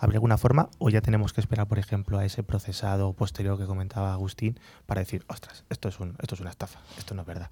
¿Habría 0.00 0.16
alguna 0.16 0.38
forma 0.38 0.68
o 0.78 0.90
ya 0.90 1.00
tenemos 1.00 1.32
que 1.32 1.40
esperar, 1.40 1.68
por 1.68 1.78
ejemplo, 1.78 2.18
a 2.18 2.24
ese 2.24 2.42
procesado 2.42 3.12
posterior 3.12 3.58
que 3.58 3.66
comentaba 3.66 4.12
Agustín 4.12 4.58
para 4.86 5.00
decir, 5.00 5.24
ostras, 5.28 5.64
esto 5.70 5.88
es, 5.88 6.00
un, 6.00 6.16
esto 6.20 6.34
es 6.34 6.40
una 6.40 6.50
estafa, 6.50 6.80
esto 6.96 7.14
no 7.14 7.22
es 7.22 7.26
verdad? 7.26 7.50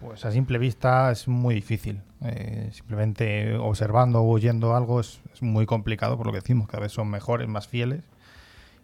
Pues 0.00 0.24
a 0.24 0.32
simple 0.32 0.58
vista 0.58 1.10
es 1.10 1.28
muy 1.28 1.54
difícil. 1.54 2.00
Eh, 2.22 2.70
simplemente 2.72 3.54
observando 3.56 4.22
o 4.22 4.30
oyendo 4.30 4.74
algo 4.74 5.00
es, 5.00 5.20
muy 5.40 5.66
complicado, 5.66 6.16
por 6.16 6.26
lo 6.26 6.32
que 6.32 6.38
decimos, 6.38 6.68
cada 6.68 6.82
vez 6.82 6.92
son 6.92 7.10
mejores, 7.10 7.48
más 7.48 7.68
fieles. 7.68 8.02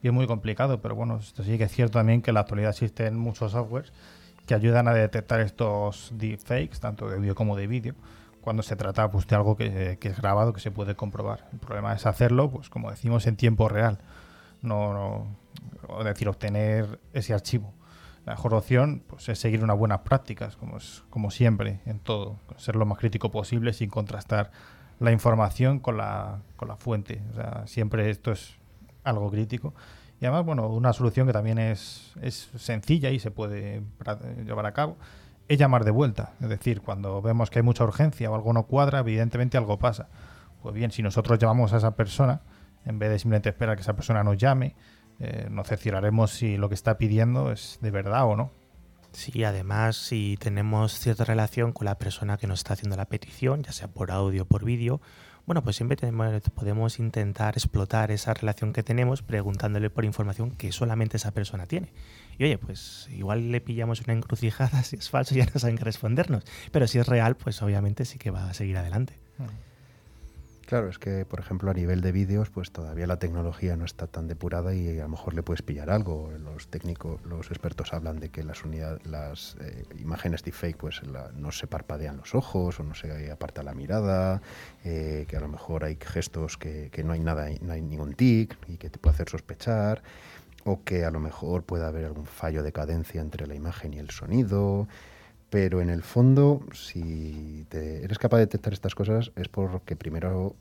Y 0.03 0.09
es 0.09 0.13
muy 0.13 0.27
complicado, 0.27 0.83
pero 0.83 0.95
bueno, 0.95 1.17
esto 1.17 1.43
sí 1.43 1.57
que 1.57 1.65
es 1.65 1.73
cierto 1.73 1.99
también 1.99 2.21
que 2.21 2.31
en 2.31 2.35
la 2.35 2.41
actualidad 2.41 2.71
existen 2.71 3.19
muchos 3.19 3.53
softwares 3.53 3.93
que 4.47 4.55
ayudan 4.55 4.89
a 4.89 4.95
detectar 4.95 5.41
estos 5.41 6.13
deepfakes, 6.15 6.79
tanto 6.81 7.09
de 7.09 7.17
audio 7.17 7.35
como 7.35 7.57
de 7.57 7.67
vídeo, 7.67 7.95
cuando 8.43 8.63
se 8.63 8.77
trata 8.77 9.11
pues, 9.11 9.27
de 9.27 9.37
algo 9.37 9.57
que, 9.57 9.99
es 10.01 10.21
grabado, 10.21 10.53
que 10.53 10.61
se 10.61 10.71
puede 10.71 10.95
comprobar. 10.95 11.49
El 11.53 11.59
problema 11.59 11.95
es 11.95 12.05
hacerlo, 12.07 12.51
pues 12.51 12.69
como 12.69 12.91
decimos, 12.91 13.27
en 13.27 13.37
tiempo 13.37 13.69
real. 13.69 13.99
No, 14.61 14.93
no 15.89 16.05
decir, 16.05 16.29
obtener 16.29 17.01
ese 17.13 17.33
archivo. 17.35 17.73
La 18.27 18.33
mejor 18.33 18.55
opción 18.55 19.03
pues, 19.07 19.29
es 19.29 19.39
seguir 19.39 19.65
unas 19.65 19.79
buenas 19.79 20.01
prácticas, 20.01 20.57
como, 20.57 20.77
es, 20.77 21.05
como 21.09 21.31
siempre, 21.31 21.81
en 21.87 22.01
todo. 22.01 22.39
Ser 22.57 22.77
lo 22.77 22.85
más 22.85 22.99
crítico 22.99 23.31
posible 23.31 23.73
sin 23.73 23.89
contrastar 23.89 24.51
la 24.99 25.13
información 25.13 25.79
con 25.79 25.97
la, 25.97 26.41
con 26.57 26.69
la 26.69 26.77
fuente. 26.77 27.23
Siempre 27.65 28.11
esto 28.11 28.33
es 28.33 28.57
algo 29.05 29.31
crítico. 29.31 29.75
Y 30.21 30.27
además, 30.27 30.45
bueno, 30.45 30.69
una 30.69 30.93
solución 30.93 31.27
que 31.27 31.33
también 31.33 31.59
es, 31.59 32.13
es 32.21 32.51
sencilla 32.57 33.11
y 33.11 33.21
se 33.21 33.31
puede 33.31 33.83
llevar 34.45 34.67
a 34.67 34.73
cabo 34.73 34.97
es 35.49 35.59
llamar 35.59 35.85
de 35.85 35.91
vuelta. 35.91 36.33
Es 36.41 36.49
decir, 36.49 36.83
cuando 36.83 37.23
vemos 37.23 37.51
que 37.51 37.59
hay 37.59 37.63
mucha 37.63 37.85
urgencia 37.85 38.31
o 38.31 38.35
algo 38.35 38.53
no 38.53 38.65
cuadra, 38.65 39.01
evidentemente 39.01 39.57
algo 39.57 39.79
pasa. 39.79 40.09
Pues 40.63 40.75
bien, 40.75 40.91
si 40.91 41.03
nosotros 41.03 41.39
llamamos 41.39 41.73
a 41.73 41.77
esa 41.77 41.95
persona, 41.95 42.41
en 42.85 42.99
vez 42.99 43.11
de 43.11 43.19
simplemente 43.19 43.51
esperar 43.51 43.77
que 43.77 43.83
esa 43.83 43.95
persona 43.95 44.25
nos 44.25 44.37
llame, 44.37 44.75
eh, 45.21 45.49
nos 45.51 45.67
cercioraremos 45.67 46.31
si 46.31 46.57
lo 46.57 46.69
que 46.69 46.75
está 46.75 46.99
pidiendo 46.99 47.53
es 47.53 47.79
de 47.81 47.91
verdad 47.91 48.27
o 48.27 48.37
no. 48.37 48.51
Sí, 49.13 49.45
además, 49.45 49.97
si 49.97 50.37
tenemos 50.39 50.99
cierta 50.99 51.25
relación 51.25 51.73
con 51.73 51.87
la 51.87 51.97
persona 51.97 52.37
que 52.37 52.47
nos 52.47 52.61
está 52.61 52.75
haciendo 52.75 52.97
la 52.97 53.07
petición, 53.07 53.63
ya 53.63 53.73
sea 53.73 53.89
por 53.89 54.11
audio 54.11 54.43
o 54.43 54.47
por 54.47 54.65
vídeo, 54.65 55.01
bueno, 55.47 55.63
pues 55.63 55.77
siempre 55.77 55.97
podemos 56.55 56.99
intentar 56.99 57.55
explotar 57.55 58.11
esa 58.11 58.35
relación 58.35 58.73
que 58.73 58.83
tenemos 58.83 59.23
preguntándole 59.23 59.91
por 59.91 60.05
información 60.05 60.51
que 60.51 60.73
solamente 60.73 61.17
esa 61.17 61.31
persona 61.31 61.67
tiene. 61.67 61.93
Y 62.37 62.45
oye, 62.45 62.59
pues 62.59 63.09
igual 63.13 63.53
le 63.53 63.61
pillamos 63.61 64.03
una 64.03 64.13
encrucijada, 64.13 64.83
si 64.85 64.97
es 64.97 65.09
falso 65.09 65.35
ya 65.35 65.47
no 65.47 65.61
saben 65.61 65.79
qué 65.79 65.85
respondernos. 65.85 66.45
Pero 66.73 66.89
si 66.89 66.99
es 66.99 67.07
real, 67.07 67.37
pues 67.37 67.63
obviamente 67.63 68.05
sí 68.05 68.19
que 68.19 68.33
va 68.33 68.51
a 68.51 68.55
seguir 68.55 68.77
adelante. 68.77 69.15
Mm. 69.39 69.66
Claro, 70.67 70.89
es 70.89 70.99
que, 70.99 71.25
por 71.25 71.39
ejemplo, 71.39 71.71
a 71.71 71.75
nivel 71.75 72.01
de 72.01 72.11
vídeos, 72.11 72.51
pues 72.51 72.73
todavía 72.73 73.07
la 73.07 73.21
tecnología 73.21 73.77
no 73.77 73.85
está 73.85 74.09
tan 74.09 74.27
depurada 74.27 74.75
y 74.75 74.99
a 74.99 75.05
lo 75.05 75.09
mejor 75.09 75.35
le 75.35 75.45
puedes 75.45 75.63
pillar 75.63 75.91
algo. 75.91 76.33
Los 76.41 76.67
técnicos, 76.67 77.25
los 77.25 77.53
expertos 77.53 77.93
hablan 77.93 78.19
de 78.19 78.31
que 78.31 78.43
las 78.43 78.65
unidades, 78.65 79.07
las 79.07 79.57
eh, 79.61 79.85
imágenes 80.01 80.43
deepfake, 80.43 80.77
pues 80.77 81.03
no 81.37 81.53
se 81.53 81.69
parpadean 81.69 82.17
los 82.17 82.35
ojos 82.35 82.81
o 82.81 82.83
no 82.83 82.97
se 82.97 83.31
aparta 83.31 83.63
la 83.63 83.75
mirada, 83.75 84.43
eh, 84.85 85.27
que 85.29 85.37
a 85.37 85.41
lo 85.41 85.47
mejor 85.47 85.85
hay 85.85 85.99
gestos 86.01 86.57
que, 86.57 86.91
no 87.05 87.13
hay 87.13 87.21
nada, 87.21 87.49
no 87.61 87.73
hay 87.73 87.81
ningún 87.81 88.15
tic 88.15 88.59
y 88.67 88.77
que 88.77 88.91
te 88.91 88.99
puede 88.99 89.15
hacer 89.15 89.29
sospechar, 89.29 90.03
o 90.65 90.83
que 90.83 91.05
a 91.05 91.13
lo 91.13 91.21
mejor 91.21 91.63
puede 91.63 91.85
haber 91.85 92.07
algún 92.07 92.27
fallo 92.27 92.65
de 92.65 92.73
cadencia 92.73 93.21
entre 93.21 93.47
la 93.47 93.55
imagen 93.55 93.95
y 93.95 94.01
el 94.01 94.11
sonido 94.11 94.89
pero 95.51 95.81
en 95.81 95.91
el 95.91 96.03
fondo, 96.03 96.61
si 96.73 97.67
eres 97.71 98.19
capaz 98.19 98.39
de 98.39 98.47
detectar 98.47 98.73
estas 98.73 98.95
cosas, 98.95 99.33
es 99.37 99.49
porque 99.49 99.97
primero 99.97 100.57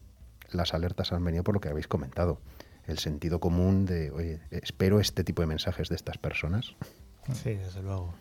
las 0.52 0.74
alertas 0.74 1.12
han 1.12 1.24
venido 1.24 1.44
por 1.44 1.56
lo 1.56 1.62
que 1.62 1.70
habéis 1.70 1.88
comentado. 1.88 2.40
El 2.86 3.00
sentido 3.00 3.40
común 3.40 3.86
de, 3.86 4.12
oye, 4.12 4.42
espero 4.52 5.00
este 5.00 5.24
tipo 5.24 5.42
de 5.42 5.48
mensajes 5.48 5.90
de 5.90 5.96
estas 5.96 6.18
personas. 6.18 6.76
Sí, 7.34 7.56
desde 7.56 7.82
luego. 7.82 8.14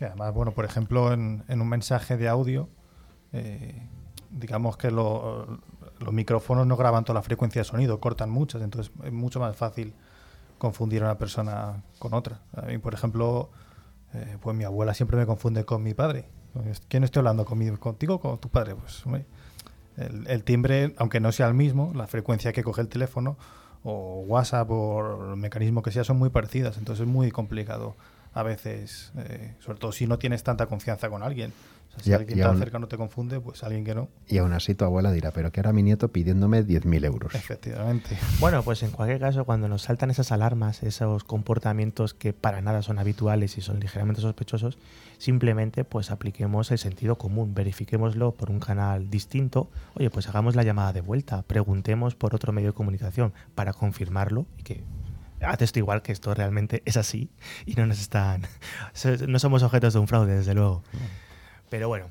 además, 0.00 0.34
bueno, 0.34 0.52
por 0.52 0.64
ejemplo, 0.64 1.12
en, 1.12 1.44
un 1.48 1.68
mensaje 1.68 2.16
de 2.16 2.28
audio, 2.28 2.68
eh, 3.32 3.80
digamos 4.30 4.76
que 4.76 4.90
los 4.90 5.58
micrófonos 6.12 6.66
no 6.66 6.76
graban 6.76 7.04
toda 7.04 7.14
la 7.14 7.22
frecuencia 7.22 7.60
de 7.60 7.64
sonido, 7.64 8.00
cortan 8.00 8.28
muchas, 8.28 8.62
entonces 8.62 8.92
es 9.04 9.12
mucho 9.12 9.38
más 9.38 9.56
fácil 9.56 9.94
confundir 10.58 11.02
a 11.02 11.06
una 11.06 11.18
persona 11.18 11.84
con 12.00 12.12
otra. 12.12 12.40
A 12.54 12.62
mí, 12.62 12.78
por 12.78 12.92
ejemplo, 12.92 13.50
eh, 14.16 14.38
pues 14.40 14.56
mi 14.56 14.64
abuela 14.64 14.94
siempre 14.94 15.16
me 15.16 15.26
confunde 15.26 15.64
con 15.64 15.82
mi 15.82 15.94
padre. 15.94 16.24
¿Quién 16.88 17.04
estoy 17.04 17.20
hablando? 17.20 17.44
¿Conmigo, 17.44 17.78
¿Contigo 17.78 18.14
o 18.14 18.20
con 18.20 18.38
tu 18.38 18.48
padre? 18.48 18.74
Pues 18.74 19.04
el, 19.96 20.44
timbre, 20.44 20.94
aunque 20.96 21.20
no 21.20 21.30
sea 21.32 21.48
el 21.48 21.54
mismo, 21.54 21.92
la 21.94 22.06
frecuencia 22.06 22.52
que 22.52 22.62
coge 22.62 22.80
el 22.80 22.88
teléfono 22.88 23.36
o 23.84 24.24
WhatsApp 24.26 24.70
o 24.70 25.32
el 25.32 25.36
mecanismo 25.36 25.82
que 25.82 25.90
sea 25.90 26.04
son 26.04 26.18
muy 26.18 26.30
parecidas. 26.30 26.78
Entonces 26.78 27.06
es 27.06 27.12
muy 27.12 27.30
complicado 27.30 27.94
a 28.32 28.42
veces, 28.42 29.12
eh, 29.16 29.54
sobre 29.60 29.78
todo 29.78 29.92
si 29.92 30.06
no 30.06 30.18
tienes 30.18 30.42
tanta 30.42 30.66
confianza 30.66 31.08
con 31.08 31.22
alguien 31.22 31.52
si 32.02 32.12
alguien 32.12 32.40
tan 32.40 32.58
cerca 32.58 32.78
no 32.78 32.88
te 32.88 32.96
confunde, 32.96 33.40
pues 33.40 33.62
alguien 33.62 33.84
que 33.84 33.94
no. 33.94 34.08
Y 34.28 34.38
aún 34.38 34.52
así 34.52 34.74
tu 34.74 34.84
abuela 34.84 35.12
dirá, 35.12 35.30
pero 35.30 35.52
que 35.52 35.60
era 35.60 35.72
mi 35.72 35.82
nieto 35.82 36.08
pidiéndome 36.08 36.64
10.000 36.64 37.04
euros. 37.04 37.34
Efectivamente. 37.34 38.16
Bueno, 38.40 38.62
pues 38.62 38.82
en 38.82 38.90
cualquier 38.90 39.20
caso, 39.20 39.44
cuando 39.44 39.68
nos 39.68 39.82
saltan 39.82 40.10
esas 40.10 40.32
alarmas, 40.32 40.82
esos 40.82 41.24
comportamientos 41.24 42.14
que 42.14 42.32
para 42.32 42.60
nada 42.60 42.82
son 42.82 42.98
habituales 42.98 43.58
y 43.58 43.60
son 43.60 43.80
ligeramente 43.80 44.20
sospechosos, 44.20 44.78
simplemente 45.18 45.84
pues 45.84 46.10
apliquemos 46.10 46.70
el 46.70 46.78
sentido 46.78 47.16
común, 47.16 47.54
verifiquémoslo 47.54 48.32
por 48.32 48.50
un 48.50 48.60
canal 48.60 49.10
distinto. 49.10 49.70
Oye, 49.94 50.10
pues 50.10 50.28
hagamos 50.28 50.56
la 50.56 50.62
llamada 50.62 50.92
de 50.92 51.00
vuelta, 51.00 51.42
preguntemos 51.42 52.14
por 52.14 52.34
otro 52.34 52.52
medio 52.52 52.68
de 52.68 52.74
comunicación 52.74 53.32
para 53.54 53.72
confirmarlo 53.72 54.46
y 54.58 54.62
que 54.62 54.84
igual 55.74 56.02
que 56.02 56.12
esto 56.12 56.34
realmente 56.34 56.82
es 56.84 56.96
así 56.96 57.30
y 57.66 57.74
no 57.74 57.86
nos 57.86 58.00
están 58.00 58.42
no 59.28 59.38
somos 59.38 59.62
objetos 59.62 59.92
de 59.92 60.00
un 60.00 60.08
fraude 60.08 60.36
desde 60.36 60.54
luego 60.54 60.82
pero 61.68 61.88
bueno. 61.88 62.06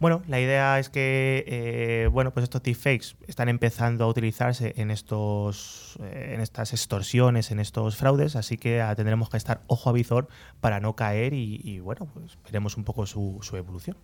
Bueno, 0.00 0.22
la 0.26 0.40
idea 0.40 0.78
es 0.78 0.90
que 0.90 1.44
eh, 1.46 2.08
bueno, 2.12 2.32
pues 2.32 2.44
estos 2.44 2.62
deepfakes 2.62 3.14
están 3.28 3.48
empezando 3.48 4.04
a 4.04 4.08
utilizarse 4.08 4.74
en 4.76 4.90
estos 4.90 5.96
eh, 6.02 6.32
en 6.34 6.40
estas 6.40 6.72
extorsiones, 6.72 7.50
en 7.52 7.60
estos 7.60 7.96
fraudes, 7.96 8.36
así 8.36 8.58
que 8.58 8.82
ah, 8.82 8.94
tendremos 8.96 9.30
que 9.30 9.36
estar 9.36 9.62
ojo 9.68 9.88
a 9.88 9.92
visor 9.92 10.28
para 10.60 10.80
no 10.80 10.94
caer 10.96 11.32
y, 11.32 11.78
bueno, 11.78 12.06
pues 12.12 12.36
veremos 12.44 12.76
un 12.76 12.84
poco 12.84 13.06
su 13.06 13.40
evolución. 13.56 13.96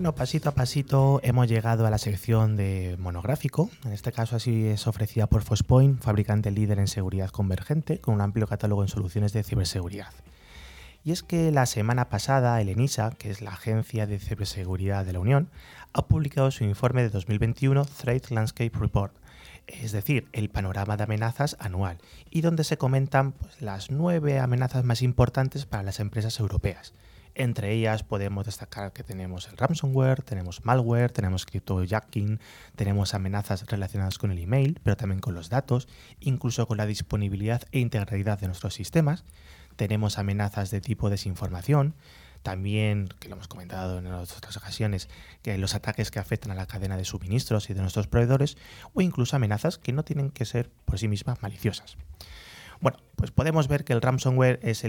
Bueno, 0.00 0.14
pasito 0.14 0.48
a 0.48 0.52
pasito 0.52 1.20
hemos 1.22 1.46
llegado 1.46 1.86
a 1.86 1.90
la 1.90 1.98
sección 1.98 2.56
de 2.56 2.96
monográfico. 2.98 3.68
En 3.84 3.92
este 3.92 4.12
caso 4.12 4.34
así 4.34 4.66
es 4.66 4.86
ofrecida 4.86 5.26
por 5.26 5.42
Fospoint, 5.42 6.02
fabricante 6.02 6.50
líder 6.50 6.78
en 6.78 6.88
seguridad 6.88 7.28
convergente, 7.28 7.98
con 7.98 8.14
un 8.14 8.22
amplio 8.22 8.46
catálogo 8.46 8.80
en 8.80 8.88
soluciones 8.88 9.34
de 9.34 9.42
ciberseguridad. 9.42 10.14
Y 11.04 11.12
es 11.12 11.22
que 11.22 11.52
la 11.52 11.66
semana 11.66 12.08
pasada 12.08 12.62
el 12.62 12.70
ENISA, 12.70 13.10
que 13.18 13.28
es 13.28 13.42
la 13.42 13.50
Agencia 13.50 14.06
de 14.06 14.18
Ciberseguridad 14.18 15.04
de 15.04 15.12
la 15.12 15.20
Unión, 15.20 15.50
ha 15.92 16.06
publicado 16.06 16.50
su 16.50 16.64
informe 16.64 17.02
de 17.02 17.10
2021 17.10 17.84
Threat 17.84 18.30
Landscape 18.30 18.72
Report, 18.72 19.12
es 19.66 19.92
decir, 19.92 20.28
el 20.32 20.48
panorama 20.48 20.96
de 20.96 21.02
amenazas 21.02 21.58
anual, 21.60 21.98
y 22.30 22.40
donde 22.40 22.64
se 22.64 22.78
comentan 22.78 23.32
pues, 23.32 23.60
las 23.60 23.90
nueve 23.90 24.38
amenazas 24.38 24.82
más 24.82 25.02
importantes 25.02 25.66
para 25.66 25.82
las 25.82 26.00
empresas 26.00 26.40
europeas. 26.40 26.94
Entre 27.34 27.72
ellas 27.72 28.02
podemos 28.02 28.46
destacar 28.46 28.92
que 28.92 29.04
tenemos 29.04 29.48
el 29.48 29.56
ransomware, 29.56 30.22
tenemos 30.22 30.64
malware, 30.64 31.12
tenemos 31.12 31.46
cryptojacking, 31.46 32.40
tenemos 32.76 33.14
amenazas 33.14 33.64
relacionadas 33.66 34.18
con 34.18 34.30
el 34.30 34.38
email, 34.38 34.78
pero 34.82 34.96
también 34.96 35.20
con 35.20 35.34
los 35.34 35.48
datos, 35.48 35.88
incluso 36.20 36.66
con 36.66 36.76
la 36.76 36.86
disponibilidad 36.86 37.62
e 37.72 37.78
integridad 37.78 38.40
de 38.40 38.48
nuestros 38.48 38.74
sistemas. 38.74 39.24
Tenemos 39.76 40.18
amenazas 40.18 40.70
de 40.70 40.80
tipo 40.80 41.08
desinformación, 41.08 41.94
también, 42.42 43.08
que 43.20 43.28
lo 43.28 43.34
hemos 43.34 43.48
comentado 43.48 43.98
en 43.98 44.06
otras 44.06 44.56
ocasiones, 44.56 45.08
que 45.42 45.58
los 45.58 45.74
ataques 45.74 46.10
que 46.10 46.18
afectan 46.18 46.52
a 46.52 46.54
la 46.54 46.66
cadena 46.66 46.96
de 46.96 47.04
suministros 47.04 47.68
y 47.70 47.74
de 47.74 47.82
nuestros 47.82 48.06
proveedores, 48.06 48.56
o 48.94 49.02
incluso 49.02 49.36
amenazas 49.36 49.78
que 49.78 49.92
no 49.92 50.04
tienen 50.04 50.30
que 50.30 50.46
ser 50.46 50.70
por 50.84 50.98
sí 50.98 51.06
mismas 51.06 51.42
maliciosas. 51.42 51.96
Bueno, 52.80 52.98
pues 53.14 53.30
podemos 53.30 53.68
ver 53.68 53.84
que 53.84 53.92
el 53.92 54.00
ransomware 54.00 54.58
es, 54.62 54.84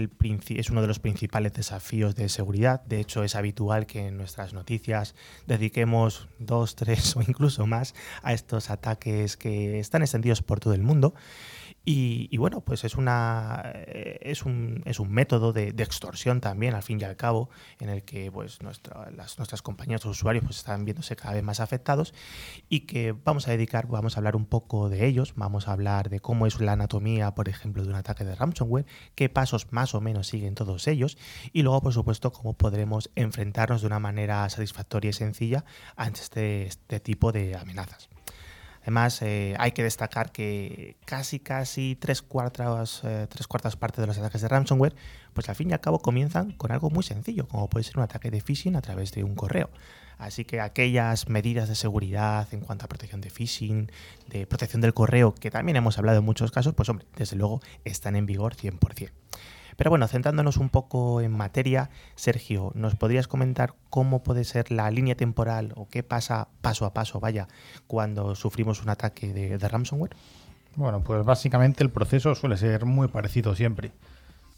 uno 0.70 0.80
de 0.80 0.88
los 0.88 0.98
principales 0.98 1.52
desafíos 1.52 2.14
de 2.14 2.30
seguridad. 2.30 2.82
De 2.84 3.00
hecho, 3.00 3.22
es 3.22 3.34
habitual 3.34 3.86
que 3.86 4.06
en 4.06 4.16
nuestras 4.16 4.54
noticias 4.54 5.14
dediquemos 5.46 6.28
dos, 6.38 6.74
tres 6.74 7.14
o 7.16 7.20
incluso 7.20 7.66
más 7.66 7.94
a 8.22 8.32
estos 8.32 8.70
ataques 8.70 9.36
que 9.36 9.78
están 9.78 10.00
extendidos 10.00 10.40
por 10.42 10.58
todo 10.58 10.72
el 10.72 10.82
mundo. 10.82 11.14
Y, 11.84 12.36
bueno, 12.36 12.60
pues 12.60 12.84
es, 12.84 12.94
una, 12.94 13.72
eh, 13.74 14.18
es, 14.22 14.44
un, 14.44 14.82
es 14.84 15.00
un 15.00 15.10
método 15.10 15.52
de, 15.52 15.74
extorsión 15.78 16.40
también, 16.40 16.74
al 16.74 16.82
fin 16.84 17.00
y 17.00 17.04
al 17.04 17.16
cabo, 17.16 17.50
en 17.80 17.88
el 17.88 18.04
que 18.04 18.30
pues, 18.30 18.60
las, 18.62 19.38
nuestras 19.38 19.62
compañías, 19.62 20.04
los 20.04 20.16
usuarios, 20.18 20.44
pues 20.44 20.58
están 20.58 20.84
viéndose 20.84 21.16
cada 21.16 21.34
vez 21.34 21.42
más 21.42 21.58
afectados 21.58 22.14
y 22.68 22.80
que 22.80 23.12
vamos 23.12 23.48
a 23.48 23.50
dedicar, 23.50 23.88
vamos 23.88 24.16
a 24.16 24.20
hablar 24.20 24.36
un 24.36 24.46
poco 24.46 24.88
de 24.88 25.06
ellos, 25.06 25.34
vamos 25.34 25.66
a 25.66 25.72
hablar 25.72 26.08
de 26.08 26.20
cómo 26.20 26.46
es 26.46 26.60
la 26.60 26.72
anatomía, 26.72 27.34
por 27.34 27.48
ejemplo, 27.48 27.82
de 27.82 27.88
un 27.88 27.96
ataque 27.96 28.24
de 28.24 28.36
ransomware, 28.36 28.86
qué 29.16 29.28
pasos 29.28 29.72
más 29.72 29.96
o 29.96 30.00
menos 30.00 30.28
siguen 30.28 30.54
todos 30.54 30.86
ellos 30.86 31.18
y 31.52 31.62
luego, 31.62 31.82
por 31.82 31.92
supuesto, 31.92 32.32
cómo 32.32 32.56
podremos 32.56 33.10
enfrentarnos 33.16 33.80
de 33.80 33.88
una 33.88 33.98
manera 33.98 34.48
satisfactoria 34.48 35.10
y 35.10 35.14
sencilla 35.14 35.64
ante 35.96 36.20
este, 36.20 36.66
este 36.66 37.00
tipo 37.00 37.32
de 37.32 37.56
amenazas. 37.56 38.11
Además, 38.82 39.22
eh, 39.22 39.54
hay 39.58 39.72
que 39.72 39.84
destacar 39.84 40.32
que 40.32 40.96
casi, 41.04 41.38
casi 41.38 41.96
tres 41.96 42.20
cuartas, 42.20 43.02
eh, 43.04 43.26
tres 43.28 43.46
cuartas 43.46 43.76
partes 43.76 44.00
de 44.00 44.08
los 44.08 44.18
ataques 44.18 44.42
de 44.42 44.48
ransomware, 44.48 44.94
pues 45.32 45.48
al 45.48 45.54
fin 45.54 45.70
y 45.70 45.72
al 45.72 45.80
cabo 45.80 46.00
comienzan 46.00 46.50
con 46.52 46.72
algo 46.72 46.90
muy 46.90 47.04
sencillo, 47.04 47.46
como 47.46 47.68
puede 47.68 47.84
ser 47.84 47.98
un 47.98 48.02
ataque 48.02 48.30
de 48.30 48.40
phishing 48.40 48.74
a 48.74 48.82
través 48.82 49.12
de 49.12 49.22
un 49.22 49.36
correo. 49.36 49.70
Así 50.18 50.44
que 50.44 50.60
aquellas 50.60 51.28
medidas 51.28 51.68
de 51.68 51.76
seguridad 51.76 52.46
en 52.52 52.60
cuanto 52.60 52.84
a 52.84 52.88
protección 52.88 53.20
de 53.20 53.30
phishing, 53.30 53.90
de 54.28 54.46
protección 54.46 54.80
del 54.80 54.94
correo, 54.94 55.34
que 55.34 55.50
también 55.50 55.76
hemos 55.76 55.98
hablado 55.98 56.18
en 56.18 56.24
muchos 56.24 56.50
casos, 56.50 56.74
pues 56.74 56.88
hombre, 56.88 57.06
desde 57.16 57.36
luego 57.36 57.60
están 57.84 58.16
en 58.16 58.26
vigor 58.26 58.56
100%. 58.56 59.10
Pero 59.76 59.90
bueno, 59.90 60.06
centrándonos 60.08 60.56
un 60.56 60.68
poco 60.68 61.20
en 61.20 61.32
materia, 61.32 61.90
Sergio, 62.14 62.72
¿nos 62.74 62.94
podrías 62.94 63.28
comentar 63.28 63.74
cómo 63.90 64.22
puede 64.22 64.44
ser 64.44 64.70
la 64.70 64.90
línea 64.90 65.14
temporal 65.14 65.72
o 65.76 65.88
qué 65.88 66.02
pasa 66.02 66.48
paso 66.60 66.86
a 66.86 66.94
paso, 66.94 67.20
vaya, 67.20 67.48
cuando 67.86 68.34
sufrimos 68.34 68.82
un 68.82 68.90
ataque 68.90 69.32
de, 69.32 69.68
ransomware? 69.68 70.14
Bueno, 70.76 71.02
pues 71.02 71.24
básicamente 71.24 71.84
el 71.84 71.90
proceso 71.90 72.34
suele 72.34 72.56
ser 72.56 72.84
muy 72.84 73.08
parecido 73.08 73.54
siempre. 73.54 73.92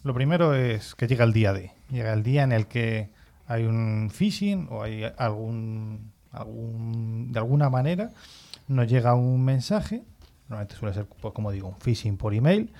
Lo 0.03 0.14
primero 0.14 0.55
es 0.55 0.94
que 0.94 1.07
llega 1.07 1.24
el 1.24 1.33
día 1.33 1.53
D, 1.53 1.72
llega 1.90 2.12
el 2.12 2.22
día 2.22 2.42
en 2.42 2.53
el 2.53 2.66
que 2.66 3.11
hay 3.46 3.64
un 3.64 4.11
phishing 4.12 4.68
o 4.70 4.83
hay 4.83 5.05
algún, 5.16 6.12
algún 6.31 7.33
de 7.33 7.38
alguna 7.38 7.70
manera 7.70 8.11
nos 8.68 8.88
llega 8.88 9.14
un 9.14 9.44
mensaje, 9.44 10.03
normalmente 10.48 10.77
suele 10.77 10.94
ser, 10.94 11.07
pues, 11.07 11.35
como 11.35 11.50
digo, 11.50 11.68
un 11.68 11.81
phishing 11.81 12.16
por 12.16 12.35
email, 12.35 12.70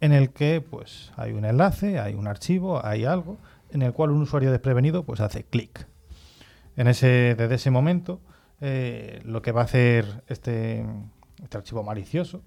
en 0.00 0.12
el 0.12 0.30
que 0.30 0.60
pues 0.60 1.12
hay 1.16 1.32
un 1.32 1.44
enlace, 1.44 1.98
hay 1.98 2.14
un 2.14 2.26
archivo, 2.26 2.84
hay 2.84 3.04
algo 3.04 3.38
en 3.70 3.82
el 3.82 3.92
cual 3.92 4.10
un 4.10 4.22
usuario 4.22 4.50
desprevenido 4.50 5.04
pues 5.04 5.20
hace 5.20 5.44
clic. 5.44 5.86
En 6.76 6.88
ese, 6.88 7.34
desde 7.36 7.54
ese 7.54 7.70
momento, 7.70 8.20
eh, 8.60 9.20
lo 9.24 9.42
que 9.42 9.52
va 9.52 9.62
a 9.62 9.64
hacer 9.64 10.22
este, 10.28 10.84
este 11.42 11.56
archivo 11.56 11.82
malicioso 11.82 12.42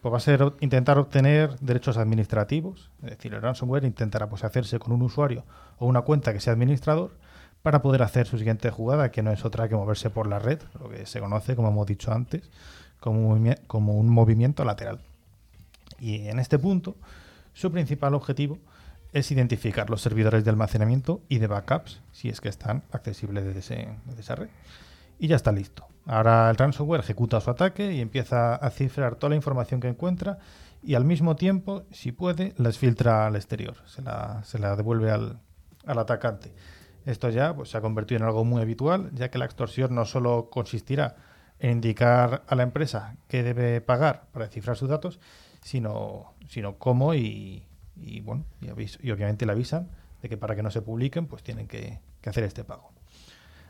pues 0.00 0.12
va 0.12 0.18
a 0.18 0.20
ser 0.20 0.52
intentar 0.60 0.98
obtener 0.98 1.58
derechos 1.58 1.96
administrativos, 1.96 2.90
es 3.02 3.10
decir, 3.10 3.34
el 3.34 3.42
ransomware 3.42 3.84
intentará 3.84 4.28
pues, 4.28 4.44
hacerse 4.44 4.78
con 4.78 4.92
un 4.92 5.02
usuario 5.02 5.44
o 5.78 5.86
una 5.86 6.02
cuenta 6.02 6.32
que 6.32 6.40
sea 6.40 6.52
administrador 6.52 7.16
para 7.62 7.82
poder 7.82 8.02
hacer 8.02 8.26
su 8.26 8.38
siguiente 8.38 8.70
jugada, 8.70 9.10
que 9.10 9.22
no 9.22 9.32
es 9.32 9.44
otra 9.44 9.68
que 9.68 9.74
moverse 9.74 10.10
por 10.10 10.28
la 10.28 10.38
red, 10.38 10.60
lo 10.80 10.88
que 10.88 11.06
se 11.06 11.18
conoce, 11.18 11.56
como 11.56 11.68
hemos 11.68 11.86
dicho 11.86 12.12
antes, 12.12 12.48
como, 13.00 13.36
como 13.66 13.94
un 13.94 14.08
movimiento 14.08 14.64
lateral. 14.64 15.00
Y 15.98 16.28
en 16.28 16.38
este 16.38 16.58
punto, 16.58 16.96
su 17.52 17.70
principal 17.72 18.14
objetivo 18.14 18.58
es 19.12 19.30
identificar 19.30 19.88
los 19.88 20.02
servidores 20.02 20.44
de 20.44 20.50
almacenamiento 20.50 21.22
y 21.28 21.38
de 21.38 21.46
backups, 21.46 22.02
si 22.12 22.28
es 22.28 22.40
que 22.40 22.48
están 22.48 22.82
accesibles 22.92 23.44
desde, 23.44 23.88
esa 24.18 24.34
red. 24.34 24.48
Y 25.18 25.28
ya 25.28 25.36
está 25.36 25.52
listo. 25.52 25.86
Ahora 26.04 26.50
el 26.50 26.56
ransomware 26.56 27.00
ejecuta 27.00 27.40
su 27.40 27.50
ataque 27.50 27.92
y 27.92 28.00
empieza 28.00 28.54
a 28.54 28.70
cifrar 28.70 29.16
toda 29.16 29.30
la 29.30 29.36
información 29.36 29.80
que 29.80 29.88
encuentra 29.88 30.38
y 30.82 30.94
al 30.94 31.04
mismo 31.04 31.34
tiempo, 31.34 31.84
si 31.90 32.12
puede, 32.12 32.54
las 32.58 32.78
filtra 32.78 33.26
al 33.26 33.36
exterior, 33.36 33.76
se 33.86 34.02
la, 34.02 34.76
devuelve 34.76 35.10
al, 35.10 35.40
atacante. 35.84 36.54
Esto 37.06 37.30
ya 37.30 37.54
pues, 37.54 37.70
se 37.70 37.78
ha 37.78 37.80
convertido 37.80 38.18
en 38.18 38.26
algo 38.26 38.44
muy 38.44 38.62
habitual, 38.62 39.10
ya 39.12 39.30
que 39.30 39.38
la 39.38 39.46
extorsión 39.46 39.94
no 39.94 40.04
solo 40.04 40.48
consistirá 40.50 41.16
en 41.58 41.72
indicar 41.72 42.42
a 42.46 42.54
la 42.54 42.62
empresa 42.62 43.16
que 43.28 43.42
debe 43.42 43.80
pagar 43.80 44.26
para 44.32 44.48
cifrar 44.48 44.76
sus 44.76 44.88
datos, 44.88 45.18
sino, 45.66 46.34
sino 46.48 46.78
cómo 46.78 47.12
y, 47.14 47.64
bueno, 48.22 48.44
y, 48.60 49.10
obviamente 49.10 49.46
le 49.46 49.52
avisan 49.52 49.88
de 50.22 50.28
que 50.28 50.36
para 50.36 50.54
que 50.54 50.62
no 50.62 50.70
se 50.70 50.80
publiquen, 50.80 51.26
pues 51.26 51.42
tienen 51.42 51.66
que, 51.66 51.98
hacer 52.24 52.44
este 52.44 52.64
pago. 52.64 52.90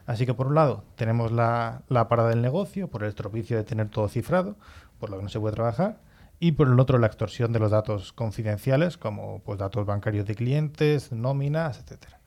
Así 0.07 0.25
que 0.25 0.33
por 0.33 0.47
un 0.47 0.55
lado 0.55 0.85
tenemos 0.95 1.33
la, 1.33 1.83
parada 1.89 2.29
del 2.31 2.43
negocio, 2.43 2.89
por 2.89 3.03
el 3.03 3.09
estropicio 3.09 3.57
de 3.57 3.65
tener 3.65 3.89
todo 3.89 4.09
cifrado, 4.09 4.57
por 5.01 5.09
lo 5.09 5.17
que 5.17 5.23
no 5.23 5.29
se 5.31 5.41
puede 5.41 5.55
trabajar, 5.55 6.01
y 6.39 6.53
por 6.53 6.69
el 6.69 6.79
otro 6.79 6.99
la 6.99 7.07
extorsión 7.07 7.53
de 7.53 7.61
los 7.61 7.71
datos 7.71 8.13
confidenciales, 8.13 8.99
como 8.99 9.41
pues 9.41 9.59
datos 9.59 9.87
bancarios 9.87 10.27
de 10.27 10.35
clientes, 10.35 11.13
nóminas, 11.13 11.79
etcétera. 11.79 12.21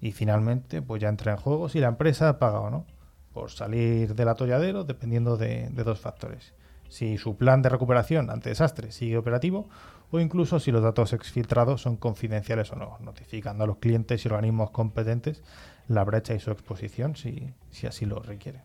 Y 0.00 0.10
finalmente, 0.10 0.82
pues 0.82 1.00
ya 1.00 1.08
entra 1.08 1.32
en 1.32 1.38
juego 1.38 1.68
si 1.68 1.78
la 1.78 1.88
empresa 1.88 2.40
paga 2.40 2.60
o 2.60 2.70
no, 2.70 2.84
por 3.32 3.52
salir 3.52 4.16
del 4.16 4.28
atolladero, 4.28 4.82
dependiendo 4.82 5.36
de 5.36 5.70
dos 5.70 6.00
factores 6.00 6.52
si 6.94 7.18
su 7.18 7.36
plan 7.36 7.60
de 7.60 7.70
recuperación 7.70 8.30
ante 8.30 8.50
desastre 8.50 8.92
sigue 8.92 9.16
operativo 9.16 9.68
o 10.12 10.20
incluso 10.20 10.60
si 10.60 10.70
los 10.70 10.80
datos 10.80 11.12
exfiltrados 11.12 11.82
son 11.82 11.96
confidenciales 11.96 12.70
o 12.70 12.76
no, 12.76 12.98
notificando 13.00 13.64
a 13.64 13.66
los 13.66 13.78
clientes 13.78 14.24
y 14.24 14.28
organismos 14.28 14.70
competentes 14.70 15.42
la 15.88 16.04
brecha 16.04 16.34
y 16.34 16.38
su 16.38 16.52
exposición 16.52 17.16
si, 17.16 17.52
así 17.84 18.06
lo 18.06 18.20
requiere. 18.20 18.62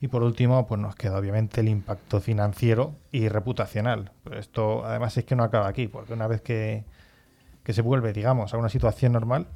Y 0.00 0.08
por 0.08 0.24
último, 0.24 0.66
pues 0.66 0.80
nos 0.80 0.96
queda 0.96 1.18
obviamente 1.18 1.60
el 1.60 1.68
impacto 1.68 2.20
financiero 2.20 2.96
y 3.12 3.28
reputacional. 3.28 4.10
Pero 4.24 4.40
esto 4.40 4.84
además 4.84 5.16
es 5.16 5.24
que 5.24 5.36
no 5.36 5.44
acaba 5.44 5.68
aquí, 5.68 5.86
porque 5.86 6.14
una 6.14 6.26
vez 6.26 6.42
que, 6.42 6.84
que 7.62 7.72
se 7.72 7.80
vuelve, 7.80 8.12
digamos, 8.12 8.52
a 8.52 8.58
una 8.58 8.68
situación 8.68 9.12
normal, 9.12 9.46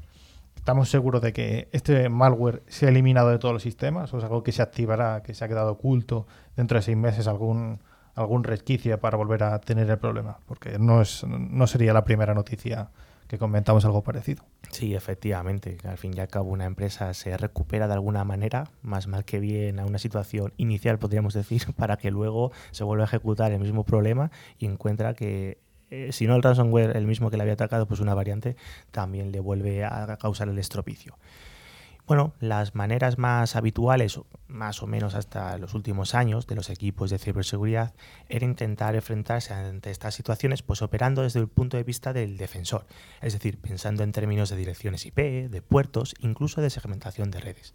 estamos 0.60 0.90
seguros 0.90 1.22
de 1.22 1.32
que 1.32 1.68
este 1.72 2.10
malware 2.10 2.62
se 2.68 2.84
ha 2.84 2.90
eliminado 2.90 3.30
de 3.30 3.38
todos 3.38 3.54
los 3.54 3.62
sistemas 3.62 4.12
o 4.12 4.18
es 4.18 4.24
algo 4.24 4.42
que 4.42 4.52
se 4.52 4.60
activará, 4.60 5.22
que 5.22 5.32
se 5.32 5.42
ha 5.42 5.48
quedado 5.48 5.72
oculto 5.72 6.26
dentro 6.54 6.78
de 6.78 6.82
seis 6.82 6.98
meses 6.98 7.26
algún, 7.26 7.80
algún 8.14 8.44
resquicio 8.44 9.00
para 9.00 9.16
volver 9.16 9.42
a 9.42 9.58
tener 9.60 9.88
el 9.88 9.98
problema, 9.98 10.38
porque 10.46 10.78
no, 10.78 11.00
es, 11.00 11.24
no 11.24 11.66
sería 11.66 11.94
la 11.94 12.04
primera 12.04 12.34
noticia 12.34 12.90
que 13.26 13.38
comentamos 13.38 13.86
algo 13.86 14.02
parecido. 14.02 14.44
Sí, 14.70 14.94
efectivamente. 14.94 15.78
Al 15.84 15.96
fin 15.96 16.12
y 16.14 16.20
al 16.20 16.28
cabo, 16.28 16.50
una 16.50 16.66
empresa 16.66 17.14
se 17.14 17.36
recupera 17.36 17.86
de 17.86 17.94
alguna 17.94 18.24
manera, 18.24 18.64
más 18.82 19.06
mal 19.06 19.24
que 19.24 19.40
bien, 19.40 19.80
a 19.80 19.86
una 19.86 19.98
situación 19.98 20.52
inicial, 20.58 20.98
podríamos 20.98 21.32
decir, 21.32 21.62
para 21.76 21.96
que 21.96 22.10
luego 22.10 22.52
se 22.70 22.84
vuelva 22.84 23.04
a 23.04 23.06
ejecutar 23.06 23.50
el 23.52 23.60
mismo 23.60 23.84
problema 23.84 24.30
y 24.58 24.66
encuentra 24.66 25.14
que 25.14 25.58
eh, 25.90 26.12
si 26.12 26.26
no 26.26 26.36
el 26.36 26.42
ransomware, 26.42 26.96
el 26.96 27.06
mismo 27.06 27.30
que 27.30 27.36
le 27.36 27.42
había 27.42 27.54
atacado, 27.54 27.86
pues 27.86 28.00
una 28.00 28.14
variante 28.14 28.56
también 28.90 29.32
le 29.32 29.40
vuelve 29.40 29.84
a 29.84 30.16
causar 30.18 30.48
el 30.48 30.58
estropicio. 30.58 31.16
Bueno, 32.10 32.32
las 32.40 32.74
maneras 32.74 33.18
más 33.18 33.54
habituales, 33.54 34.18
más 34.48 34.82
o 34.82 34.88
menos 34.88 35.14
hasta 35.14 35.56
los 35.58 35.74
últimos 35.74 36.16
años, 36.16 36.48
de 36.48 36.56
los 36.56 36.68
equipos 36.68 37.08
de 37.08 37.20
ciberseguridad 37.20 37.94
era 38.28 38.44
intentar 38.44 38.96
enfrentarse 38.96 39.54
ante 39.54 39.92
estas 39.92 40.16
situaciones 40.16 40.62
pues 40.62 40.82
operando 40.82 41.22
desde 41.22 41.38
el 41.38 41.46
punto 41.46 41.76
de 41.76 41.84
vista 41.84 42.12
del 42.12 42.36
defensor, 42.36 42.84
es 43.22 43.34
decir, 43.34 43.60
pensando 43.60 44.02
en 44.02 44.10
términos 44.10 44.50
de 44.50 44.56
direcciones 44.56 45.06
IP, 45.06 45.18
de 45.48 45.62
puertos, 45.62 46.16
incluso 46.18 46.60
de 46.60 46.70
segmentación 46.70 47.30
de 47.30 47.38
redes. 47.38 47.74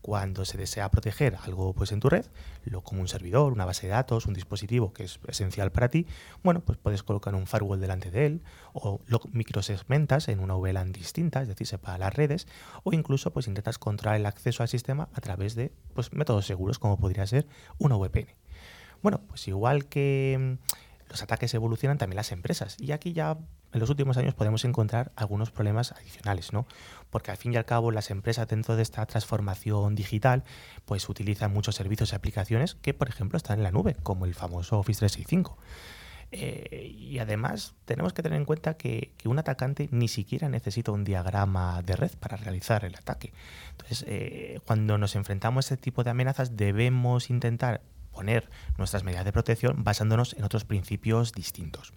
Cuando 0.00 0.44
se 0.44 0.56
desea 0.56 0.90
proteger 0.90 1.36
algo 1.42 1.74
pues, 1.74 1.92
en 1.92 2.00
tu 2.00 2.08
red, 2.08 2.24
lo 2.64 2.82
como 2.82 3.00
un 3.00 3.08
servidor, 3.08 3.52
una 3.52 3.64
base 3.64 3.86
de 3.86 3.92
datos, 3.92 4.26
un 4.26 4.34
dispositivo 4.34 4.92
que 4.92 5.04
es 5.04 5.18
esencial 5.26 5.72
para 5.72 5.88
ti, 5.88 6.06
bueno, 6.42 6.60
pues 6.60 6.78
puedes 6.78 7.02
colocar 7.02 7.34
un 7.34 7.46
firewall 7.46 7.80
delante 7.80 8.10
de 8.10 8.26
él 8.26 8.42
o 8.72 9.00
lo 9.06 9.20
microsegmentas 9.32 10.28
en 10.28 10.40
una 10.40 10.54
VLAN 10.54 10.92
distinta, 10.92 11.42
es 11.42 11.48
decir, 11.48 11.66
separa 11.66 11.98
las 11.98 12.14
redes, 12.14 12.46
o 12.84 12.92
incluso 12.92 13.32
pues 13.32 13.48
intentas 13.48 13.78
controlar 13.78 14.18
el 14.18 14.26
acceso 14.26 14.62
al 14.62 14.68
sistema 14.68 15.08
a 15.12 15.20
través 15.20 15.54
de 15.54 15.72
pues, 15.94 16.12
métodos 16.12 16.46
seguros 16.46 16.78
como 16.78 16.98
podría 16.98 17.26
ser 17.26 17.46
una 17.78 17.96
VPN. 17.96 18.28
Bueno, 19.02 19.20
pues 19.28 19.46
igual 19.48 19.86
que 19.86 20.58
mm, 20.58 21.10
los 21.10 21.22
ataques 21.22 21.54
evolucionan 21.54 21.98
también 21.98 22.16
las 22.16 22.32
empresas 22.32 22.76
y 22.80 22.92
aquí 22.92 23.12
ya 23.12 23.38
en 23.72 23.80
los 23.80 23.90
últimos 23.90 24.16
años 24.16 24.34
podemos 24.34 24.64
encontrar 24.64 25.12
algunos 25.16 25.50
problemas 25.50 25.92
adicionales, 25.92 26.52
¿no? 26.52 26.66
Porque 27.10 27.30
al 27.30 27.36
fin 27.36 27.52
y 27.52 27.56
al 27.56 27.64
cabo 27.64 27.90
las 27.90 28.10
empresas 28.10 28.48
dentro 28.48 28.76
de 28.76 28.82
esta 28.82 29.04
transformación 29.06 29.94
digital 29.94 30.44
pues 30.84 31.08
utilizan 31.08 31.52
muchos 31.52 31.74
servicios 31.74 32.12
y 32.12 32.16
aplicaciones 32.16 32.74
que, 32.74 32.94
por 32.94 33.08
ejemplo, 33.08 33.36
están 33.36 33.58
en 33.58 33.64
la 33.64 33.70
nube, 33.70 33.96
como 34.02 34.24
el 34.24 34.34
famoso 34.34 34.78
Office 34.78 35.00
365. 35.00 35.58
Eh, 36.30 36.94
y 36.94 37.18
además 37.20 37.74
tenemos 37.86 38.12
que 38.12 38.22
tener 38.22 38.38
en 38.38 38.44
cuenta 38.44 38.74
que, 38.74 39.12
un 39.24 39.38
atacante 39.38 39.88
ni 39.92 40.08
siquiera 40.08 40.48
necesita 40.48 40.92
un 40.92 41.04
diagrama 41.04 41.82
de 41.82 41.96
red 41.96 42.12
para 42.18 42.36
realizar 42.36 42.84
el 42.84 42.94
ataque. 42.94 43.32
Entonces, 43.70 44.04
eh, 44.08 44.60
cuando 44.66 44.98
nos 44.98 45.16
enfrentamos 45.16 45.70
a 45.70 45.74
este 45.74 45.82
tipo 45.82 46.04
de 46.04 46.10
amenazas 46.10 46.56
debemos 46.56 47.30
intentar 47.30 47.82
poner 48.12 48.50
nuestras 48.76 49.04
medidas 49.04 49.24
de 49.24 49.32
protección 49.32 49.84
basándonos 49.84 50.34
en 50.34 50.44
otros 50.44 50.64
principios 50.64 51.32
distintos. 51.32 51.92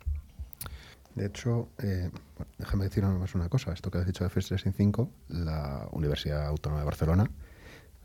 De 1.16 1.26
hecho, 1.26 1.70
eh, 1.80 2.10
déjame 2.58 2.86
decir 2.86 3.04
más 3.04 3.36
una 3.36 3.50
cosa. 3.50 3.74
Esto 3.74 3.92
que 3.92 3.98
has 3.98 4.06
dicho 4.06 4.24
de 4.24 4.30
FS 4.30 4.50
365, 4.50 5.10
la 5.30 5.88
Universidad 5.92 6.48
Autónoma 6.48 6.82
de 6.82 6.86
Barcelona, 6.86 7.30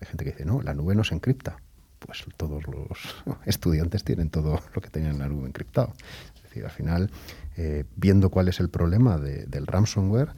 hay 0.01 0.07
gente 0.07 0.25
que 0.25 0.33
dice, 0.33 0.45
no, 0.45 0.61
la 0.63 0.75
nube 0.75 0.95
no 0.95 1.05
se 1.05 1.15
encripta. 1.15 1.57
Pues 1.99 2.25
todos 2.37 2.65
los 2.67 3.17
estudiantes 3.47 4.05
tienen 4.05 4.31
todo 4.31 4.61
lo 4.75 4.83
que 4.83 4.91
tenían 4.91 5.13
en 5.13 5.19
la 5.21 5.29
nube 5.29 5.47
encriptado. 5.47 5.93
Es 6.35 6.43
decir, 6.43 6.65
al 6.65 6.71
final, 6.71 7.11
eh, 7.57 7.85
viendo 7.97 8.31
cuál 8.31 8.49
es 8.49 8.61
el 8.61 8.69
problema 8.69 9.19
del 9.19 9.67
ransomware, 9.67 10.35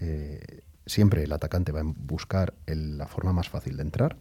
eh, 0.00 0.62
siempre 0.86 1.24
el 1.24 1.32
atacante 1.32 1.72
va 1.72 1.80
a 1.80 1.84
buscar 1.84 2.54
la 2.66 3.06
forma 3.06 3.32
más 3.32 3.48
fácil 3.48 3.76
de 3.76 3.82
entrar. 3.82 4.16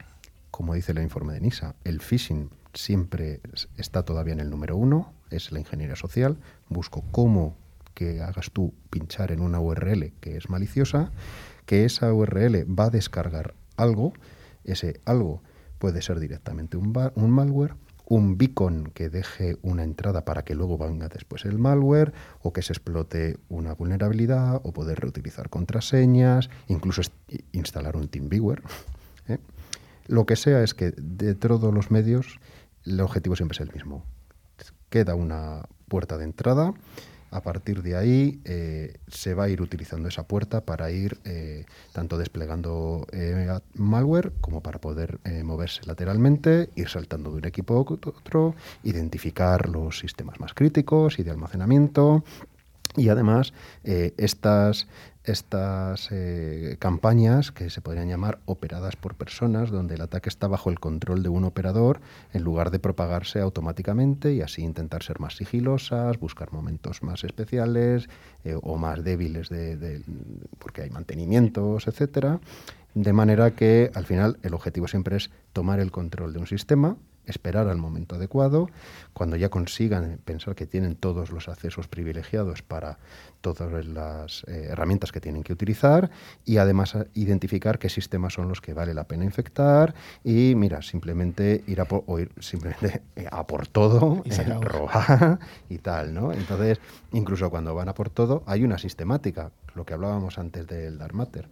Como 0.51 0.73
dice 0.73 0.93
el 0.93 0.99
informe 0.99 1.33
de 1.33 1.41
NISA, 1.41 1.75
el 1.83 2.01
phishing 2.01 2.49
siempre 2.73 3.41
está 3.77 4.03
todavía 4.03 4.33
en 4.33 4.39
el 4.39 4.49
número 4.49 4.75
uno, 4.75 5.13
es 5.29 5.51
la 5.51 5.59
ingeniería 5.59 5.95
social. 5.95 6.37
Busco 6.69 7.03
cómo 7.11 7.55
que 7.99 8.21
hagas 8.21 8.51
tú 8.51 8.73
pinchar 8.89 9.33
en 9.33 9.41
una 9.41 9.59
URL 9.59 10.13
que 10.21 10.37
es 10.37 10.49
maliciosa, 10.49 11.11
que 11.65 11.83
esa 11.83 12.13
URL 12.13 12.65
va 12.65 12.85
a 12.85 12.89
descargar 12.89 13.55
algo, 13.75 14.13
ese 14.63 15.01
algo 15.03 15.43
puede 15.79 16.01
ser 16.01 16.21
directamente 16.21 16.77
un, 16.77 16.93
malware, 16.93 17.75
un 18.05 18.37
beacon 18.37 18.89
que 18.93 19.09
deje 19.09 19.57
una 19.63 19.83
entrada 19.83 20.23
para 20.23 20.43
que 20.43 20.55
luego 20.55 20.77
venga 20.77 21.09
después 21.09 21.43
el 21.43 21.59
malware, 21.59 22.13
o 22.41 22.53
que 22.53 22.61
se 22.61 22.71
explote 22.71 23.35
una 23.49 23.73
vulnerabilidad, 23.73 24.61
o 24.63 24.71
poder 24.71 25.01
reutilizar 25.01 25.49
contraseñas, 25.49 26.49
incluso 26.69 27.01
instalar 27.51 27.97
un 27.97 28.07
TeamViewer. 28.07 28.63
¿eh? 29.27 29.39
Lo 30.07 30.25
que 30.25 30.37
sea 30.37 30.63
es 30.63 30.73
que 30.73 30.91
de 30.91 31.35
todos 31.35 31.73
los 31.73 31.91
medios 31.91 32.39
el 32.85 33.01
objetivo 33.01 33.35
siempre 33.35 33.57
es 33.57 33.59
el 33.59 33.73
mismo. 33.73 34.05
Queda 34.89 35.15
una 35.15 35.63
puerta 35.89 36.17
de 36.17 36.23
entrada 36.23 36.73
a 37.31 37.41
partir 37.41 37.83
de 37.83 37.95
ahí 37.95 38.41
eh, 38.45 38.97
se 39.07 39.33
va 39.33 39.45
a 39.45 39.49
ir 39.49 39.61
utilizando 39.61 40.07
esa 40.07 40.23
puerta 40.23 40.61
para 40.61 40.91
ir 40.91 41.17
eh, 41.25 41.65
tanto 41.93 42.17
desplegando 42.17 43.07
eh, 43.11 43.59
malware 43.75 44.31
como 44.41 44.61
para 44.61 44.79
poder 44.79 45.19
moverse 45.43 45.81
lateralmente, 45.85 46.69
ir 46.75 46.89
saltando 46.89 47.31
de 47.31 47.37
un 47.37 47.45
equipo 47.45 47.75
a 47.75 47.79
otro, 47.81 48.55
identificar 48.83 49.69
los 49.69 49.99
sistemas 49.99 50.39
más 50.39 50.53
críticos 50.53 51.19
y 51.19 51.23
de 51.23 51.31
almacenamiento. 51.31 52.23
Y 52.95 53.09
además, 53.09 53.53
estas 53.83 54.87
estas 55.29 56.09
eh, 56.11 56.77
campañas 56.79 57.51
que 57.51 57.69
se 57.69 57.81
podrían 57.81 58.07
llamar 58.07 58.39
operadas 58.45 58.95
por 58.95 59.15
personas, 59.15 59.69
donde 59.69 59.95
el 59.95 60.01
ataque 60.01 60.29
está 60.29 60.47
bajo 60.47 60.69
el 60.69 60.79
control 60.79 61.23
de 61.23 61.29
un 61.29 61.43
operador 61.43 62.01
en 62.33 62.43
lugar 62.43 62.71
de 62.71 62.79
propagarse 62.79 63.39
automáticamente 63.39 64.33
y 64.33 64.41
así 64.41 64.63
intentar 64.63 65.03
ser 65.03 65.19
más 65.19 65.35
sigilosas, 65.35 66.19
buscar 66.19 66.51
momentos 66.51 67.03
más 67.03 67.23
especiales 67.23 68.09
eh, 68.43 68.57
o 68.61 68.77
más 68.77 69.03
débiles 69.03 69.49
de, 69.49 70.01
porque 70.57 70.81
hay 70.81 70.89
mantenimientos, 70.89 71.87
etcétera. 71.87 72.39
De 72.95 73.13
manera 73.13 73.51
que 73.51 73.91
al 73.93 74.05
final 74.05 74.39
el 74.41 74.53
objetivo 74.53 74.87
siempre 74.87 75.17
es 75.17 75.29
tomar 75.53 75.79
el 75.79 75.91
control 75.91 76.33
de 76.33 76.39
un 76.39 76.47
sistema 76.47 76.97
esperar 77.25 77.67
al 77.67 77.77
momento 77.77 78.15
adecuado, 78.15 78.69
cuando 79.13 79.35
ya 79.35 79.49
consigan 79.49 80.19
pensar 80.25 80.55
que 80.55 80.65
tienen 80.65 80.95
todos 80.95 81.31
los 81.31 81.47
accesos 81.47 81.87
privilegiados 81.87 82.61
para 82.61 82.97
todas 83.41 83.85
las 83.85 84.43
eh, 84.47 84.67
herramientas 84.69 85.11
que 85.11 85.21
tienen 85.21 85.43
que 85.43 85.53
utilizar 85.53 86.09
y 86.45 86.57
además 86.57 86.97
identificar 87.13 87.79
qué 87.79 87.89
sistemas 87.89 88.33
son 88.33 88.49
los 88.49 88.61
que 88.61 88.73
vale 88.73 88.93
la 88.93 89.05
pena 89.05 89.25
infectar 89.25 89.93
y 90.23 90.53
mira, 90.55 90.81
simplemente 90.81 91.63
ir 91.67 91.81
a 91.81 91.85
por, 91.85 92.03
simplemente 92.39 93.03
a 93.31 93.45
por 93.45 93.67
todo, 93.67 94.21
y 94.25 94.31
eh, 94.33 94.57
robar 94.61 95.39
y 95.69 95.77
tal, 95.77 96.13
¿no? 96.13 96.33
Entonces, 96.33 96.79
incluso 97.11 97.49
cuando 97.49 97.75
van 97.75 97.89
a 97.89 97.93
por 97.93 98.09
todo, 98.09 98.43
hay 98.45 98.63
una 98.63 98.77
sistemática, 98.77 99.51
lo 99.75 99.85
que 99.85 99.93
hablábamos 99.93 100.37
antes 100.37 100.67
del 100.67 100.97
Dark 100.97 101.13
Matter. 101.13 101.47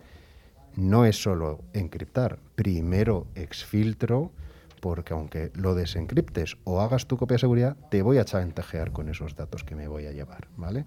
No 0.76 1.06
es 1.06 1.22
solo 1.22 1.62
encriptar, 1.74 2.38
primero 2.56 3.26
exfiltro, 3.34 4.32
porque 4.80 5.14
aunque 5.14 5.52
lo 5.56 5.76
desencriptes 5.76 6.58
o 6.64 6.82
hagas 6.82 7.08
tu 7.08 7.18
copia 7.18 7.36
de 7.36 7.40
seguridad, 7.40 7.78
te 7.90 8.02
voy 8.02 8.18
a 8.18 8.26
chantajear 8.26 8.92
con 8.92 9.10
esos 9.10 9.36
datos 9.36 9.64
que 9.64 9.76
me 9.76 9.88
voy 9.88 10.06
a 10.06 10.12
llevar, 10.12 10.48
¿vale? 10.58 10.86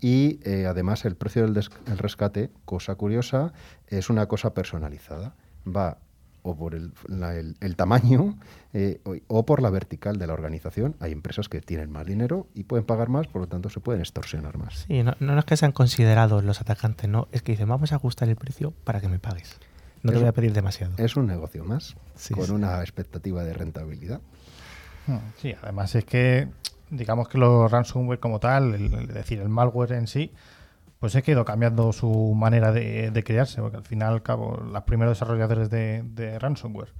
Y 0.00 0.40
eh, 0.44 0.66
además 0.66 1.04
el 1.04 1.16
precio 1.16 1.46
del 1.46 1.54
rescate, 1.98 2.50
cosa 2.64 2.94
curiosa, 2.96 3.52
es 3.88 4.10
una 4.10 4.26
cosa 4.26 4.52
personalizada. 4.52 5.34
Va 5.66 5.98
o 6.46 6.56
por 6.56 6.74
el, 6.74 6.92
tamaño 7.76 8.38
eh, 8.72 9.00
o, 9.26 9.44
por 9.44 9.60
la 9.60 9.70
vertical 9.70 10.16
de 10.16 10.26
la 10.28 10.32
organización. 10.32 10.94
Hay 11.00 11.10
empresas 11.10 11.48
que 11.48 11.60
tienen 11.60 11.90
más 11.90 12.06
dinero 12.06 12.46
y 12.54 12.64
pueden 12.64 12.86
pagar 12.86 13.08
más, 13.08 13.26
por 13.26 13.40
lo 13.40 13.48
tanto 13.48 13.68
se 13.68 13.80
pueden 13.80 14.00
extorsionar 14.00 14.56
más. 14.56 14.86
Sí, 14.86 15.02
no, 15.02 15.16
no 15.18 15.38
es 15.38 15.44
que 15.44 15.56
sean 15.56 15.72
considerados 15.72 16.44
los 16.44 16.60
atacantes, 16.60 17.10
no, 17.10 17.26
es 17.32 17.42
que 17.42 17.52
dicen 17.52 17.68
vamos 17.68 17.92
a 17.92 17.96
ajustar 17.96 18.28
el 18.28 18.36
precio 18.36 18.72
para 18.84 19.00
que 19.00 19.08
me 19.08 19.18
pagues. 19.18 19.58
No 20.06 20.12
te 20.12 20.18
voy 20.18 20.28
a 20.28 20.32
pedir 20.32 20.52
demasiado. 20.52 20.94
Es 20.98 21.16
un 21.16 21.26
negocio 21.26 21.64
más, 21.64 21.96
con 22.32 22.50
una 22.52 22.80
expectativa 22.80 23.42
de 23.42 23.52
rentabilidad. 23.52 24.20
Hmm, 25.06 25.18
sí, 25.36 25.54
además 25.60 25.94
es 25.94 26.04
que, 26.04 26.48
digamos 26.90 27.28
que 27.28 27.38
los 27.38 27.70
ransomware 27.70 28.20
como 28.20 28.38
tal, 28.38 28.74
es 28.74 29.14
decir, 29.14 29.40
el 29.40 29.48
malware 29.48 29.92
en 29.92 30.06
sí, 30.06 30.32
pues 31.00 31.14
es 31.14 31.22
que 31.22 31.32
ha 31.32 31.34
ido 31.34 31.44
cambiando 31.44 31.92
su 31.92 32.34
manera 32.34 32.70
de, 32.72 33.22
crearse, 33.24 33.60
porque 33.60 33.76
al 33.78 33.84
final, 33.84 34.14
al 34.14 34.22
cabo, 34.22 34.56
los 34.58 34.82
primeros 34.84 35.16
desarrolladores 35.16 35.70
de, 35.70 36.38
ransomware, 36.40 36.92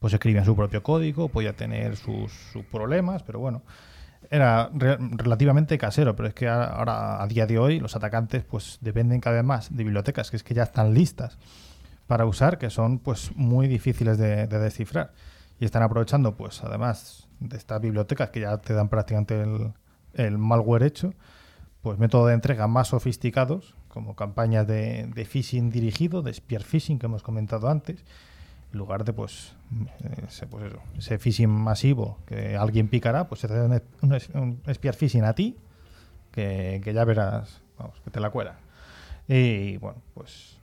pues 0.00 0.12
escribían 0.12 0.44
su 0.44 0.56
propio 0.56 0.82
código, 0.82 1.28
podía 1.28 1.54
tener 1.54 1.96
sus, 1.96 2.32
problemas, 2.70 3.22
pero 3.22 3.38
bueno, 3.38 3.62
era 4.28 4.70
relativamente 4.72 5.78
casero, 5.78 6.16
pero 6.16 6.28
es 6.28 6.34
que 6.34 6.48
ahora, 6.48 7.22
a 7.22 7.26
día 7.28 7.46
de 7.46 7.58
hoy, 7.58 7.78
los 7.78 7.94
atacantes, 7.94 8.44
pues 8.44 8.78
dependen 8.80 9.20
cada 9.20 9.36
vez 9.36 9.44
más 9.44 9.74
de 9.74 9.84
bibliotecas, 9.84 10.30
que 10.30 10.36
es 10.36 10.42
que 10.42 10.54
ya 10.54 10.64
están 10.64 10.94
listas 10.94 11.38
para 12.10 12.26
usar 12.26 12.58
que 12.58 12.70
son 12.70 12.98
pues 12.98 13.30
muy 13.36 13.68
difíciles 13.68 14.18
de, 14.18 14.48
descifrar. 14.48 15.12
Y 15.60 15.64
están 15.64 15.84
aprovechando, 15.84 16.36
pues 16.36 16.64
además 16.64 17.28
de 17.38 17.56
estas 17.56 17.80
bibliotecas 17.80 18.30
que 18.30 18.40
ya 18.40 18.58
te 18.58 18.74
dan 18.74 18.88
prácticamente 18.88 19.40
el, 20.14 20.36
malware 20.36 20.82
hecho, 20.82 21.14
pues 21.82 22.00
métodos 22.00 22.26
de 22.26 22.34
entrega 22.34 22.66
más 22.66 22.88
sofisticados, 22.88 23.76
como 23.86 24.16
campañas 24.16 24.66
de, 24.66 25.24
phishing 25.24 25.70
dirigido, 25.70 26.20
de 26.22 26.34
spear 26.34 26.64
phishing 26.64 26.98
que 26.98 27.06
hemos 27.06 27.22
comentado 27.22 27.68
antes, 27.68 28.04
en 28.72 28.78
lugar 28.80 29.04
de 29.04 29.12
pues, 29.12 29.54
ese, 30.26 30.48
pues 30.48 30.72
ese 30.98 31.16
phishing 31.20 31.48
masivo 31.48 32.18
que 32.26 32.56
alguien 32.56 32.88
picará, 32.88 33.28
pues 33.28 33.42
se 33.42 33.46
te 33.46 33.54
da 33.54 33.82
un, 34.02 34.60
spear 34.74 34.96
phishing 34.96 35.22
a 35.22 35.34
ti, 35.34 35.56
que, 36.32 36.80
que, 36.82 36.92
ya 36.92 37.04
verás, 37.04 37.62
vamos, 37.78 38.00
que 38.00 38.10
te 38.10 38.18
la 38.18 38.30
cuela. 38.30 38.58
Y 39.28 39.76
bueno, 39.76 40.02
pues. 40.12 40.59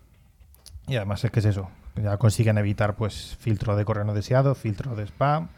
Y 0.88 0.95
además 0.95 1.23
es 1.23 1.31
que 1.31 1.39
es 1.39 1.45
eso. 1.45 1.69
Ya 1.95 2.17
consiguen 2.17 2.57
evitar 2.57 2.95
pues 2.95 3.35
filtro 3.39 3.75
de 3.75 3.85
correo 3.85 4.05
no 4.05 4.13
deseado, 4.13 4.55
filtro 4.55 4.95
de 4.95 5.03
spam. 5.03 5.49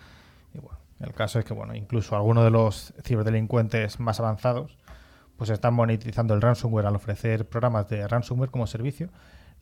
Y 0.54 0.60
bueno, 0.60 0.78
el 1.00 1.14
caso 1.14 1.40
es 1.40 1.46
que 1.46 1.54
bueno, 1.54 1.76
incluso 1.76 2.16
algunos 2.16 2.44
de 2.44 2.50
los 2.50 2.94
ciberdelincuentes 3.04 4.00
más 4.00 4.20
avanzados 4.20 4.78
pues 5.38 5.50
están 5.52 5.74
monetizando 5.74 6.34
el 6.34 6.42
ransomware 6.42 6.86
al 6.86 6.98
ofrecer 6.98 7.48
programas 7.48 7.88
de 7.88 8.06
ransomware 8.06 8.52
como 8.52 8.68
servicio, 8.68 9.08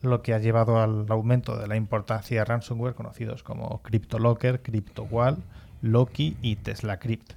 lo 0.02 0.22
que 0.22 0.34
ha 0.34 0.38
llevado 0.38 0.80
al 0.82 1.06
aumento 1.08 1.56
de 1.56 1.68
la 1.68 1.76
importancia 1.76 2.40
de 2.40 2.44
ransomware 2.44 2.94
conocidos 2.94 3.44
como 3.44 3.80
CryptoLocker, 3.82 4.60
CryptoWall, 4.60 5.36
Loki 5.82 6.36
y 6.42 6.56
Tesla 6.56 6.98
Crypt. 6.98 7.34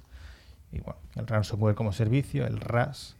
Y 0.72 0.80
bueno, 0.80 0.98
el 1.14 1.28
ransomware 1.28 1.76
como 1.76 1.92
servicio, 1.92 2.44
el 2.44 2.60
RAS, 2.60 3.14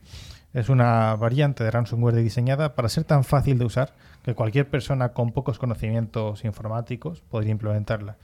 es 0.54 0.68
una 0.68 1.14
variante 1.14 1.62
de 1.62 1.70
ransomware 1.70 2.16
diseñada 2.16 2.74
para 2.74 2.88
ser 2.88 3.04
tan 3.04 3.22
fácil 3.22 3.58
de 3.58 3.64
usar 3.64 3.92
que 4.22 4.34
cualquier 4.34 4.68
persona 4.68 5.10
con 5.10 5.32
pocos 5.32 5.58
conocimientos 5.58 6.44
informáticos 6.44 7.22
podría 7.22 7.52
implementarla. 7.52 8.16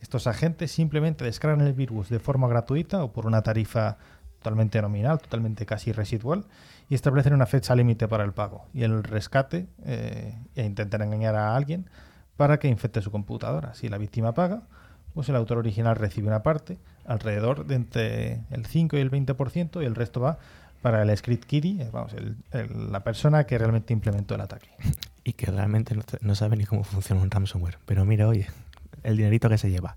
Estos 0.00 0.26
agentes 0.26 0.70
simplemente 0.70 1.24
descargan 1.24 1.66
el 1.66 1.72
virus 1.72 2.10
de 2.10 2.18
forma 2.18 2.48
gratuita 2.48 3.02
o 3.02 3.12
por 3.12 3.26
una 3.26 3.42
tarifa 3.42 3.96
totalmente 4.38 4.80
nominal, 4.80 5.18
totalmente 5.18 5.66
casi 5.66 5.92
residual, 5.92 6.44
y 6.88 6.94
establecen 6.94 7.32
una 7.32 7.46
fecha 7.46 7.74
límite 7.74 8.06
para 8.06 8.24
el 8.24 8.32
pago 8.32 8.66
y 8.72 8.84
el 8.84 9.02
rescate 9.02 9.66
eh, 9.84 10.38
e 10.54 10.64
intentan 10.64 11.02
engañar 11.02 11.34
a 11.34 11.56
alguien 11.56 11.88
para 12.36 12.58
que 12.58 12.68
infecte 12.68 13.00
su 13.00 13.10
computadora. 13.10 13.74
Si 13.74 13.88
la 13.88 13.98
víctima 13.98 14.34
paga, 14.34 14.62
pues 15.14 15.28
el 15.30 15.36
autor 15.36 15.58
original 15.58 15.96
recibe 15.96 16.28
una 16.28 16.42
parte, 16.42 16.78
alrededor 17.06 17.66
de 17.66 17.74
entre 17.74 18.40
el 18.50 18.66
5 18.66 18.98
y 18.98 19.00
el 19.00 19.10
20%, 19.10 19.82
y 19.82 19.86
el 19.86 19.94
resto 19.94 20.20
va 20.20 20.38
para 20.82 21.02
el 21.02 21.16
script 21.16 21.44
kiddie, 21.44 21.82
eh, 21.82 21.88
vamos, 21.90 22.14
la 22.52 23.02
persona 23.02 23.44
que 23.44 23.56
realmente 23.56 23.94
implementó 23.94 24.34
el 24.34 24.42
ataque. 24.42 24.68
Y 25.26 25.32
que 25.32 25.46
realmente 25.46 25.96
no, 26.20 26.34
sabe 26.36 26.56
ni 26.56 26.66
cómo 26.66 26.84
funciona 26.84 27.20
un 27.20 27.32
ransomware. 27.32 27.80
Pero 27.84 28.04
mira, 28.04 28.28
oye, 28.28 28.46
el 29.02 29.16
dinerito 29.16 29.48
que 29.48 29.58
se 29.58 29.68
lleva. 29.68 29.96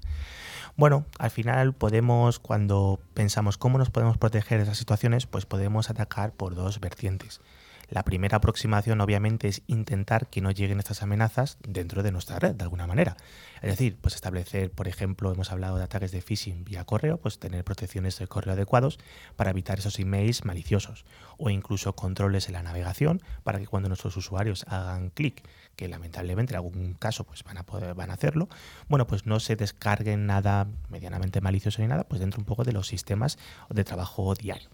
Bueno, 0.76 1.06
al 1.20 1.30
final 1.30 1.74
podemos, 1.74 2.40
cuando 2.40 3.00
pensamos 3.14 3.60
cómo 3.60 3.78
nos 3.78 3.92
podemos 3.92 4.18
proteger 4.18 4.58
de 4.58 4.64
esas 4.64 4.80
situaciones, 4.80 5.28
pues 5.28 5.46
podemos 5.46 5.92
atacar 5.92 6.32
por 6.32 6.56
dos 6.56 6.80
vertientes. 6.80 7.42
La 7.90 8.04
primera 8.04 8.38
aproximación 8.38 9.02
obviamente 9.02 9.48
es 9.48 9.64
intentar 9.66 10.28
que 10.28 10.42
no 10.42 10.52
lleguen 10.52 10.80
estas 10.80 11.02
amenazas 11.02 11.58
dentro 11.68 12.04
de 12.04 12.12
nuestra 12.12 12.38
red 12.38 12.54
de 12.54 12.64
alguna 12.64 12.86
manera. 12.86 13.18
Es 13.62 13.72
decir, 13.72 13.98
pues 14.00 14.14
establecer, 14.14 14.72
por 14.72 14.88
ejemplo, 14.88 15.32
hemos 15.32 15.52
hablado 15.52 15.78
de 15.78 15.84
ataques 15.84 16.12
de 16.12 16.22
phishing 16.22 16.64
vía 16.64 16.86
correo, 16.86 17.18
pues 17.18 17.40
tener 17.40 17.64
protecciones 17.64 18.20
de 18.20 18.28
correo 18.28 18.54
adecuados 18.54 19.00
para 19.36 19.50
evitar 19.50 19.80
esos 19.80 19.98
emails 20.00 20.46
maliciosos 20.46 21.04
o 21.38 21.50
incluso 21.50 21.96
controles 21.96 22.48
en 22.48 22.54
la 22.54 22.64
navegación 22.64 23.22
para 23.44 23.60
que 23.60 23.68
cuando 23.68 23.90
nuestros 23.90 24.16
usuarios 24.18 24.66
hagan 24.68 25.10
clic, 25.10 25.44
que 25.76 25.88
lamentablemente 25.88 26.54
en 26.54 26.58
algún 26.58 26.94
caso 26.94 27.24
pues 27.24 27.44
van 27.44 27.58
a 27.58 27.66
poder 27.66 27.96
van 27.96 28.12
a 28.12 28.14
hacerlo, 28.14 28.50
bueno, 28.88 29.08
pues 29.08 29.26
no 29.26 29.40
se 29.40 29.56
descarguen 29.56 30.28
nada 30.28 30.68
medianamente 30.90 31.42
malicioso 31.42 31.82
ni 31.82 31.88
nada, 31.88 32.04
pues 32.04 32.22
dentro 32.22 32.40
un 32.40 32.46
poco 32.46 32.64
de 32.64 32.72
los 32.72 32.88
sistemas 32.88 33.40
de 33.70 33.84
trabajo 33.84 34.36
diario. 34.36 34.70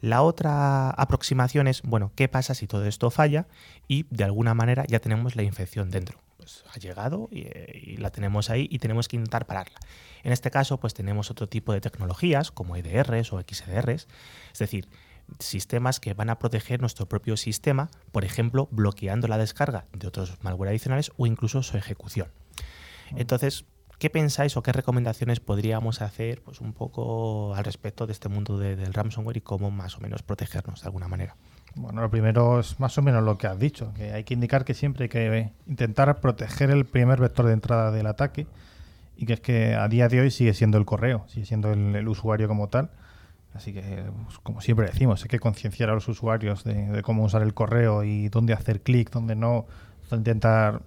La 0.00 0.22
otra 0.22 0.90
aproximación 0.90 1.66
es, 1.66 1.82
bueno, 1.82 2.12
¿qué 2.14 2.28
pasa 2.28 2.54
si 2.54 2.66
todo 2.66 2.86
esto 2.86 3.10
falla 3.10 3.46
y 3.86 4.06
de 4.10 4.24
alguna 4.24 4.54
manera 4.54 4.84
ya 4.86 4.98
tenemos 4.98 5.36
la 5.36 5.42
infección 5.42 5.90
dentro? 5.90 6.18
Pues 6.38 6.64
ha 6.74 6.78
llegado 6.78 7.28
y, 7.30 7.96
la 7.98 8.10
tenemos 8.10 8.48
ahí 8.48 8.66
y 8.70 8.78
tenemos 8.78 9.08
que 9.08 9.16
intentar 9.16 9.46
pararla. 9.46 9.78
En 10.22 10.32
este 10.32 10.50
caso, 10.50 10.80
pues 10.80 10.94
tenemos 10.94 11.30
otro 11.30 11.48
tipo 11.48 11.72
de 11.72 11.82
tecnologías 11.82 12.50
como 12.50 12.76
EDRs 12.76 13.32
o 13.32 13.40
XDRs, 13.40 14.08
es 14.52 14.58
decir, 14.58 14.88
sistemas 15.38 16.00
que 16.00 16.14
van 16.14 16.30
a 16.30 16.38
proteger 16.38 16.80
nuestro 16.80 17.06
propio 17.06 17.36
sistema, 17.36 17.90
por 18.10 18.24
ejemplo, 18.24 18.68
bloqueando 18.70 19.28
la 19.28 19.38
descarga 19.38 19.84
de 19.92 20.08
otros 20.08 20.42
malware 20.42 20.70
adicionales 20.70 21.12
o 21.18 21.26
incluso 21.26 21.62
su 21.62 21.76
ejecución. 21.76 22.28
Entonces, 23.16 23.64
¿Qué 24.00 24.08
pensáis 24.08 24.56
o 24.56 24.62
qué 24.62 24.72
recomendaciones 24.72 25.40
podríamos 25.40 26.00
hacer 26.00 26.40
pues, 26.40 26.62
un 26.62 26.72
poco 26.72 27.54
al 27.54 27.62
respecto 27.62 28.06
de 28.06 28.14
este 28.14 28.30
mundo 28.30 28.58
del 28.58 28.94
ransomware 28.94 29.36
y 29.36 29.40
cómo 29.42 29.70
más 29.70 29.98
o 29.98 30.00
menos 30.00 30.22
protegernos 30.22 30.80
de 30.80 30.86
alguna 30.86 31.06
manera? 31.06 31.36
Bueno, 31.74 32.00
lo 32.00 32.10
primero 32.10 32.60
es 32.60 32.80
más 32.80 32.96
o 32.96 33.02
menos 33.02 33.22
lo 33.22 33.36
que 33.36 33.46
has 33.46 33.58
dicho, 33.58 33.92
que 33.92 34.14
hay 34.14 34.24
que 34.24 34.32
indicar 34.32 34.64
que 34.64 34.72
siempre 34.72 35.04
hay 35.04 35.08
que 35.10 35.52
intentar 35.66 36.18
proteger 36.18 36.70
el 36.70 36.86
primer 36.86 37.20
vector 37.20 37.44
de 37.44 37.52
entrada 37.52 37.90
del 37.90 38.06
ataque 38.06 38.46
y 39.18 39.26
que 39.26 39.34
es 39.34 39.40
que 39.40 39.74
a 39.74 39.86
día 39.86 40.08
de 40.08 40.22
hoy 40.22 40.30
sigue 40.30 40.54
siendo 40.54 40.78
el 40.78 40.86
correo, 40.86 41.26
sigue 41.28 41.44
siendo 41.44 41.70
el, 41.70 42.08
usuario 42.08 42.48
como 42.48 42.70
tal. 42.70 42.88
Así 43.52 43.74
que, 43.74 43.82
pues, 44.24 44.38
como 44.38 44.62
siempre 44.62 44.86
decimos, 44.86 45.22
hay 45.24 45.28
que 45.28 45.40
concienciar 45.40 45.90
a 45.90 45.92
los 45.92 46.08
usuarios 46.08 46.64
de, 46.64 46.86
de, 46.86 47.02
cómo 47.02 47.22
usar 47.22 47.42
el 47.42 47.52
correo 47.52 48.02
y 48.02 48.30
dónde 48.30 48.54
hacer 48.54 48.80
clic, 48.80 49.10
dónde 49.10 49.34
no, 49.34 49.66
intentar 50.10 50.80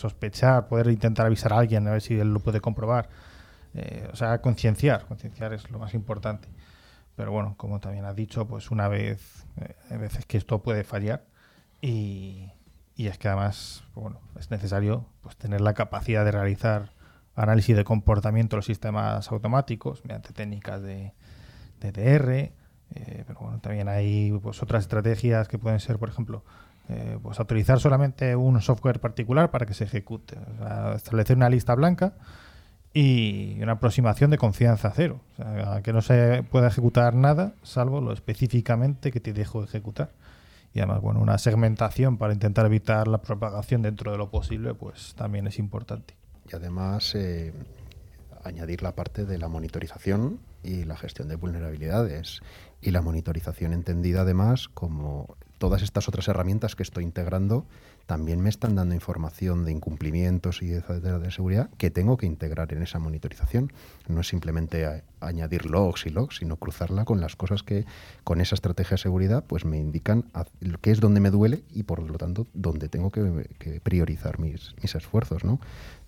sospechar, 0.00 0.66
poder 0.68 0.88
intentar 0.88 1.26
avisar 1.26 1.52
a 1.52 1.58
alguien 1.58 1.86
a 1.86 1.92
ver 1.92 2.02
si 2.02 2.18
él 2.18 2.32
lo 2.32 2.40
puede 2.40 2.60
comprobar. 2.60 3.08
Eh, 3.74 4.08
o 4.12 4.16
sea, 4.16 4.40
concienciar, 4.40 5.06
concienciar 5.06 5.52
es 5.52 5.70
lo 5.70 5.78
más 5.78 5.94
importante. 5.94 6.48
Pero 7.16 7.32
bueno, 7.32 7.54
como 7.56 7.80
también 7.80 8.04
has 8.04 8.16
dicho, 8.16 8.46
pues 8.46 8.70
una 8.70 8.88
vez, 8.88 9.46
eh, 9.60 9.76
hay 9.90 9.98
veces 9.98 10.24
que 10.26 10.38
esto 10.38 10.62
puede 10.62 10.84
fallar 10.84 11.24
y, 11.80 12.50
y 12.96 13.06
es 13.08 13.18
que 13.18 13.28
además, 13.28 13.84
bueno, 13.94 14.20
es 14.38 14.50
necesario 14.50 15.06
pues 15.20 15.36
tener 15.36 15.60
la 15.60 15.74
capacidad 15.74 16.24
de 16.24 16.32
realizar 16.32 16.92
análisis 17.34 17.76
de 17.76 17.84
comportamiento 17.84 18.56
de 18.56 18.58
los 18.58 18.66
sistemas 18.66 19.30
automáticos 19.30 20.04
mediante 20.04 20.32
técnicas 20.32 20.82
de, 20.82 21.12
de 21.80 21.92
DR, 21.92 22.52
eh, 22.94 23.24
pero 23.26 23.40
bueno, 23.40 23.60
también 23.60 23.88
hay 23.88 24.32
pues 24.42 24.62
otras 24.62 24.82
estrategias 24.82 25.48
que 25.48 25.58
pueden 25.58 25.80
ser, 25.80 25.98
por 25.98 26.08
ejemplo, 26.08 26.44
eh, 26.90 27.18
pues 27.22 27.38
autorizar 27.38 27.78
solamente 27.78 28.34
un 28.34 28.60
software 28.60 28.98
particular 28.98 29.52
para 29.52 29.64
que 29.64 29.74
se 29.74 29.84
ejecute. 29.84 30.36
establecer 30.96 31.36
una 31.36 31.48
lista 31.48 31.74
blanca 31.76 32.14
y 32.92 33.62
una 33.62 33.72
aproximación 33.72 34.30
de 34.30 34.38
confianza 34.38 34.92
cero. 34.94 35.20
O 35.34 35.36
sea, 35.36 35.82
que 35.82 35.92
no 35.92 36.02
se 36.02 36.42
pueda 36.50 36.66
ejecutar 36.66 37.14
nada 37.14 37.54
salvo 37.62 38.00
lo 38.00 38.12
específicamente 38.12 39.12
que 39.12 39.20
te 39.20 39.32
dejo 39.32 39.62
ejecutar. 39.62 40.10
Y 40.74 40.80
además, 40.80 41.00
bueno, 41.00 41.20
una 41.20 41.38
segmentación 41.38 42.16
para 42.16 42.32
intentar 42.32 42.66
evitar 42.66 43.06
la 43.06 43.18
propagación 43.18 43.82
dentro 43.82 44.10
de 44.10 44.18
lo 44.18 44.30
posible, 44.30 44.74
pues 44.74 45.14
también 45.16 45.46
es 45.46 45.58
importante. 45.58 46.14
Y 46.50 46.56
además, 46.56 47.14
eh, 47.14 47.52
añadir 48.42 48.82
la 48.82 48.96
parte 48.96 49.24
de 49.24 49.38
la 49.38 49.48
monitorización 49.48 50.40
y 50.64 50.84
la 50.84 50.96
gestión 50.96 51.28
de 51.28 51.36
vulnerabilidades. 51.36 52.40
Y 52.80 52.90
la 52.90 53.02
monitorización 53.02 53.72
entendida 53.72 54.22
además 54.22 54.68
como 54.68 55.36
todas 55.60 55.82
estas 55.82 56.08
otras 56.08 56.26
herramientas 56.26 56.74
que 56.74 56.82
estoy 56.82 57.04
integrando 57.04 57.66
también 58.06 58.40
me 58.40 58.48
están 58.48 58.74
dando 58.76 58.94
información 58.94 59.66
de 59.66 59.72
incumplimientos 59.72 60.62
y 60.62 60.68
de, 60.68 61.30
seguridad 61.30 61.68
que 61.76 61.90
tengo 61.90 62.16
que 62.16 62.24
integrar 62.24 62.72
en 62.72 62.82
esa 62.82 62.98
monitorización. 62.98 63.70
No 64.08 64.22
es 64.22 64.28
simplemente 64.28 65.04
añadir 65.20 65.66
logs 65.66 66.06
y 66.06 66.10
logs, 66.10 66.38
sino 66.38 66.56
cruzarla 66.56 67.04
con 67.04 67.20
las 67.20 67.36
cosas 67.36 67.62
que 67.62 67.84
con 68.24 68.40
esa 68.40 68.54
estrategia 68.54 68.92
de 68.92 69.02
seguridad 69.02 69.44
pues 69.46 69.66
me 69.66 69.76
indican 69.76 70.24
qué 70.80 70.92
es 70.92 71.00
donde 71.00 71.20
me 71.20 71.30
duele 71.30 71.62
y 71.70 71.82
por 71.82 72.02
lo 72.02 72.16
tanto 72.16 72.46
dónde 72.54 72.88
tengo 72.88 73.10
que, 73.10 73.50
que 73.58 73.80
priorizar 73.82 74.40
mis, 74.40 74.74
mis 74.80 74.94
esfuerzos. 74.94 75.44
¿no? 75.44 75.60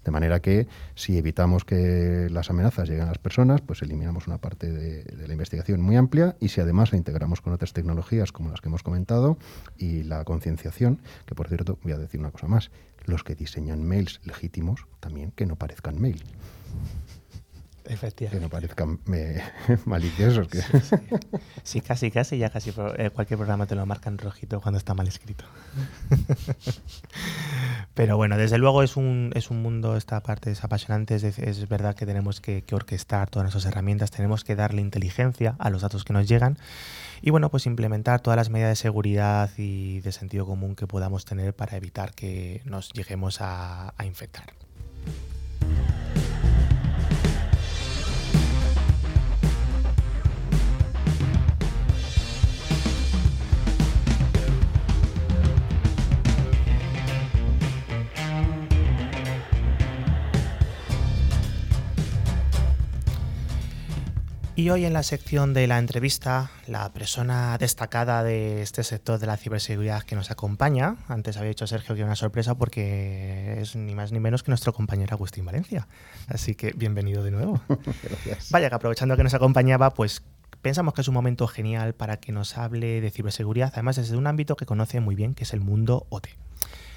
De 0.04 0.10
manera 0.10 0.40
que 0.40 0.66
si 0.94 1.16
evitamos 1.16 1.64
que 1.64 2.28
las 2.30 2.50
amenazas 2.50 2.88
lleguen 2.88 3.04
a 3.04 3.08
las 3.08 3.18
personas, 3.18 3.60
pues 3.60 3.82
eliminamos 3.82 4.26
una 4.26 4.38
parte 4.38 4.70
de, 4.70 5.26
la 5.26 5.32
investigación 5.32 5.80
muy 5.80 5.96
amplia 5.96 6.36
y 6.40 6.48
si 6.48 6.60
además 6.60 6.92
la 6.92 6.98
integramos 6.98 7.40
con 7.40 7.52
otras 7.52 7.72
tecnologías 7.72 8.32
como 8.32 8.50
las 8.50 8.60
que 8.60 8.68
hemos 8.68 8.82
comentado 8.82 9.38
y 9.78 10.02
la 10.02 10.24
concienciación, 10.24 11.00
que 11.26 11.34
por 11.34 11.48
cierto 11.48 11.78
voy 11.82 11.92
a 11.92 11.98
decir 11.98 12.20
una 12.20 12.30
cosa 12.30 12.48
más, 12.48 12.70
los 13.04 13.24
que 13.24 13.34
diseñan 13.34 13.84
mails 13.84 14.20
legítimos 14.24 14.86
también 15.00 15.32
que 15.32 15.46
no 15.46 15.56
parezcan 15.56 16.00
mail. 16.00 16.22
Que 18.30 18.40
no 18.40 18.48
parezcan 18.48 19.00
maliciosos. 19.84 20.48
Sí, 21.64 21.80
casi, 21.80 22.10
casi, 22.10 22.38
ya 22.38 22.50
casi 22.50 22.72
eh, 22.96 23.10
cualquier 23.10 23.38
programa 23.38 23.66
te 23.66 23.74
lo 23.74 23.86
marca 23.86 24.10
en 24.10 24.18
rojito 24.18 24.60
cuando 24.60 24.78
está 24.78 24.94
mal 24.94 25.06
escrito. 25.06 25.44
Pero 27.94 28.16
bueno, 28.16 28.36
desde 28.36 28.58
luego 28.58 28.82
es 28.82 28.96
un, 28.96 29.30
es 29.34 29.50
un 29.50 29.62
mundo, 29.62 29.96
esta 29.96 30.20
parte 30.22 30.50
es 30.50 30.64
apasionante, 30.64 31.14
es, 31.14 31.68
verdad 31.68 31.94
que 31.94 32.04
tenemos 32.04 32.40
que, 32.40 32.62
que, 32.62 32.74
orquestar 32.74 33.30
todas 33.30 33.44
nuestras 33.44 33.66
herramientas, 33.66 34.10
tenemos 34.10 34.44
que 34.44 34.56
darle 34.56 34.80
inteligencia 34.80 35.54
a 35.58 35.70
los 35.70 35.82
datos 35.82 36.04
que 36.04 36.12
nos 36.12 36.28
llegan 36.28 36.58
y 37.20 37.30
bueno, 37.30 37.50
pues 37.50 37.66
implementar 37.66 38.20
todas 38.20 38.36
las 38.36 38.50
medidas 38.50 38.70
de 38.70 38.76
seguridad 38.76 39.50
y 39.56 40.00
de 40.00 40.12
sentido 40.12 40.46
común 40.46 40.74
que 40.74 40.86
podamos 40.86 41.24
tener 41.24 41.54
para 41.54 41.76
evitar 41.76 42.12
que 42.14 42.60
nos 42.64 42.92
lleguemos 42.92 43.40
a 43.40 43.94
infectar. 44.04 44.52
Y 64.54 64.68
hoy 64.68 64.84
en 64.84 64.92
la 64.92 65.02
sección 65.02 65.54
de 65.54 65.66
la 65.66 65.78
entrevista, 65.78 66.50
la 66.66 66.92
persona 66.92 67.56
destacada 67.56 68.22
de 68.22 68.60
este 68.60 68.84
sector 68.84 69.18
de 69.18 69.26
la 69.26 69.38
ciberseguridad 69.38 70.02
que 70.02 70.14
nos 70.14 70.30
acompaña, 70.30 70.96
antes 71.08 71.38
había 71.38 71.48
dicho 71.48 71.66
Sergio 71.66 71.94
que 71.94 72.04
una 72.04 72.16
sorpresa 72.16 72.54
porque 72.54 73.56
es 73.62 73.76
ni 73.76 73.94
más 73.94 74.12
ni 74.12 74.20
menos 74.20 74.42
que 74.42 74.50
nuestro 74.50 74.74
compañero 74.74 75.14
Agustín 75.14 75.46
Valencia. 75.46 75.88
Así 76.28 76.54
que 76.54 76.72
bienvenido 76.72 77.24
de 77.24 77.30
nuevo. 77.30 77.62
Gracias. 78.02 78.50
Vaya 78.50 78.68
que 78.68 78.74
aprovechando 78.74 79.16
que 79.16 79.22
nos 79.22 79.32
acompañaba, 79.32 79.94
pues 79.94 80.22
pensamos 80.60 80.92
que 80.92 81.00
es 81.00 81.08
un 81.08 81.14
momento 81.14 81.46
genial 81.46 81.94
para 81.94 82.18
que 82.18 82.30
nos 82.30 82.58
hable 82.58 83.00
de 83.00 83.10
ciberseguridad, 83.10 83.70
además 83.72 83.96
desde 83.96 84.18
un 84.18 84.26
ámbito 84.26 84.56
que 84.56 84.66
conoce 84.66 85.00
muy 85.00 85.14
bien, 85.14 85.32
que 85.32 85.44
es 85.44 85.54
el 85.54 85.60
mundo 85.60 86.06
OT. 86.10 86.28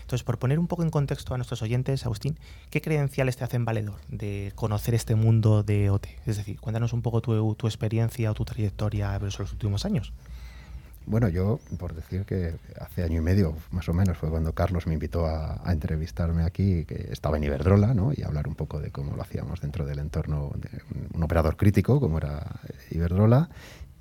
Entonces, 0.06 0.24
por 0.24 0.38
poner 0.38 0.60
un 0.60 0.68
poco 0.68 0.84
en 0.84 0.92
contexto 0.92 1.34
a 1.34 1.38
nuestros 1.38 1.64
oyentes, 1.64 2.06
Agustín, 2.06 2.38
¿qué 2.70 2.80
credenciales 2.80 3.38
te 3.38 3.44
hacen 3.44 3.66
valedor 3.66 3.96
de 4.08 4.52
conocer 4.54 4.94
este 4.94 5.16
mundo 5.16 5.64
de 5.64 5.90
OT? 5.90 6.06
Es 6.28 6.38
decir, 6.38 6.60
cuéntanos 6.60 6.94
un 6.94 7.02
poco 7.02 7.22
tu, 7.22 7.56
experiencia 7.66 8.30
o 8.30 8.36
tu 8.36 8.46
trayectoria 8.46 9.16
en 9.16 9.24
los 9.24 9.40
últimos 9.40 9.84
años. 9.84 10.14
Bueno, 11.08 11.28
yo, 11.28 11.60
por 11.80 11.96
decir 11.96 12.24
que 12.26 12.54
hace 12.80 13.04
año 13.04 13.18
y 13.18 13.24
medio, 13.24 13.56
más 13.72 13.90
o 13.90 13.94
menos, 13.94 14.16
fue 14.16 14.30
cuando 14.30 14.54
Carlos 14.54 14.86
me 14.86 14.94
invitó 14.94 15.26
a, 15.26 15.60
entrevistarme 15.66 16.44
aquí, 16.44 16.86
que 16.86 17.08
estaba 17.12 17.38
en 17.38 17.46
Iberdrola, 17.46 17.96
¿no? 17.96 18.12
Y 18.16 18.22
hablar 18.22 18.48
un 18.48 18.54
poco 18.54 18.80
de 18.80 18.92
cómo 18.92 19.16
lo 19.16 19.24
hacíamos 19.24 19.60
dentro 19.60 19.88
del 19.88 19.98
entorno 19.98 20.52
de 20.56 20.84
un 21.16 21.24
operador 21.24 21.58
crítico, 21.58 22.00
como 22.00 22.20
era 22.20 22.60
Iberdrola. 22.92 23.50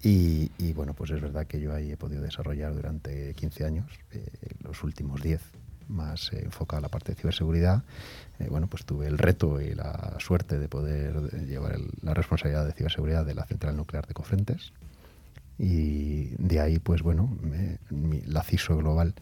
Y, 0.03 0.53
y, 0.59 0.75
bueno, 0.75 0.93
pues 0.93 1.13
es 1.13 1.23
verdad 1.23 1.47
que 1.47 1.59
yo 1.63 1.75
ahí 1.75 1.93
he 1.93 1.97
podido 1.97 2.21
desarrollar 2.21 2.75
durante 2.75 3.33
15 3.33 3.65
años, 3.65 3.91
eh, 4.11 4.27
los 4.61 4.85
últimos 4.85 5.23
10 5.23 5.64
más 5.89 6.33
eh, 6.33 6.43
enfocado 6.45 6.79
a 6.79 6.83
la 6.83 6.89
parte 6.89 7.13
de 7.13 7.21
ciberseguridad, 7.21 7.83
eh, 8.39 8.49
bueno, 8.51 8.67
pues 8.67 8.85
tuve 8.85 9.07
el 9.07 9.19
reto 9.19 9.61
y 9.61 9.75
la 9.75 10.17
suerte 10.19 10.59
de 10.59 10.69
poder 10.69 11.15
llevar 11.47 11.73
el, 11.73 11.91
la 12.03 12.15
responsabilidad 12.15 12.67
de 12.67 12.73
ciberseguridad 12.73 13.25
de 13.25 13.35
la 13.35 13.47
central 13.47 13.77
nuclear 13.77 14.07
de 14.07 14.15
Cofrentes. 14.15 14.73
Y 15.59 16.31
de 16.37 16.61
ahí, 16.61 16.79
pues 16.79 17.03
bueno, 17.03 17.37
me, 17.41 17.79
mi, 17.91 18.21
la 18.23 18.43
CISO 18.43 18.77
Global 18.77 19.15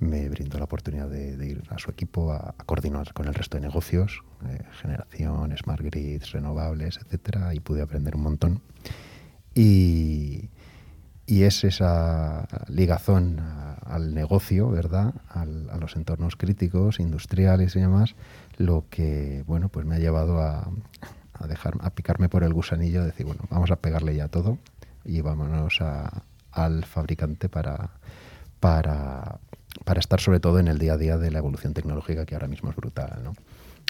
me 0.00 0.28
brindó 0.28 0.58
la 0.58 0.64
oportunidad 0.64 1.08
de, 1.08 1.36
de 1.36 1.46
ir 1.46 1.62
a 1.70 1.78
su 1.78 1.90
equipo 1.90 2.32
a, 2.32 2.54
a, 2.56 2.64
coordinar 2.64 3.12
con 3.12 3.26
el 3.26 3.34
resto 3.34 3.56
de 3.56 3.62
negocios, 3.62 4.22
eh, 4.48 4.62
generación, 4.80 5.56
smart 5.56 5.82
grids, 5.82 6.32
renovables, 6.32 6.98
etcétera, 6.98 7.54
y 7.54 7.60
pude 7.60 7.82
aprender 7.82 8.16
un 8.16 8.22
montón. 8.22 8.60
Y, 9.54 10.48
y 11.28 11.42
es 11.42 11.62
esa 11.62 12.48
ligazón 12.68 13.38
al 13.84 14.14
negocio, 14.14 14.70
¿verdad? 14.70 15.12
Al, 15.28 15.68
a 15.68 15.76
los 15.76 15.94
entornos 15.94 16.36
críticos, 16.36 17.00
industriales 17.00 17.76
y 17.76 17.80
demás, 17.80 18.14
lo 18.56 18.86
que, 18.88 19.44
bueno, 19.46 19.68
pues 19.68 19.84
me 19.84 19.96
ha 19.96 19.98
llevado 19.98 20.40
a, 20.40 20.70
dejar, 21.46 21.74
a 21.80 21.90
picarme 21.90 22.30
por 22.30 22.44
el 22.44 22.54
gusanillo, 22.54 23.00
de 23.00 23.08
decir, 23.08 23.26
bueno, 23.26 23.42
vamos 23.50 23.70
a 23.70 23.76
pegarle 23.76 24.16
ya 24.16 24.28
todo 24.28 24.56
y 25.04 25.20
vámonos 25.20 25.82
a, 25.82 26.22
al 26.50 26.86
fabricante 26.86 27.50
para, 27.50 27.90
para, 28.58 29.38
para 29.84 30.00
estar 30.00 30.20
sobre 30.20 30.40
todo 30.40 30.58
en 30.60 30.68
el 30.68 30.78
día 30.78 30.94
a 30.94 30.96
día 30.96 31.18
de 31.18 31.30
la 31.30 31.40
evolución 31.40 31.74
tecnológica 31.74 32.24
que 32.24 32.36
ahora 32.36 32.48
mismo 32.48 32.70
es 32.70 32.76
brutal, 32.76 33.20
¿no? 33.22 33.34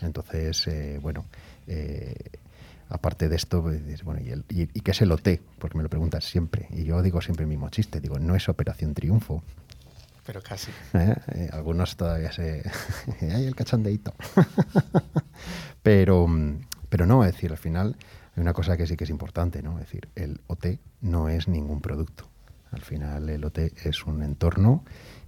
Entonces, 0.02 0.66
eh, 0.66 0.98
bueno, 1.00 1.24
eh, 1.68 2.14
aparte 2.88 3.28
de 3.28 3.36
esto, 3.36 3.62
pues, 3.62 4.02
bueno, 4.02 4.20
¿y, 4.20 4.30
el, 4.30 4.44
y, 4.48 4.62
y, 4.62 4.80
qué 4.80 4.92
es 4.92 5.02
el 5.02 5.12
OT? 5.12 5.40
Porque 5.58 5.76
me 5.76 5.82
lo 5.82 5.90
preguntas 5.90 6.24
siempre. 6.24 6.68
Y 6.70 6.84
yo 6.84 7.02
digo 7.02 7.20
siempre 7.20 7.44
el 7.44 7.48
mismo 7.48 7.68
chiste, 7.68 8.00
digo, 8.00 8.18
no 8.18 8.34
es 8.34 8.48
Operación 8.48 8.94
Triunfo. 8.94 9.42
Pero 10.24 10.42
casi. 10.42 10.70
¿Eh? 10.92 11.14
Eh, 11.34 11.50
algunos 11.52 11.96
todavía 11.96 12.32
se... 12.32 12.62
¡Ay, 13.20 13.46
el 13.46 13.54
cachondeito! 13.54 14.14
pero, 15.82 16.26
pero 16.88 17.06
no, 17.06 17.24
es 17.24 17.32
decir, 17.32 17.50
al 17.50 17.58
final 17.58 17.96
hay 18.36 18.42
una 18.42 18.52
cosa 18.52 18.76
que 18.76 18.86
sí 18.86 18.96
que 18.96 19.04
es 19.04 19.10
importante, 19.10 19.62
¿no? 19.62 19.78
Es 19.78 19.86
decir, 19.86 20.08
el 20.16 20.40
OT 20.46 20.78
no 21.00 21.28
es 21.28 21.48
ningún 21.48 21.80
producto. 21.80 22.28
Al 22.70 22.82
final 22.82 23.28
el 23.30 23.44
OT 23.44 23.58
es 23.84 24.04
un 24.04 24.22
entorno 24.22 24.84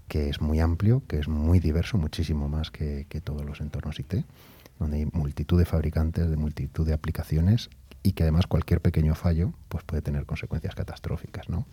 que 0.07 0.29
es 0.29 0.41
muy 0.41 0.61
amplio, 0.61 1.03
que 1.07 1.19
es 1.19 1.29
muy 1.29 1.61
diverso, 1.61 1.97
muchísimo 1.97 2.49
más 2.49 2.71
que, 2.71 3.07
que 3.09 3.21
todos 3.21 3.45
los 3.45 3.61
entornos 3.61 3.99
IT 3.99 4.25
donde 4.81 4.97
hay 4.97 5.07
multitud 5.13 5.59
de 5.59 5.67
fabricantes, 5.67 6.29
de 6.29 6.37
multitud 6.37 6.85
de 6.85 6.95
aplicaciones 6.95 7.71
y 8.03 8.13
que 8.13 8.25
además 8.25 8.47
cualquier 8.47 8.81
pequeño 8.81 9.15
fallo 9.15 9.53
pues 9.69 9.85
puede 9.85 10.03
tener 10.03 10.27
consecuencias 10.27 10.75
catastróficas. 10.75 11.49
¿no? 11.49 11.67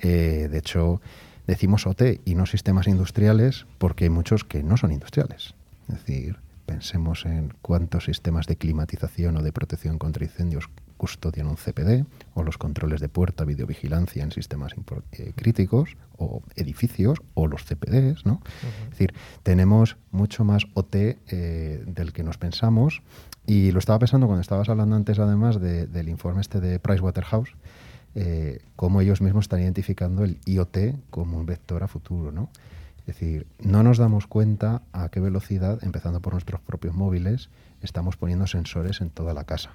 Eh, 0.00 0.48
de 0.50 0.58
hecho, 0.58 1.00
decimos 1.46 1.86
OT 1.86 2.20
y 2.24 2.34
no 2.34 2.44
sistemas 2.44 2.88
industriales 2.88 3.66
porque 3.78 4.04
hay 4.04 4.10
muchos 4.10 4.44
que 4.44 4.62
no 4.62 4.76
son 4.76 4.92
industriales. 4.92 5.54
Es 5.88 5.94
decir, 6.04 6.36
pensemos 6.66 7.24
en 7.24 7.54
cuántos 7.62 8.04
sistemas 8.04 8.46
de 8.46 8.56
climatización 8.56 9.36
o 9.38 9.42
de 9.42 9.52
protección 9.52 9.98
contra 9.98 10.24
incendios 10.24 10.68
custodian 10.98 11.46
un 11.46 11.56
CPD, 11.56 12.04
o 12.34 12.42
los 12.42 12.58
controles 12.58 13.00
de 13.00 13.08
puerta, 13.08 13.44
videovigilancia 13.44 14.22
en 14.22 14.32
sistemas 14.32 14.74
eh, 15.12 15.32
críticos, 15.34 15.96
o 16.18 16.42
edificios, 16.56 17.22
o 17.32 17.46
los 17.46 17.64
CPDs, 17.64 18.26
¿no? 18.26 18.34
Uh 18.34 18.36
-huh. 18.36 18.84
Es 18.84 18.90
decir, 18.90 19.14
tenemos 19.42 19.96
mucho 20.10 20.44
más 20.44 20.64
OT 20.74 20.94
eh, 20.94 21.84
del 21.86 22.12
que 22.12 22.22
nos 22.22 22.36
pensamos, 22.36 23.02
y 23.46 23.72
lo 23.72 23.78
estaba 23.78 23.98
pensando 24.00 24.26
cuando 24.26 24.42
estabas 24.42 24.68
hablando 24.68 24.96
antes, 24.96 25.18
además, 25.18 25.58
de, 25.58 25.86
del 25.86 26.10
informe 26.10 26.42
este 26.42 26.60
de 26.60 26.78
Pricewaterhouse, 26.78 27.54
eh, 28.14 28.60
cómo 28.76 29.00
ellos 29.00 29.22
mismos 29.22 29.44
están 29.44 29.62
identificando 29.62 30.24
el 30.24 30.38
IoT 30.44 30.78
como 31.08 31.38
un 31.38 31.46
vector 31.46 31.82
a 31.82 31.88
futuro, 31.88 32.32
¿no? 32.32 32.50
Es 32.98 33.06
decir, 33.06 33.46
no 33.58 33.82
nos 33.82 33.96
damos 33.96 34.26
cuenta 34.26 34.82
a 34.92 35.08
qué 35.08 35.20
velocidad, 35.20 35.78
empezando 35.82 36.20
por 36.20 36.34
nuestros 36.34 36.60
propios 36.60 36.94
móviles, 36.94 37.48
estamos 37.80 38.18
poniendo 38.18 38.46
sensores 38.46 39.00
en 39.00 39.08
toda 39.08 39.32
la 39.32 39.44
casa 39.44 39.70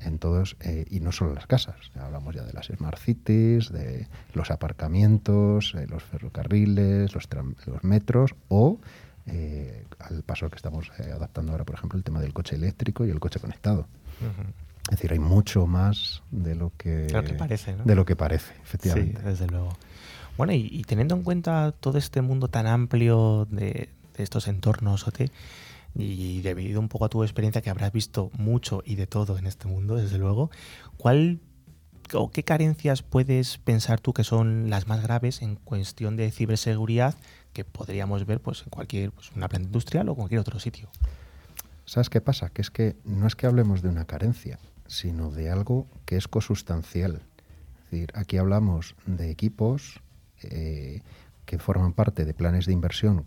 en 0.00 0.18
todos, 0.18 0.56
eh, 0.60 0.84
y 0.90 1.00
no 1.00 1.12
solo 1.12 1.34
las 1.34 1.46
casas, 1.46 1.76
hablamos 1.98 2.34
ya 2.34 2.42
de 2.42 2.52
las 2.52 2.66
smart 2.66 2.98
cities, 2.98 3.70
de 3.70 4.06
los 4.34 4.50
aparcamientos, 4.50 5.74
eh, 5.74 5.86
los 5.88 6.02
ferrocarriles, 6.02 7.14
los, 7.14 7.28
los 7.66 7.84
metros 7.84 8.34
o 8.48 8.78
eh, 9.26 9.84
al 9.98 10.22
paso 10.22 10.48
que 10.50 10.56
estamos 10.56 10.90
adaptando 11.00 11.52
ahora, 11.52 11.64
por 11.64 11.74
ejemplo, 11.74 11.98
el 11.98 12.04
tema 12.04 12.20
del 12.20 12.32
coche 12.32 12.56
eléctrico 12.56 13.04
y 13.04 13.10
el 13.10 13.20
coche 13.20 13.40
conectado. 13.40 13.86
Uh 14.20 14.24
-huh. 14.24 14.66
Es 14.84 14.90
decir, 14.90 15.12
hay 15.12 15.18
mucho 15.18 15.66
más 15.66 16.22
de 16.30 16.54
lo 16.54 16.70
que, 16.76 17.08
lo 17.12 17.24
que 17.24 17.34
parece, 17.34 17.74
¿no? 17.74 17.82
de 17.84 17.94
lo 17.96 18.04
que 18.04 18.14
parece, 18.14 18.54
efectivamente. 18.62 19.20
Sí, 19.20 19.26
desde 19.26 19.48
luego. 19.48 19.76
Bueno, 20.36 20.52
y, 20.52 20.68
y, 20.70 20.84
teniendo 20.84 21.16
en 21.16 21.22
cuenta 21.22 21.72
todo 21.72 21.98
este 21.98 22.22
mundo 22.22 22.46
tan 22.46 22.68
amplio 22.68 23.48
de, 23.50 23.88
de 24.16 24.22
estos 24.22 24.46
entornos 24.46 25.08
OT, 25.08 25.30
y 25.98 26.42
debido 26.42 26.80
un 26.80 26.88
poco 26.88 27.06
a 27.06 27.08
tu 27.08 27.22
experiencia 27.22 27.62
que 27.62 27.70
habrás 27.70 27.92
visto 27.92 28.30
mucho 28.36 28.82
y 28.84 28.96
de 28.96 29.06
todo 29.06 29.38
en 29.38 29.46
este 29.46 29.66
mundo, 29.68 29.96
desde 29.96 30.18
luego, 30.18 30.50
¿cuál 30.96 31.40
o 32.12 32.30
qué 32.30 32.42
carencias 32.42 33.02
puedes 33.02 33.58
pensar 33.58 34.00
tú 34.00 34.12
que 34.12 34.24
son 34.24 34.70
las 34.70 34.86
más 34.86 35.02
graves 35.02 35.42
en 35.42 35.56
cuestión 35.56 36.16
de 36.16 36.30
ciberseguridad 36.30 37.14
que 37.52 37.64
podríamos 37.64 38.26
ver 38.26 38.40
pues 38.40 38.62
en 38.62 38.70
cualquier 38.70 39.12
pues, 39.12 39.32
una 39.32 39.48
planta 39.48 39.66
industrial 39.66 40.08
o 40.08 40.14
cualquier 40.14 40.40
otro 40.40 40.60
sitio? 40.60 40.90
¿Sabes 41.84 42.10
qué 42.10 42.20
pasa? 42.20 42.50
Que 42.50 42.62
es 42.62 42.70
que 42.70 42.96
no 43.04 43.26
es 43.26 43.36
que 43.36 43.46
hablemos 43.46 43.82
de 43.82 43.88
una 43.88 44.04
carencia, 44.04 44.58
sino 44.86 45.30
de 45.30 45.50
algo 45.50 45.86
que 46.04 46.16
es 46.16 46.28
cosustancial. 46.28 47.22
Es 47.84 47.90
decir, 47.90 48.10
aquí 48.14 48.36
hablamos 48.36 48.96
de 49.06 49.30
equipos 49.30 50.00
eh, 50.42 51.02
que 51.44 51.58
forman 51.58 51.92
parte 51.92 52.24
de 52.24 52.34
planes 52.34 52.66
de 52.66 52.72
inversión 52.72 53.24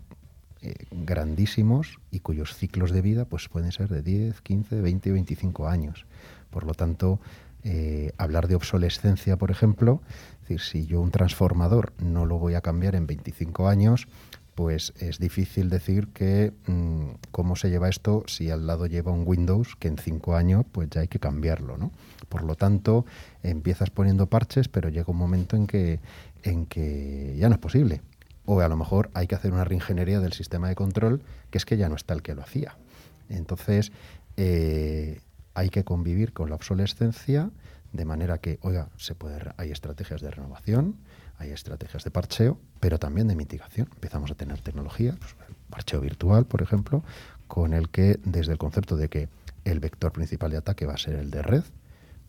eh, 0.62 0.74
grandísimos 0.90 1.98
y 2.10 2.20
cuyos 2.20 2.54
ciclos 2.54 2.90
de 2.90 3.00
vida 3.00 3.24
pues, 3.24 3.48
pueden 3.48 3.72
ser 3.72 3.88
de 3.88 4.02
10, 4.02 4.42
15, 4.42 4.80
20 4.82 5.12
25 5.12 5.68
años. 5.68 6.04
Por 6.50 6.64
lo 6.64 6.74
tanto, 6.74 7.18
eh, 7.64 8.12
hablar 8.18 8.46
de 8.46 8.56
obsolescencia, 8.56 9.36
por 9.36 9.50
ejemplo, 9.50 10.02
decir, 10.42 10.60
si 10.60 10.86
yo 10.86 11.00
un 11.00 11.10
transformador 11.10 11.94
no 11.98 12.26
lo 12.26 12.38
voy 12.38 12.54
a 12.54 12.60
cambiar 12.60 12.94
en 12.94 13.06
25 13.06 13.68
años, 13.68 14.06
pues 14.54 14.92
es 14.98 15.18
difícil 15.18 15.70
decir 15.70 16.08
que 16.08 16.52
mmm, 16.66 17.12
cómo 17.30 17.56
se 17.56 17.70
lleva 17.70 17.88
esto 17.88 18.24
si 18.26 18.50
al 18.50 18.66
lado 18.66 18.84
lleva 18.84 19.12
un 19.12 19.26
Windows 19.26 19.76
que 19.76 19.88
en 19.88 19.96
5 19.96 20.36
años 20.36 20.66
pues 20.70 20.90
ya 20.90 21.00
hay 21.00 21.08
que 21.08 21.18
cambiarlo, 21.18 21.78
¿no? 21.78 21.90
Por 22.28 22.42
lo 22.42 22.54
tanto, 22.54 23.06
empiezas 23.42 23.88
poniendo 23.88 24.26
parches, 24.26 24.68
pero 24.68 24.90
llega 24.90 25.10
un 25.10 25.16
momento 25.16 25.56
en 25.56 25.66
que, 25.66 26.00
en 26.42 26.66
que 26.66 27.34
ya 27.38 27.48
no 27.48 27.54
es 27.54 27.60
posible 27.60 28.02
o 28.52 28.60
a 28.60 28.68
lo 28.68 28.76
mejor 28.76 29.10
hay 29.14 29.28
que 29.28 29.36
hacer 29.36 29.52
una 29.52 29.62
reingeniería 29.62 30.18
del 30.18 30.32
sistema 30.32 30.68
de 30.68 30.74
control 30.74 31.22
que 31.50 31.58
es 31.58 31.64
que 31.64 31.76
ya 31.76 31.88
no 31.88 31.94
está 31.94 32.14
el 32.14 32.22
que 32.22 32.34
lo 32.34 32.42
hacía. 32.42 32.76
Entonces, 33.28 33.92
eh, 34.36 35.20
hay 35.54 35.68
que 35.68 35.84
convivir 35.84 36.32
con 36.32 36.50
la 36.50 36.56
obsolescencia 36.56 37.50
de 37.92 38.04
manera 38.04 38.38
que, 38.38 38.58
oiga, 38.62 38.88
se 38.96 39.14
hay 39.56 39.70
estrategias 39.70 40.20
de 40.20 40.32
renovación, 40.32 40.96
hay 41.38 41.50
estrategias 41.50 42.02
de 42.02 42.10
parcheo, 42.10 42.58
pero 42.80 42.98
también 42.98 43.28
de 43.28 43.36
mitigación. 43.36 43.88
Empezamos 43.94 44.32
a 44.32 44.34
tener 44.34 44.60
tecnología, 44.60 45.14
pues, 45.16 45.36
parcheo 45.70 46.00
virtual, 46.00 46.44
por 46.44 46.60
ejemplo, 46.60 47.04
con 47.46 47.72
el 47.72 47.88
que 47.88 48.18
desde 48.24 48.50
el 48.50 48.58
concepto 48.58 48.96
de 48.96 49.08
que 49.08 49.28
el 49.64 49.78
vector 49.78 50.10
principal 50.10 50.50
de 50.50 50.56
ataque 50.56 50.86
va 50.86 50.94
a 50.94 50.98
ser 50.98 51.14
el 51.14 51.30
de 51.30 51.42
red, 51.42 51.62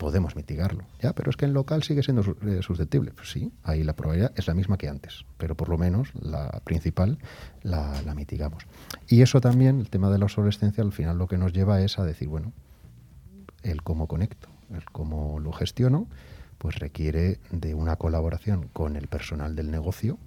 podemos 0.02 0.34
mitigarlo. 0.34 0.84
Ya, 1.00 1.12
pero 1.12 1.30
es 1.30 1.36
que 1.36 1.44
en 1.44 1.54
local 1.54 1.84
sigue 1.84 2.02
siendo 2.02 2.22
eh, 2.44 2.60
susceptible. 2.60 3.12
Pues 3.12 3.30
sí, 3.30 3.52
ahí 3.62 3.84
la 3.84 3.94
probabilidad 3.94 4.32
es 4.36 4.48
la 4.48 4.54
misma 4.54 4.76
que 4.76 4.88
antes, 4.88 5.24
pero 5.38 5.54
por 5.54 5.68
lo 5.68 5.78
menos 5.78 6.08
la 6.20 6.60
principal 6.64 7.18
la, 7.62 8.02
mitigamos. 8.16 8.64
Y 9.08 9.22
eso 9.22 9.40
también, 9.40 9.78
el 9.78 9.90
tema 9.90 10.10
de 10.10 10.18
la 10.18 10.24
obsolescencia, 10.24 10.82
al 10.82 10.92
final 10.92 11.18
lo 11.18 11.28
que 11.28 11.38
nos 11.38 11.52
lleva 11.52 11.80
es 11.80 12.00
a 12.00 12.04
decir, 12.04 12.26
bueno, 12.26 12.52
el 13.62 13.82
cómo 13.82 14.08
conecto, 14.08 14.48
el 14.74 14.84
cómo 14.86 15.38
lo 15.38 15.52
gestiono, 15.52 16.08
pues 16.58 16.80
requiere 16.80 17.38
de 17.52 17.74
una 17.74 17.94
colaboración 17.94 18.68
con 18.72 18.96
el 18.96 19.06
personal 19.06 19.54
del 19.54 19.70
negocio 19.70 20.18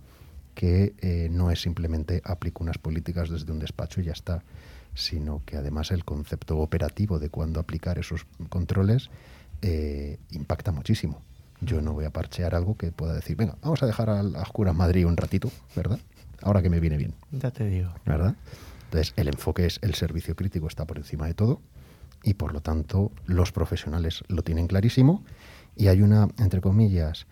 que 0.53 0.93
eh, 1.01 1.27
no 1.29 1.51
es 1.51 1.61
simplemente 1.61 2.21
aplico 2.23 2.63
unas 2.63 2.77
políticas 2.77 3.29
desde 3.29 3.51
un 3.51 3.59
despacho 3.59 3.99
y 3.99 4.05
ya 4.05 4.13
está, 4.13 4.41
sino 4.93 5.41
que 5.45 5.57
además 5.57 5.91
el 5.91 6.05
concepto 6.05 6.57
operativo 6.59 7.19
de 7.19 7.29
cuándo 7.29 7.59
aplicar 7.59 7.99
esos 7.99 8.25
controles 8.49 9.09
eh, 9.67 10.19
impacta 10.29 10.71
muchísimo. 10.71 11.23
Yo 11.59 11.81
no 11.81 11.93
voy 11.93 12.05
a 12.05 12.11
parchear 12.11 12.53
algo 12.53 12.77
que 12.77 12.91
pueda 12.91 13.15
decir, 13.15 13.35
venga, 13.35 13.57
vamos 13.63 13.81
a 13.81 13.87
dejar 13.87 14.11
a 14.11 14.21
la 14.21 14.43
oscura 14.43 14.73
Madrid 14.73 15.07
un 15.07 15.17
ratito, 15.17 15.49
¿verdad? 15.75 15.97
Ahora 16.43 16.61
que 16.61 16.69
me 16.69 16.79
viene 16.79 16.97
bien. 16.97 17.15
Ya 17.31 17.49
te 17.49 17.65
digo. 17.65 17.89
¿Verdad? 18.05 18.35
Entonces, 18.83 19.13
el 19.15 19.27
enfoque 19.27 19.65
es 19.65 19.79
el 19.81 19.95
servicio 19.95 20.35
crítico 20.35 20.67
está 20.67 20.85
por 20.85 20.99
encima 20.99 21.25
de 21.25 21.33
todo 21.33 21.61
y 22.21 22.35
por 22.35 22.53
lo 22.53 22.61
tanto 22.61 23.11
los 23.25 23.51
profesionales 23.51 24.23
lo 24.27 24.43
tienen 24.43 24.67
clarísimo 24.67 25.23
y 25.75 25.87
hay 25.87 26.03
una, 26.03 26.27
entre 26.37 26.61
comillas, 26.61 27.25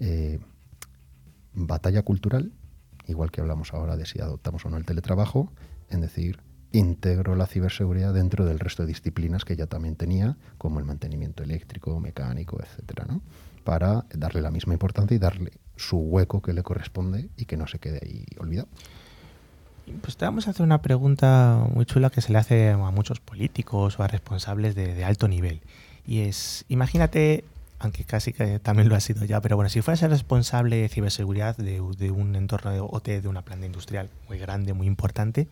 eh, 0.00 0.38
batalla 1.54 2.02
cultural, 2.02 2.52
igual 3.06 3.30
que 3.30 3.40
hablamos 3.40 3.72
ahora 3.72 3.96
de 3.96 4.04
si 4.04 4.20
adoptamos 4.20 4.66
o 4.66 4.68
no 4.68 4.76
el 4.76 4.84
teletrabajo, 4.84 5.50
en 5.88 6.02
decir, 6.02 6.40
integro 6.72 7.34
la 7.34 7.46
ciberseguridad 7.46 8.14
dentro 8.14 8.44
del 8.44 8.58
resto 8.58 8.82
de 8.82 8.88
disciplinas 8.88 9.44
que 9.44 9.56
ya 9.56 9.66
también 9.66 9.96
tenía, 9.96 10.36
como 10.58 10.78
el 10.78 10.84
mantenimiento 10.84 11.42
eléctrico, 11.42 11.98
mecánico, 12.00 12.60
etcétera, 12.62 13.06
¿no? 13.08 13.22
Para 13.64 14.04
darle 14.14 14.40
la 14.40 14.50
misma 14.50 14.72
importancia 14.72 15.14
y 15.14 15.18
darle 15.18 15.52
su 15.76 15.98
hueco 15.98 16.42
que 16.42 16.52
le 16.52 16.62
corresponde 16.62 17.28
y 17.36 17.44
que 17.44 17.56
no 17.56 17.66
se 17.66 17.78
quede 17.78 18.00
ahí 18.02 18.24
olvidado. 18.38 18.68
Pues 20.02 20.16
te 20.16 20.24
vamos 20.24 20.46
a 20.46 20.50
hacer 20.50 20.64
una 20.64 20.82
pregunta 20.82 21.66
muy 21.74 21.84
chula 21.84 22.10
que 22.10 22.20
se 22.20 22.32
le 22.32 22.38
hace 22.38 22.70
a 22.70 22.76
muchos 22.76 23.18
políticos 23.18 23.98
o 23.98 24.02
a 24.02 24.08
responsables 24.08 24.74
de, 24.74 24.94
de 24.94 25.04
alto 25.04 25.26
nivel. 25.26 25.62
Y 26.06 26.20
es, 26.20 26.64
imagínate 26.68 27.44
aunque 27.80 28.04
casi 28.04 28.32
que 28.32 28.58
también 28.58 28.88
lo 28.88 28.94
ha 28.94 29.00
sido 29.00 29.24
ya, 29.24 29.40
pero 29.40 29.56
bueno, 29.56 29.70
si 29.70 29.80
fueras 29.80 30.02
el 30.02 30.10
responsable 30.10 30.76
de 30.76 30.88
ciberseguridad 30.88 31.56
de, 31.56 31.80
un 31.80 32.36
entorno 32.36 32.70
de 32.70 32.80
OT, 32.80 33.08
de 33.22 33.26
una 33.26 33.42
planta 33.42 33.64
industrial 33.64 34.10
muy 34.28 34.38
grande, 34.38 34.74
muy 34.74 34.86
importante, 34.86 35.48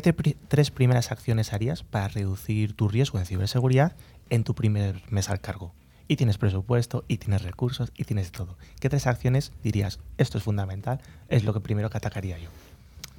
¿qué 0.00 0.36
tres 0.48 0.70
primeras 0.70 1.10
acciones 1.10 1.52
harías 1.52 1.82
para 1.82 2.08
reducir 2.08 2.74
tu 2.74 2.88
riesgo 2.88 3.18
en 3.18 3.24
ciberseguridad 3.24 3.96
en 4.28 4.44
tu 4.44 4.54
primer 4.54 5.02
mes 5.10 5.30
al 5.30 5.40
cargo? 5.40 5.72
Y 6.08 6.16
tienes 6.16 6.38
presupuesto, 6.38 7.04
y 7.08 7.16
tienes 7.16 7.42
recursos, 7.42 7.90
y 7.96 8.04
tienes 8.04 8.30
todo. 8.30 8.58
¿Qué 8.78 8.88
tres 8.88 9.06
acciones 9.06 9.52
dirías, 9.64 9.98
esto 10.18 10.38
es 10.38 10.44
fundamental, 10.44 11.00
es 11.28 11.44
lo 11.44 11.52
que 11.52 11.60
primero 11.60 11.90
que 11.90 11.96
atacaría 11.96 12.38
yo? 12.38 12.50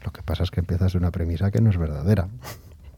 Lo 0.03 0.11
que 0.11 0.21
pasa 0.21 0.43
es 0.43 0.51
que 0.51 0.59
empiezas 0.59 0.93
de 0.93 0.99
una 0.99 1.11
premisa 1.11 1.51
que 1.51 1.61
no 1.61 1.69
es 1.69 1.77
verdadera. 1.77 2.29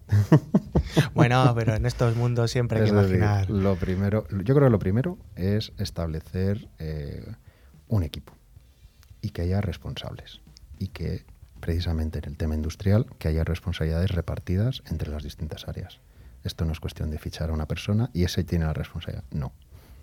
bueno, 1.15 1.53
pero 1.55 1.73
en 1.73 1.85
estos 1.85 2.15
mundos 2.15 2.51
siempre 2.51 2.79
hay 2.79 2.85
que 2.85 2.91
imaginar. 2.91 3.49
lo 3.49 3.77
primero, 3.77 4.27
yo 4.29 4.55
creo 4.55 4.67
que 4.67 4.71
lo 4.71 4.79
primero 4.79 5.17
es 5.35 5.71
establecer 5.77 6.67
eh, 6.79 7.25
un 7.87 8.03
equipo 8.03 8.33
y 9.21 9.29
que 9.29 9.43
haya 9.43 9.61
responsables 9.61 10.41
y 10.77 10.89
que 10.89 11.25
precisamente 11.59 12.19
en 12.19 12.25
el 12.25 12.37
tema 12.37 12.55
industrial 12.55 13.05
que 13.17 13.27
haya 13.27 13.43
responsabilidades 13.43 14.11
repartidas 14.11 14.83
entre 14.89 15.09
las 15.09 15.23
distintas 15.23 15.67
áreas. 15.67 15.99
Esto 16.43 16.65
no 16.65 16.71
es 16.71 16.79
cuestión 16.79 17.11
de 17.11 17.19
fichar 17.19 17.49
a 17.49 17.53
una 17.53 17.67
persona 17.67 18.09
y 18.13 18.23
ese 18.23 18.43
tiene 18.43 18.65
la 18.65 18.73
responsabilidad. 18.73 19.25
No, 19.31 19.51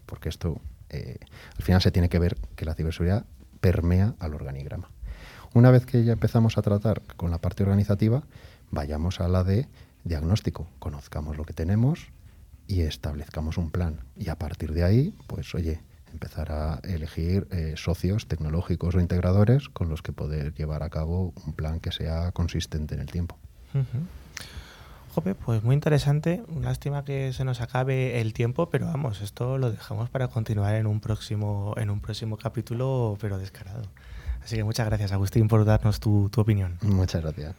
porque 0.04 0.28
esto 0.28 0.60
eh, 0.90 1.18
al 1.56 1.62
final 1.62 1.80
se 1.80 1.90
tiene 1.90 2.08
que 2.08 2.18
ver 2.18 2.36
que 2.54 2.64
la 2.64 2.74
ciberseguridad 2.74 3.24
permea 3.60 4.14
al 4.18 4.34
organigrama. 4.34 4.90
Una 5.54 5.70
vez 5.70 5.86
que 5.86 6.04
ya 6.04 6.12
empezamos 6.12 6.58
a 6.58 6.62
tratar 6.62 7.02
con 7.16 7.30
la 7.30 7.38
parte 7.38 7.62
organizativa, 7.62 8.22
vayamos 8.70 9.20
a 9.20 9.28
la 9.28 9.42
de 9.42 9.68
diagnóstico, 10.04 10.68
conozcamos 10.78 11.36
lo 11.36 11.44
que 11.44 11.54
tenemos 11.54 12.08
y 12.66 12.82
establezcamos 12.82 13.56
un 13.56 13.70
plan. 13.70 14.00
Y 14.16 14.28
a 14.28 14.36
partir 14.36 14.72
de 14.72 14.84
ahí, 14.84 15.14
pues 15.26 15.54
oye, 15.54 15.80
empezar 16.12 16.52
a 16.52 16.80
elegir 16.84 17.46
eh, 17.50 17.74
socios 17.76 18.26
tecnológicos 18.26 18.94
o 18.94 19.00
integradores 19.00 19.68
con 19.68 19.88
los 19.88 20.02
que 20.02 20.12
poder 20.12 20.54
llevar 20.54 20.82
a 20.82 20.90
cabo 20.90 21.32
un 21.46 21.52
plan 21.52 21.80
que 21.80 21.92
sea 21.92 22.32
consistente 22.32 22.94
en 22.94 23.00
el 23.00 23.10
tiempo. 23.10 23.36
Jope, 25.14 25.34
pues 25.34 25.62
muy 25.62 25.74
interesante. 25.74 26.42
Lástima 26.60 27.04
que 27.04 27.32
se 27.32 27.44
nos 27.44 27.60
acabe 27.60 28.20
el 28.20 28.32
tiempo, 28.32 28.68
pero 28.68 28.86
vamos, 28.86 29.22
esto 29.22 29.58
lo 29.58 29.70
dejamos 29.70 30.10
para 30.10 30.28
continuar 30.28 30.74
en 30.74 30.86
un 30.86 31.00
próximo, 31.00 31.74
en 31.76 31.90
un 31.90 32.00
próximo 32.00 32.36
capítulo, 32.36 33.16
pero 33.20 33.38
descarado. 33.38 33.82
Así 34.42 34.56
que 34.56 34.64
muchas 34.64 34.86
gracias, 34.86 35.12
Agustín, 35.12 35.48
por 35.48 35.64
darnos 35.64 36.00
tu, 36.00 36.28
tu 36.28 36.40
opinión. 36.40 36.78
Muchas 36.82 37.22
gracias. 37.22 37.54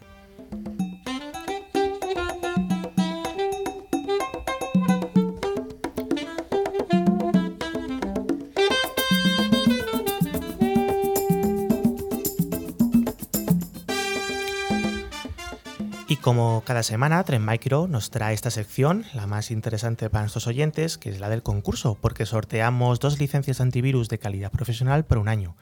Como 16.28 16.62
cada 16.66 16.84
semana, 16.84 17.24
Tren 17.24 17.46
Micro 17.46 17.88
nos 17.88 18.10
trae 18.12 18.34
esta 18.34 18.52
sección, 18.52 19.06
la 19.14 19.28
más 19.28 19.50
interesante 19.50 20.10
para 20.10 20.24
nuestros 20.24 20.46
oyentes, 20.46 20.98
que 20.98 21.10
es 21.10 21.22
la 21.22 21.30
del 21.30 21.42
concurso, 21.42 21.98
porque 22.02 22.26
sorteamos 22.26 23.00
dos 23.00 23.18
licencias 23.18 23.62
antivirus 23.62 24.10
de 24.10 24.20
calidad 24.20 24.52
profesional 24.52 25.06
por 25.06 25.20
un 25.20 25.30
año 25.30 25.56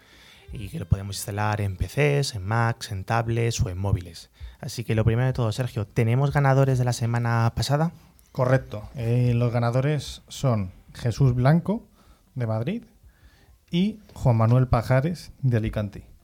y 0.52 0.70
que 0.70 0.80
lo 0.80 0.90
podemos 0.90 1.18
instalar 1.18 1.62
en 1.62 1.78
PCs, 1.78 2.34
en 2.34 2.48
Macs, 2.48 2.92
en 2.92 3.04
tablets 3.04 3.62
o 3.62 3.70
en 3.70 3.78
móviles. 3.78 4.32
Así 4.60 4.84
que 4.84 4.96
lo 4.96 5.06
primero 5.06 5.28
de 5.28 5.34
todo, 5.34 5.52
Sergio, 5.52 5.86
¿tenemos 5.86 6.34
ganadores 6.34 6.80
de 6.80 6.86
la 6.86 6.94
semana 6.94 7.54
pasada? 7.56 7.92
Correcto. 8.32 8.90
Eh, 8.96 9.34
los 9.36 9.54
ganadores 9.54 10.24
son 10.30 10.72
Jesús 10.96 11.36
Blanco, 11.36 11.88
de 12.34 12.48
Madrid, 12.48 12.86
y 13.70 14.00
Juan 14.16 14.38
Manuel 14.38 14.68
Pajares, 14.68 15.32
de 15.44 15.58
Alicante. 15.58 16.15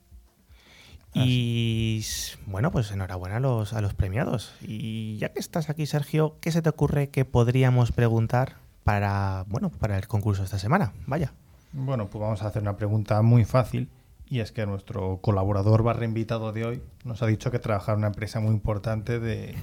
Y 1.13 2.03
bueno, 2.45 2.71
pues 2.71 2.89
enhorabuena 2.91 3.37
a 3.37 3.39
los, 3.39 3.73
a 3.73 3.81
los 3.81 3.93
premiados. 3.93 4.53
Y 4.61 5.17
ya 5.17 5.29
que 5.29 5.39
estás 5.39 5.69
aquí, 5.69 5.85
Sergio, 5.85 6.37
¿qué 6.39 6.51
se 6.51 6.61
te 6.61 6.69
ocurre 6.69 7.09
que 7.09 7.25
podríamos 7.25 7.91
preguntar 7.91 8.57
para, 8.83 9.45
bueno, 9.47 9.69
para 9.69 9.97
el 9.97 10.07
concurso 10.07 10.41
de 10.41 10.45
esta 10.45 10.59
semana? 10.59 10.93
Vaya. 11.07 11.33
Bueno, 11.73 12.07
pues 12.09 12.21
vamos 12.21 12.41
a 12.41 12.47
hacer 12.47 12.61
una 12.61 12.77
pregunta 12.77 13.21
muy 13.21 13.45
fácil. 13.45 13.89
Y 14.31 14.39
es 14.39 14.53
que 14.53 14.65
nuestro 14.65 15.19
colaborador 15.21 15.83
barra 15.83 16.05
invitado 16.05 16.53
de 16.53 16.65
hoy 16.65 16.81
nos 17.03 17.21
ha 17.21 17.27
dicho 17.27 17.51
que 17.51 17.59
trabaja 17.59 17.91
en 17.91 17.97
una 17.97 18.07
empresa 18.07 18.39
muy 18.39 18.51
importante 18.51 19.19
de, 19.19 19.57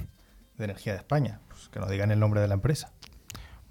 energía 0.59 0.93
de 0.93 0.99
España. 0.99 1.39
Pues 1.47 1.69
que 1.69 1.79
nos 1.79 1.89
digan 1.89 2.11
el 2.11 2.19
nombre 2.19 2.39
de 2.39 2.47
la 2.47 2.53
empresa. 2.53 2.91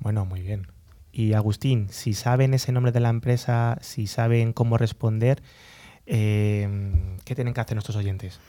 Bueno, 0.01 0.25
muy 0.25 0.43
bien. 0.43 0.67
Y 1.13 1.35
Agustín, 1.35 1.89
si 1.91 2.15
saben 2.15 2.53
ese 2.53 2.73
nombre 2.73 2.91
de 2.91 2.99
la 2.99 3.11
empresa, 3.11 3.79
si 3.81 4.09
saben 4.09 4.53
cómo 4.53 4.77
responder, 4.77 5.41
Em, 6.11 7.19
¿Qué 7.25 7.35
tienen 7.35 7.53
que 7.53 7.61
hacer 7.61 7.75
nuestros 7.75 7.97
oyentes? 7.97 8.41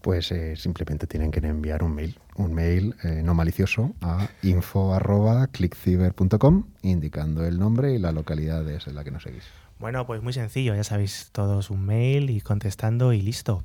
Pues 0.00 0.30
eh, 0.30 0.54
simplemente 0.54 1.08
tienen 1.08 1.32
que 1.32 1.40
enviar 1.40 1.82
un 1.82 1.92
mail, 1.94 2.16
un 2.36 2.54
mail 2.54 2.94
eh, 3.02 3.22
no 3.24 3.34
malicioso 3.34 3.92
a 4.00 4.28
info.clickciber.com 4.42 6.66
indicando 6.82 7.44
el 7.44 7.58
nombre 7.58 7.94
y 7.94 7.98
la 7.98 8.12
localidad 8.12 8.64
en 8.68 8.94
la 8.94 9.02
que 9.02 9.10
nos 9.10 9.24
seguís. 9.24 9.42
Bueno, 9.80 10.06
pues 10.06 10.22
muy 10.22 10.32
sencillo, 10.32 10.76
ya 10.76 10.84
sabéis 10.84 11.30
todos 11.32 11.70
un 11.70 11.84
mail 11.84 12.30
y 12.30 12.40
contestando 12.40 13.12
y 13.12 13.20
listo. 13.20 13.64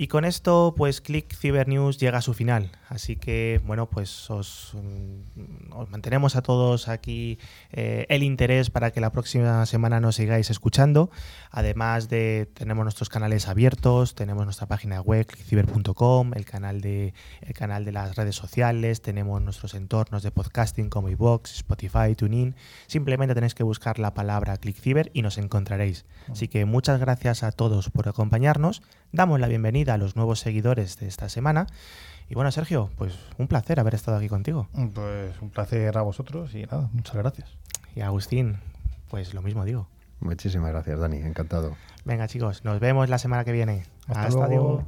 Y 0.00 0.06
con 0.06 0.24
esto, 0.24 0.74
pues 0.76 1.00
Click 1.00 1.34
Cyber 1.34 1.66
News 1.66 1.98
llega 1.98 2.18
a 2.18 2.22
su 2.22 2.32
final. 2.32 2.70
Así 2.88 3.16
que, 3.16 3.60
bueno, 3.66 3.90
pues 3.90 4.30
os, 4.30 4.74
mm, 4.74 5.90
mantenemos 5.90 6.36
a 6.36 6.42
todos 6.42 6.86
aquí 6.86 7.40
eh, 7.72 8.06
el 8.08 8.22
interés 8.22 8.70
para 8.70 8.92
que 8.92 9.00
la 9.00 9.10
próxima 9.10 9.66
semana 9.66 9.98
nos 9.98 10.14
sigáis 10.14 10.50
escuchando. 10.50 11.10
Además 11.50 12.08
de, 12.08 12.48
tenemos 12.54 12.84
nuestros 12.84 13.08
canales 13.08 13.48
abiertos, 13.48 14.14
tenemos 14.14 14.44
nuestra 14.44 14.68
página 14.68 15.00
web, 15.00 15.26
clickciber.com, 15.26 16.32
el 16.34 16.44
canal 16.44 16.80
de 16.80 17.12
el 17.40 17.54
canal 17.54 17.84
de 17.84 17.90
las 17.90 18.14
redes 18.14 18.36
sociales, 18.36 19.02
tenemos 19.02 19.42
nuestros 19.42 19.74
entornos 19.74 20.22
de 20.22 20.30
podcasting 20.30 20.90
como 20.90 21.08
iVoox, 21.08 21.56
Spotify, 21.56 22.14
TuneIn. 22.16 22.54
Simplemente 22.86 23.34
tenéis 23.34 23.56
que 23.56 23.64
buscar 23.64 23.98
la 23.98 24.14
palabra 24.14 24.58
ClickCiber 24.58 25.10
y 25.12 25.22
nos 25.22 25.38
encontraréis. 25.38 26.06
Así 26.30 26.46
que 26.46 26.64
muchas 26.66 27.00
gracias 27.00 27.42
a 27.42 27.50
todos 27.50 27.90
por 27.90 28.08
acompañarnos. 28.08 28.80
Damos 29.10 29.40
la 29.40 29.48
bienvenida 29.48 29.87
a 29.90 29.98
los 29.98 30.16
nuevos 30.16 30.40
seguidores 30.40 30.98
de 30.98 31.08
esta 31.08 31.28
semana. 31.28 31.66
Y 32.28 32.34
bueno, 32.34 32.52
Sergio, 32.52 32.90
pues 32.96 33.18
un 33.38 33.48
placer 33.48 33.80
haber 33.80 33.94
estado 33.94 34.18
aquí 34.18 34.28
contigo. 34.28 34.68
Pues 34.94 35.40
un 35.40 35.50
placer 35.50 35.96
a 35.96 36.02
vosotros 36.02 36.54
y 36.54 36.64
nada, 36.64 36.88
muchas 36.92 37.16
gracias. 37.16 37.48
Y 37.94 38.00
Agustín, 38.00 38.58
pues 39.08 39.34
lo 39.34 39.42
mismo 39.42 39.64
digo. 39.64 39.88
Muchísimas 40.20 40.70
gracias, 40.70 40.98
Dani, 40.98 41.18
encantado. 41.18 41.76
Venga, 42.04 42.28
chicos, 42.28 42.64
nos 42.64 42.80
vemos 42.80 43.08
la 43.08 43.18
semana 43.18 43.44
que 43.44 43.52
viene. 43.52 43.84
Hasta, 44.08 44.48
luego. 44.48 44.84